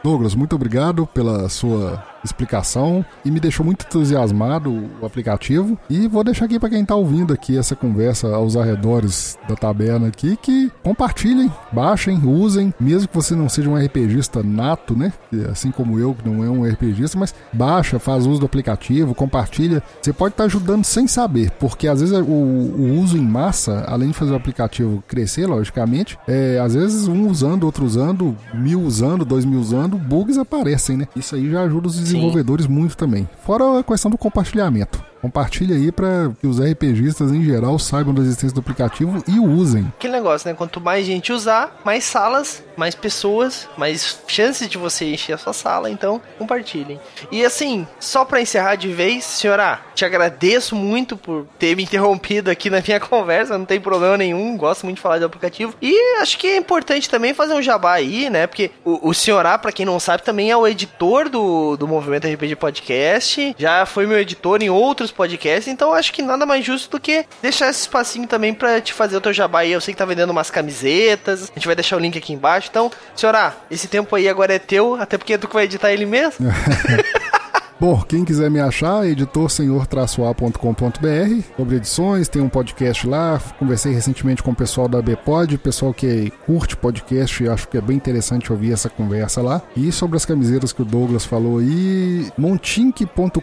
Douglas, 0.03 0.35
muito 0.35 0.57
obrigado 0.57 1.07
pela 1.07 1.51
sua 1.51 2.03
explicação 2.25 3.05
e 3.25 3.31
me 3.31 3.41
deixou 3.41 3.65
muito 3.65 3.85
entusiasmado 3.87 4.89
o 5.01 5.07
aplicativo. 5.07 5.79
E 5.89 6.07
vou 6.07 6.25
deixar 6.25 6.45
aqui 6.45 6.59
pra 6.59 6.69
quem 6.69 6.85
tá 6.85 6.95
ouvindo 6.95 7.33
aqui 7.33 7.57
essa 7.57 7.75
conversa 7.77 8.35
aos 8.35 8.57
arredores 8.57 9.39
da 9.49 9.55
taberna 9.55 10.09
aqui 10.09 10.37
que 10.37 10.71
compartilhem, 10.83 11.51
baixem, 11.73 12.21
usem, 12.25 12.73
mesmo 12.79 13.09
que 13.09 13.15
você 13.15 13.35
não 13.35 13.49
seja 13.49 13.69
um 13.69 13.77
RPGista 13.77 14.43
nato, 14.43 14.97
né? 14.97 15.13
Assim 15.51 15.71
como 15.71 15.99
eu, 15.99 16.15
que 16.15 16.29
não 16.29 16.45
é 16.45 16.51
um 16.51 16.65
RPGista, 16.65 17.19
mas 17.19 17.35
baixa, 17.53 17.99
faz 17.99 18.27
uso 18.27 18.41
do 18.41 18.47
aplicativo, 18.47 19.15
compartilha. 19.15 19.83
Você 20.01 20.13
pode 20.13 20.35
estar 20.35 20.45
ajudando 20.45 20.85
sem 20.85 21.07
saber, 21.07 21.51
porque 21.53 21.89
às 21.89 22.01
vezes 22.01 22.17
o, 22.17 22.23
o 22.23 23.01
uso 23.01 23.17
em 23.17 23.23
massa, 23.23 23.85
além 23.87 24.09
de 24.09 24.15
fazer 24.15 24.33
o 24.33 24.37
aplicativo 24.37 25.03
crescer, 25.07 25.47
logicamente, 25.47 26.19
é, 26.27 26.59
às 26.59 26.75
vezes 26.75 27.09
um 27.09 27.29
usando, 27.29 27.65
outro 27.65 27.85
usando, 27.85 28.37
mil 28.55 28.81
usando, 28.81 29.25
dois 29.25 29.45
mil 29.45 29.61
usando, 29.61 29.97
bugs 29.97 30.39
aparecem, 30.39 30.97
né? 30.97 31.09
Isso 31.17 31.35
aí 31.35 31.51
já 31.51 31.63
ajuda 31.63 31.89
os 31.89 31.99
desenvolvedores 32.13 32.67
muito 32.67 32.97
também. 32.97 33.29
Fora 33.45 33.81
a 33.81 33.85
questão 33.85 34.11
do 34.11 34.19
compartilhamento. 34.19 35.10
Compartilha 35.21 35.77
aí 35.77 35.93
para 35.93 36.31
que 36.41 36.47
os 36.47 36.59
RPGistas 36.59 37.31
em 37.31 37.43
geral 37.45 37.79
saibam 37.79 38.15
da 38.15 38.23
existência 38.23 38.55
do 38.55 38.61
aplicativo 38.61 39.23
e 39.29 39.39
o 39.39 39.45
usem. 39.45 39.93
Aquele 39.99 40.15
negócio, 40.15 40.49
né? 40.49 40.55
Quanto 40.55 40.81
mais 40.81 41.05
gente 41.05 41.33
usar, 41.33 41.81
mais 41.85 42.05
salas, 42.05 42.63
mais 42.77 42.95
pessoas, 42.95 43.69
mais 43.77 44.21
chances 44.27 44.69
de 44.69 44.79
você 44.79 45.13
encher 45.13 45.35
a 45.35 45.39
sua 45.39 45.53
sala. 45.53 45.91
Então, 45.91 46.21
compartilhem. 46.39 46.99
E 47.31 47.45
assim, 47.45 47.87
só 47.99 48.25
pra 48.25 48.41
encerrar 48.41 48.77
de 48.77 48.89
vez, 48.89 49.25
senhora, 49.25 49.81
te 49.95 50.05
agradeço 50.05 50.75
muito 50.75 51.17
por 51.17 51.47
ter 51.59 51.77
me 51.77 51.83
interrompido 51.83 52.51
aqui 52.51 52.71
na 52.71 52.81
minha 52.81 52.99
conversa. 53.01 53.59
Não 53.59 53.67
tem 53.67 53.79
problema 53.79 54.17
nenhum. 54.17 54.57
Gosto 54.57 54.85
muito 54.85 54.97
de 54.97 55.03
falar 55.03 55.19
do 55.19 55.27
aplicativo. 55.27 55.75
E 55.83 56.21
acho 56.21 56.39
que 56.39 56.47
é 56.47 56.57
importante 56.57 57.11
também 57.11 57.35
fazer 57.35 57.53
um 57.53 57.63
jabá 57.63 57.93
aí, 57.93 58.31
né? 58.31 58.47
Porque 58.47 58.71
o, 58.85 59.11
o 59.11 59.15
senhorá, 59.15 59.59
pra 59.59 59.73
quem 59.73 59.85
não 59.85 60.01
sabe, 60.01 60.23
também 60.23 60.51
é 60.51 60.57
o 60.57 60.67
editor 60.67 61.29
do, 61.29 61.77
do 61.77 61.87
Movimento 61.87 62.27
RPG 62.27 62.57
Podcast. 62.57 63.55
Já 63.59 63.85
foi 63.85 64.07
meu 64.07 64.19
editor 64.19 64.63
em 64.63 64.71
outros 64.71 65.10
podcasts. 65.11 65.69
Então 65.69 65.93
acho 65.93 66.13
que 66.13 66.23
nada 66.23 66.47
mais 66.47 66.65
justo 66.65 66.91
do 66.91 67.01
que 67.01 67.25
deixar 67.43 67.71
esse 67.71 67.81
espacinho 67.81 68.27
também 68.27 68.53
pra 68.55 68.81
te 68.81 68.93
fazer 68.93 69.17
o 69.17 69.21
teu 69.21 69.33
jabá 69.33 69.61
aí. 69.61 69.73
Eu 69.73 69.81
sei 69.81 69.95
que 69.95 69.99
tá 69.99 70.05
vendendo 70.05 70.31
umas 70.31 70.51
camisetas. 70.51 71.51
A 71.51 71.55
gente 71.55 71.67
vai 71.67 71.75
deixar 71.75 71.97
o 71.97 72.01
link 72.01 72.17
aqui 72.17 72.33
embaixo. 72.33 72.69
Então, 72.71 72.91
senhora, 73.15 73.55
esse 73.71 73.89
tempo 73.89 74.15
aí 74.15 74.29
agora 74.29 74.55
é 74.55 74.59
teu. 74.59 74.95
Até 74.95 75.17
porque 75.19 75.35
é 75.35 75.39
tu 75.39 75.49
que 75.49 75.55
vai 75.55 75.65
editar 75.65 75.93
ele 75.93 76.07
mesmo. 76.07 76.47
Bom, 77.81 77.99
quem 78.03 78.27
quiser 78.27 78.51
me 78.51 78.61
achar, 78.61 79.07
editorsenhor-a.com.br. 79.07 81.57
Sobre 81.57 81.77
edições, 81.77 82.29
tem 82.29 82.43
um 82.43 82.49
podcast 82.49 83.07
lá. 83.07 83.41
Conversei 83.59 83.95
recentemente 83.95 84.43
com 84.43 84.51
o 84.51 84.55
pessoal 84.55 84.87
da 84.87 85.01
Bpod, 85.01 85.57
pessoal 85.57 85.95
que 85.95 86.31
curte 86.45 86.77
podcast, 86.77 87.49
acho 87.49 87.67
que 87.69 87.79
é 87.79 87.81
bem 87.81 87.97
interessante 87.97 88.53
ouvir 88.53 88.73
essa 88.73 88.91
conversa 88.91 89.41
lá. 89.41 89.63
E 89.75 89.91
sobre 89.91 90.19
as 90.19 90.27
camisetas 90.27 90.75
que 90.75 90.83
o 90.83 90.85
Douglas 90.85 91.25
falou 91.25 91.57
aí, 91.57 92.31
montink.com.br 92.37 93.41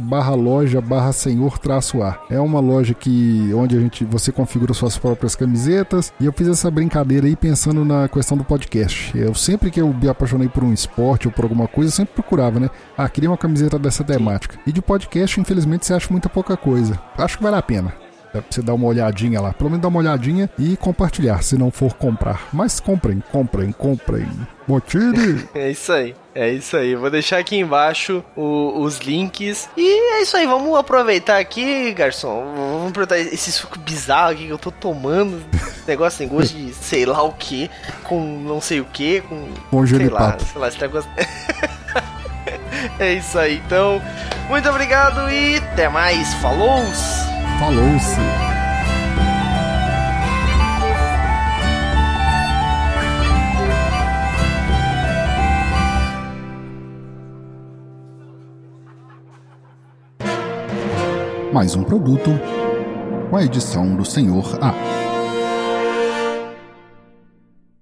barra 0.00 0.34
loja 0.34 0.80
barra 0.80 1.12
senhor 1.12 1.60
A. 2.02 2.18
É 2.28 2.40
uma 2.40 2.58
loja 2.58 2.92
que 2.92 3.52
onde 3.54 3.76
a 3.76 3.80
gente 3.80 4.04
você 4.04 4.32
configura 4.32 4.74
suas 4.74 4.98
próprias 4.98 5.36
camisetas. 5.36 6.12
E 6.18 6.26
eu 6.26 6.32
fiz 6.32 6.48
essa 6.48 6.68
brincadeira 6.72 7.28
aí 7.28 7.36
pensando 7.36 7.84
na 7.84 8.08
questão 8.08 8.36
do 8.36 8.42
podcast. 8.42 9.16
Eu 9.16 9.32
sempre 9.32 9.70
que 9.70 9.80
eu 9.80 9.94
me 9.94 10.08
apaixonei 10.08 10.48
por 10.48 10.64
um 10.64 10.72
esporte 10.72 11.28
ou 11.28 11.32
por 11.32 11.44
alguma 11.44 11.68
coisa, 11.68 11.90
eu 11.90 11.94
sempre 11.94 12.14
procurava, 12.14 12.58
né? 12.58 12.68
Ah, 12.98 13.11
queria 13.12 13.30
uma 13.30 13.38
camiseta 13.38 13.78
dessa 13.78 14.02
temática. 14.02 14.58
E 14.66 14.72
de 14.72 14.80
podcast, 14.82 15.40
infelizmente, 15.40 15.86
você 15.86 15.94
acha 15.94 16.08
muita 16.10 16.28
pouca 16.28 16.56
coisa. 16.56 16.98
Acho 17.18 17.36
que 17.38 17.42
vale 17.44 17.56
a 17.56 17.62
pena. 17.62 17.92
Dá 18.34 18.40
pra 18.40 18.50
você 18.50 18.62
dar 18.62 18.72
uma 18.72 18.86
olhadinha 18.86 19.38
lá. 19.42 19.52
Pelo 19.52 19.68
menos 19.68 19.82
dar 19.82 19.88
uma 19.88 19.98
olhadinha 19.98 20.48
e 20.58 20.74
compartilhar, 20.78 21.42
se 21.42 21.58
não 21.58 21.70
for 21.70 21.92
comprar. 21.94 22.48
Mas 22.50 22.80
comprem, 22.80 23.22
comprem, 23.30 23.70
comprem. 23.72 24.26
Motire! 24.66 25.46
É 25.54 25.70
isso 25.70 25.92
aí. 25.92 26.14
É 26.34 26.50
isso 26.50 26.74
aí. 26.78 26.96
Vou 26.96 27.10
deixar 27.10 27.36
aqui 27.36 27.56
embaixo 27.58 28.24
o- 28.34 28.80
os 28.80 29.00
links. 29.00 29.68
E 29.76 30.14
é 30.14 30.22
isso 30.22 30.34
aí. 30.34 30.46
Vamos 30.46 30.74
aproveitar 30.78 31.38
aqui, 31.38 31.92
garçom. 31.92 32.54
Vamos 32.56 32.88
aproveitar 32.88 33.18
esse 33.18 33.52
suco 33.52 33.78
bizarro 33.78 34.30
aqui 34.32 34.46
que 34.46 34.50
eu 34.50 34.58
tô 34.58 34.70
tomando. 34.70 35.42
Negócio 35.86 36.18
tem 36.20 36.28
gosto 36.28 36.56
de 36.56 36.72
sei 36.72 37.04
lá 37.04 37.22
o 37.22 37.32
que. 37.34 37.70
Com 38.04 38.18
não 38.40 38.62
sei 38.62 38.80
o 38.80 38.86
que. 38.86 39.20
Com. 39.20 39.46
Com 39.70 39.86
sei 39.86 40.08
lá, 40.08 40.38
sei 40.38 40.58
lá, 40.58 40.68
esse 40.68 40.80
negócio. 40.80 41.10
é 42.98 43.14
isso 43.14 43.38
aí, 43.38 43.62
então. 43.64 44.00
Muito 44.48 44.68
obrigado 44.68 45.30
e 45.30 45.56
até 45.56 45.88
mais. 45.88 46.34
Falou! 46.34 46.82
Falou-se! 47.58 48.52
mais 61.52 61.76
um 61.76 61.84
produto 61.84 62.30
com 63.30 63.36
a 63.36 63.44
edição 63.44 63.94
do 63.94 64.04
Senhor 64.04 64.58
A. 64.60 65.11